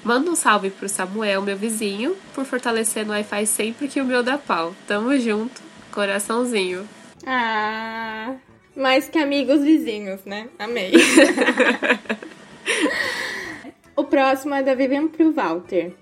Manda 0.02 0.30
um 0.30 0.34
salve 0.34 0.70
pro 0.70 0.88
Samuel, 0.88 1.42
meu 1.42 1.58
vizinho, 1.58 2.16
por 2.34 2.46
fortalecer 2.46 3.04
no 3.04 3.12
Wi-Fi 3.12 3.46
sempre 3.46 3.88
que 3.88 4.00
o 4.00 4.04
meu 4.04 4.22
dá 4.22 4.38
pau. 4.38 4.74
Tamo 4.86 5.14
junto, 5.18 5.60
coraçãozinho. 5.92 6.88
Ah, 7.26 8.36
mais 8.76 9.08
que 9.08 9.18
amigos 9.18 9.62
vizinhos, 9.62 10.24
né? 10.24 10.48
Amei. 10.58 10.92
o 13.96 14.04
próximo 14.04 14.54
é 14.54 14.62
da 14.62 14.74
Vivian 14.74 15.08
pro 15.08 15.32
Walter. 15.32 15.94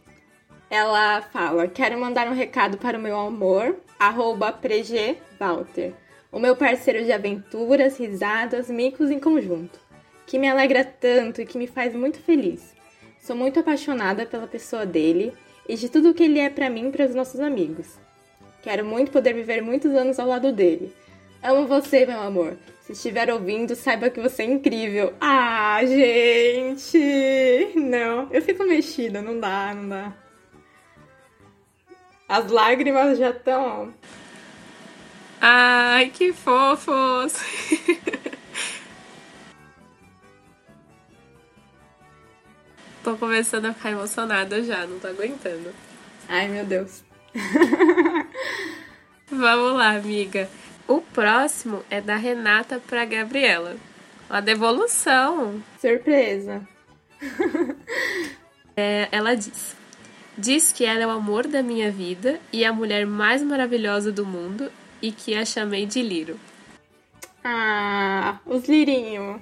Ela 0.69 1.23
fala: 1.23 1.69
Quero 1.69 1.99
mandar 1.99 2.29
um 2.29 2.35
recado 2.35 2.77
para 2.77 2.99
o 2.99 3.01
meu 3.01 3.19
amor, 3.19 3.77
arroba 3.99 4.53
PreG 4.53 5.17
Walter. 5.39 5.95
O 6.33 6.41
meu 6.41 6.57
parceiro 6.57 7.05
de 7.05 7.13
aventuras, 7.13 7.97
risadas, 7.97 8.69
micos 8.69 9.09
em 9.09 9.21
conjunto. 9.21 9.79
Que 10.27 10.39
me 10.39 10.49
alegra 10.49 10.85
tanto 10.85 11.41
e 11.41 11.47
que 11.47 11.57
me 11.57 11.69
faz 11.69 11.95
muito 11.95 12.19
feliz. 12.19 12.75
Sou 13.21 13.37
muito 13.37 13.61
apaixonada 13.61 14.27
pela 14.27 14.49
pessoa 14.49 14.85
dele 14.85 15.33
e 15.69 15.77
de 15.77 15.89
tudo 15.89 16.13
que 16.13 16.25
ele 16.25 16.41
é 16.41 16.51
para 16.51 16.69
mim 16.69 16.89
e 16.89 16.91
para 16.91 17.07
os 17.07 17.15
nossos 17.15 17.39
amigos. 17.39 17.99
Quero 18.63 18.85
muito 18.85 19.13
poder 19.13 19.33
viver 19.33 19.63
muitos 19.63 19.93
anos 19.93 20.19
ao 20.19 20.27
lado 20.27 20.51
dele. 20.51 20.93
Amo 21.45 21.67
você, 21.67 22.07
meu 22.07 22.19
amor. 22.23 22.57
Se 22.81 22.93
estiver 22.93 23.31
ouvindo, 23.31 23.77
saiba 23.77 24.09
que 24.09 24.19
você 24.19 24.45
é 24.45 24.47
incrível. 24.47 25.13
Ah, 25.21 25.79
gente! 25.85 26.99
Não, 27.77 28.33
eu 28.33 28.41
fico 28.41 28.65
mexida, 28.65 29.21
não 29.21 29.39
dá, 29.39 29.75
não 29.75 29.87
dá. 29.91 30.15
As 32.27 32.51
lágrimas 32.51 33.19
já 33.19 33.29
estão. 33.29 33.93
Ai, 35.39 36.09
que 36.09 36.33
fofos! 36.33 37.35
tô 43.05 43.19
começando 43.19 43.67
a 43.67 43.75
ficar 43.75 43.91
emocionada 43.91 44.63
já, 44.63 44.87
não 44.87 44.99
tô 44.99 45.09
aguentando. 45.09 45.75
Ai, 46.27 46.49
meu 46.49 46.65
Deus. 46.65 47.05
Vamos 49.31 49.77
lá, 49.77 49.91
amiga. 49.91 50.49
O 50.87 51.01
próximo 51.01 51.83
é 51.89 52.01
da 52.01 52.17
Renata 52.17 52.81
pra 52.87 53.05
Gabriela. 53.05 53.77
Uma 54.29 54.41
devolução. 54.41 55.63
Surpresa. 55.81 56.67
é, 58.77 59.09
ela 59.11 59.35
diz: 59.35 59.75
Diz 60.37 60.73
que 60.73 60.85
ela 60.85 61.03
é 61.03 61.07
o 61.07 61.11
amor 61.11 61.47
da 61.47 61.63
minha 61.63 61.91
vida 61.91 62.41
e 62.53 62.65
a 62.65 62.73
mulher 62.73 63.07
mais 63.07 63.43
maravilhosa 63.43 64.11
do 64.11 64.27
mundo 64.27 64.71
e 65.01 65.13
que 65.13 65.35
a 65.35 65.45
chamei 65.45 65.87
de 65.87 66.03
Liro. 66.03 66.39
Ah, 67.43 68.39
os 68.45 68.67
lirinhos. 68.69 69.41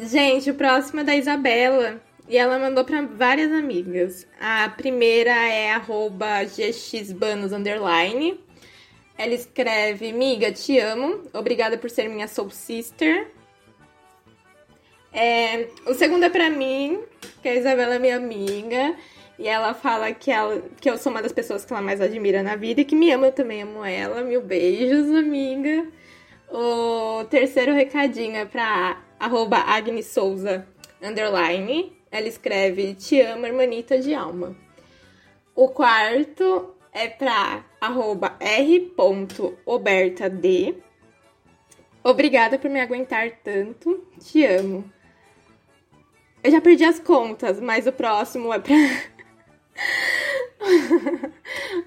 Gente, 0.00 0.50
o 0.50 0.54
próximo 0.54 1.00
é 1.00 1.04
da 1.04 1.14
Isabela. 1.14 2.00
E 2.28 2.36
ela 2.36 2.58
mandou 2.58 2.84
para 2.84 3.02
várias 3.02 3.50
amigas. 3.52 4.26
A 4.38 4.68
primeira 4.68 5.30
é 5.30 5.72
arroba 5.72 6.44
gxbanos 6.44 7.52
underline. 7.52 8.38
Ela 9.18 9.34
escreve, 9.34 10.12
miga, 10.12 10.52
te 10.52 10.78
amo. 10.78 11.24
Obrigada 11.34 11.76
por 11.76 11.90
ser 11.90 12.08
minha 12.08 12.28
soul 12.28 12.50
sister. 12.50 13.30
É, 15.12 15.66
o 15.86 15.94
segundo 15.94 16.24
é 16.24 16.30
pra 16.30 16.48
mim, 16.48 17.02
que 17.42 17.48
a 17.48 17.54
Isabela 17.54 17.96
é 17.96 17.98
minha 17.98 18.16
amiga. 18.16 18.94
E 19.36 19.48
ela 19.48 19.74
fala 19.74 20.12
que, 20.12 20.30
ela, 20.30 20.62
que 20.80 20.88
eu 20.88 20.96
sou 20.96 21.12
uma 21.12 21.20
das 21.20 21.32
pessoas 21.32 21.64
que 21.64 21.72
ela 21.72 21.82
mais 21.82 22.00
admira 22.00 22.42
na 22.42 22.56
vida 22.56 22.80
e 22.80 22.84
que 22.84 22.94
me 22.94 23.10
ama, 23.10 23.26
eu 23.26 23.32
também 23.32 23.62
amo 23.62 23.84
ela. 23.84 24.22
Mil 24.22 24.40
beijos, 24.40 25.10
amiga. 25.10 25.86
O 26.48 27.24
terceiro 27.24 27.74
recadinho 27.74 28.36
é 28.36 28.44
pra 28.44 29.02
arroba 29.18 29.58
Agnes 29.58 30.06
Souza, 30.06 30.66
underline 31.02 31.98
ela 32.10 32.26
escreve 32.26 32.94
Te 32.94 33.20
amo, 33.20 33.46
hermanita 33.46 33.98
de 33.98 34.14
alma. 34.14 34.56
O 35.54 35.68
quarto 35.68 36.74
é 36.98 37.08
para 37.08 37.64
arroba 37.80 38.36
r.obertad. 38.40 38.74
Obrigada 42.02 42.58
por 42.58 42.68
me 42.68 42.80
aguentar 42.80 43.30
tanto. 43.44 44.04
Te 44.18 44.44
amo. 44.44 44.84
Eu 46.42 46.50
já 46.50 46.60
perdi 46.60 46.84
as 46.84 46.98
contas, 46.98 47.60
mas 47.60 47.86
o 47.86 47.92
próximo 47.92 48.52
é 48.52 48.58
pra. 48.58 48.74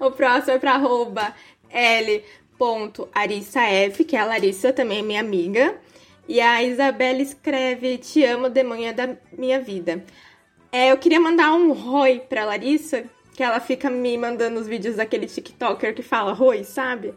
o 0.00 0.10
próximo 0.10 0.54
é 0.54 0.58
pra 0.58 0.72
arroba 0.76 1.34
l.arissaf, 1.68 2.42
que 4.04 4.16
é 4.16 4.20
a 4.20 4.24
Larissa, 4.24 4.72
também 4.72 5.00
é 5.00 5.02
minha 5.02 5.20
amiga. 5.20 5.78
E 6.26 6.40
a 6.40 6.62
Isabela 6.62 7.20
escreve: 7.20 7.98
Te 7.98 8.24
amo, 8.24 8.48
demônia 8.48 8.94
da 8.94 9.14
minha 9.30 9.60
vida. 9.60 10.02
É, 10.70 10.90
eu 10.90 10.96
queria 10.96 11.20
mandar 11.20 11.52
um 11.52 11.72
Roi 11.72 12.20
pra 12.20 12.46
Larissa, 12.46 13.04
que 13.34 13.42
ela 13.42 13.60
fica 13.60 13.88
me 13.88 14.16
mandando 14.16 14.60
os 14.60 14.66
vídeos 14.66 14.96
daquele 14.96 15.26
TikToker 15.26 15.94
que 15.94 16.02
fala 16.02 16.32
Roi, 16.32 16.64
sabe? 16.64 17.14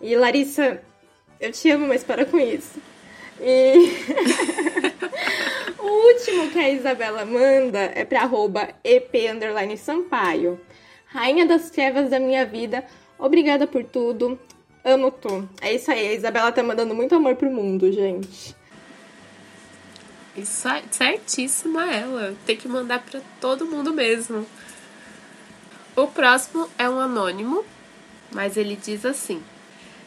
E 0.00 0.16
Larissa, 0.16 0.82
eu 1.40 1.52
te 1.52 1.70
amo, 1.70 1.86
mas 1.86 2.02
para 2.02 2.24
com 2.24 2.38
isso. 2.38 2.80
E 3.40 3.74
o 5.78 6.08
último 6.08 6.50
que 6.50 6.58
a 6.58 6.70
Isabela 6.70 7.24
manda 7.24 7.80
é 7.94 8.04
pra 8.04 8.22
arroba 8.22 8.68
EP 8.82 9.12
Sampaio. 9.78 10.60
Rainha 11.06 11.44
das 11.44 11.70
trevas 11.70 12.08
da 12.08 12.18
minha 12.18 12.46
vida, 12.46 12.84
obrigada 13.18 13.66
por 13.66 13.84
tudo. 13.84 14.38
Amo 14.84 15.10
tu. 15.10 15.48
É 15.60 15.72
isso 15.72 15.90
aí, 15.90 16.08
a 16.08 16.14
Isabela 16.14 16.50
tá 16.50 16.62
mandando 16.62 16.94
muito 16.94 17.14
amor 17.14 17.36
pro 17.36 17.50
mundo, 17.50 17.92
gente. 17.92 18.56
Isso 20.36 20.66
é 20.66 20.82
certíssima 20.90 21.92
ela. 21.92 22.34
Tem 22.46 22.56
que 22.56 22.66
mandar 22.66 23.00
para 23.00 23.20
todo 23.40 23.66
mundo 23.66 23.92
mesmo. 23.92 24.46
O 25.94 26.06
próximo 26.06 26.68
é 26.78 26.88
um 26.88 26.98
anônimo, 26.98 27.62
mas 28.30 28.56
ele 28.56 28.76
diz 28.76 29.04
assim: 29.04 29.42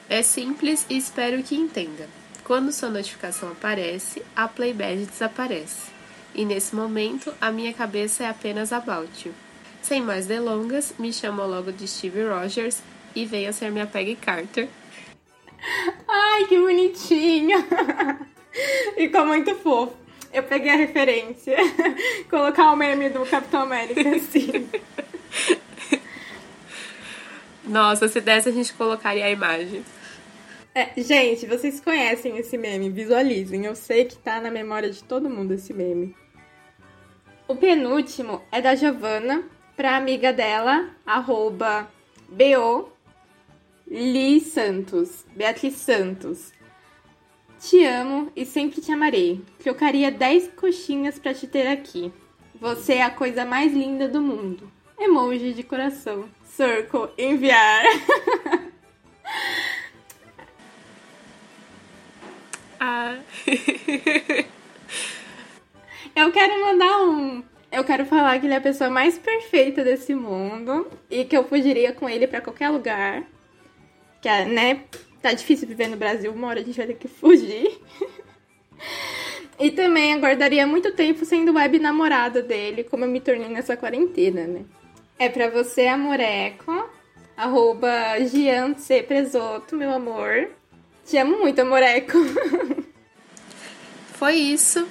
É 0.09 0.23
simples 0.23 0.83
e 0.89 0.97
espero 0.97 1.43
que 1.43 1.55
entenda. 1.55 2.09
Quando 2.43 2.71
sua 2.71 2.89
notificação 2.89 3.51
aparece, 3.51 4.23
a 4.35 4.47
Playbad 4.47 5.05
desaparece. 5.05 5.91
E 6.33 6.43
nesse 6.43 6.75
momento, 6.75 7.33
a 7.39 7.51
minha 7.51 7.71
cabeça 7.71 8.23
é 8.23 8.29
apenas 8.29 8.73
about 8.73 9.27
you. 9.27 9.33
Sem 9.81 10.01
mais 10.01 10.25
delongas, 10.25 10.93
me 10.97 11.13
chamo 11.13 11.45
logo 11.45 11.71
de 11.71 11.87
Steve 11.87 12.23
Rogers 12.23 12.81
e 13.15 13.25
venha 13.25 13.53
ser 13.53 13.71
minha 13.71 13.85
Peggy 13.85 14.15
Carter. 14.15 14.67
Ai, 16.07 16.45
que 16.45 16.59
bonitinho! 16.59 17.63
Ficou 18.95 19.25
muito 19.27 19.53
fofo. 19.55 19.95
Eu 20.33 20.43
peguei 20.43 20.71
a 20.71 20.75
referência. 20.75 21.55
Colocar 22.29 22.71
o 22.71 22.75
meme 22.75 23.09
do 23.09 23.25
Capitão 23.25 23.61
América, 23.61 24.15
assim. 24.15 24.67
Nossa, 27.65 28.07
se 28.07 28.21
desse 28.21 28.49
a 28.49 28.51
gente 28.51 28.73
colocaria 28.73 29.25
a 29.25 29.31
imagem. 29.31 29.83
É, 30.73 30.91
gente, 30.97 31.45
vocês 31.45 31.79
conhecem 31.79 32.37
esse 32.37 32.57
meme, 32.57 32.89
visualizem. 32.89 33.65
Eu 33.65 33.75
sei 33.75 34.05
que 34.05 34.17
tá 34.17 34.41
na 34.41 34.51
memória 34.51 34.89
de 34.89 35.03
todo 35.03 35.29
mundo 35.29 35.53
esse 35.53 35.73
meme. 35.73 36.15
O 37.47 37.55
penúltimo 37.55 38.41
é 38.51 38.61
da 38.61 38.75
Giovana, 38.75 39.43
pra 39.75 39.95
amiga 39.95 40.33
dela, 40.33 40.89
arroba 41.05 41.89
BO 42.27 42.91
Li 43.87 44.39
Santos, 44.39 45.25
Beatriz 45.35 45.75
Santos. 45.75 46.51
Te 47.59 47.85
amo 47.85 48.31
e 48.35 48.45
sempre 48.45 48.81
te 48.81 48.91
amarei. 48.91 49.43
Trocaria 49.59 50.11
10 50.11 50.49
coxinhas 50.55 51.19
para 51.19 51.33
te 51.33 51.45
ter 51.45 51.67
aqui. 51.67 52.11
Você 52.59 52.95
é 52.95 53.03
a 53.03 53.11
coisa 53.11 53.45
mais 53.45 53.71
linda 53.71 54.07
do 54.07 54.21
mundo. 54.21 54.71
Emoji 54.99 55.53
de 55.53 55.63
coração. 55.63 56.29
Circle, 56.43 57.09
enviar. 57.17 57.83
ah. 62.79 63.17
Eu 66.15 66.31
quero 66.31 66.61
mandar 66.61 67.01
um. 67.01 67.43
Eu 67.69 67.83
quero 67.83 68.05
falar 68.05 68.39
que 68.39 68.45
ele 68.45 68.53
é 68.53 68.57
a 68.57 68.61
pessoa 68.61 68.89
mais 68.89 69.17
perfeita 69.17 69.83
desse 69.83 70.15
mundo 70.15 70.87
e 71.09 71.25
que 71.25 71.35
eu 71.35 71.43
fugiria 71.43 71.91
com 71.91 72.07
ele 72.07 72.25
para 72.25 72.39
qualquer 72.39 72.69
lugar 72.69 73.23
que, 74.21 74.29
é, 74.29 74.45
né, 74.45 74.85
tá 75.21 75.33
difícil 75.33 75.67
viver 75.67 75.89
no 75.89 75.97
Brasil, 75.97 76.31
uma 76.31 76.47
hora 76.47 76.61
a 76.61 76.63
gente 76.63 76.77
vai 76.77 76.87
ter 76.87 76.93
que 76.93 77.09
fugir. 77.09 77.79
e 79.59 79.71
também 79.71 80.13
aguardaria 80.13 80.65
muito 80.65 80.93
tempo 80.93 81.25
sendo 81.25 81.53
web 81.53 81.77
namorada 81.79 82.41
dele, 82.41 82.85
como 82.85 83.03
eu 83.03 83.09
me 83.09 83.19
tornei 83.19 83.49
nessa 83.49 83.75
quarentena, 83.75 84.47
né? 84.47 84.65
É 85.17 85.29
pra 85.29 85.49
você, 85.49 85.87
amoreco, 85.87 86.89
arroba 87.37 87.89
C. 88.77 89.01
Presoto, 89.03 89.75
meu 89.75 89.93
amor. 89.93 90.49
Te 91.05 91.17
amo 91.17 91.37
muito, 91.37 91.59
amoreco. 91.61 92.17
Foi 94.13 94.33
isso. 94.33 94.85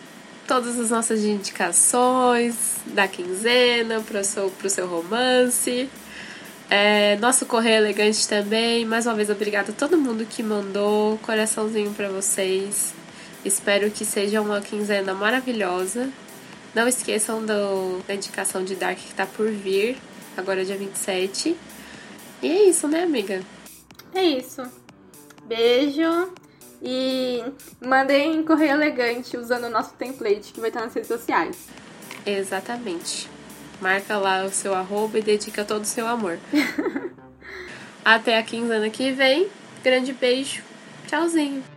Todas 0.46 0.78
as 0.78 0.90
nossas 0.90 1.24
indicações 1.24 2.76
da 2.86 3.06
quinzena 3.06 4.00
pro 4.00 4.24
seu, 4.24 4.50
pro 4.50 4.70
seu 4.70 4.86
romance. 4.86 5.90
É, 6.70 7.16
nosso 7.16 7.44
correio 7.44 7.76
elegante 7.76 8.26
também. 8.26 8.86
Mais 8.86 9.06
uma 9.06 9.14
vez, 9.14 9.28
obrigada 9.28 9.72
a 9.72 9.74
todo 9.74 9.98
mundo 9.98 10.24
que 10.24 10.42
mandou. 10.42 11.18
Coraçãozinho 11.18 11.92
para 11.92 12.08
vocês. 12.08 12.94
Espero 13.44 13.90
que 13.90 14.04
seja 14.06 14.40
uma 14.40 14.60
quinzena 14.62 15.12
maravilhosa. 15.12 16.08
Não 16.74 16.88
esqueçam 16.88 17.44
do, 17.44 18.02
da 18.06 18.14
indicação 18.14 18.64
de 18.64 18.74
Dark 18.74 18.98
que 18.98 19.14
tá 19.14 19.26
por 19.26 19.48
vir, 19.50 19.96
agora 20.40 20.64
dia 20.64 20.76
27. 20.76 21.56
E 22.42 22.50
é 22.50 22.68
isso, 22.68 22.86
né, 22.88 23.02
amiga? 23.02 23.42
É 24.14 24.22
isso. 24.22 24.62
Beijo. 25.46 26.32
E 26.82 27.42
mandem 27.80 28.42
correio 28.44 28.72
elegante 28.72 29.36
usando 29.36 29.64
o 29.64 29.70
nosso 29.70 29.94
template 29.94 30.52
que 30.52 30.60
vai 30.60 30.68
estar 30.68 30.82
nas 30.82 30.92
redes 30.92 31.08
sociais. 31.08 31.68
Exatamente. 32.26 33.28
Marca 33.80 34.18
lá 34.18 34.44
o 34.44 34.50
seu 34.50 34.74
arroba 34.74 35.18
e 35.18 35.22
dedica 35.22 35.64
todo 35.64 35.82
o 35.82 35.86
seu 35.86 36.06
amor. 36.06 36.38
Até 38.04 38.38
a 38.38 38.42
quinzena 38.42 38.90
que 38.90 39.10
vem. 39.12 39.48
Grande 39.82 40.12
beijo. 40.12 40.62
Tchauzinho. 41.06 41.73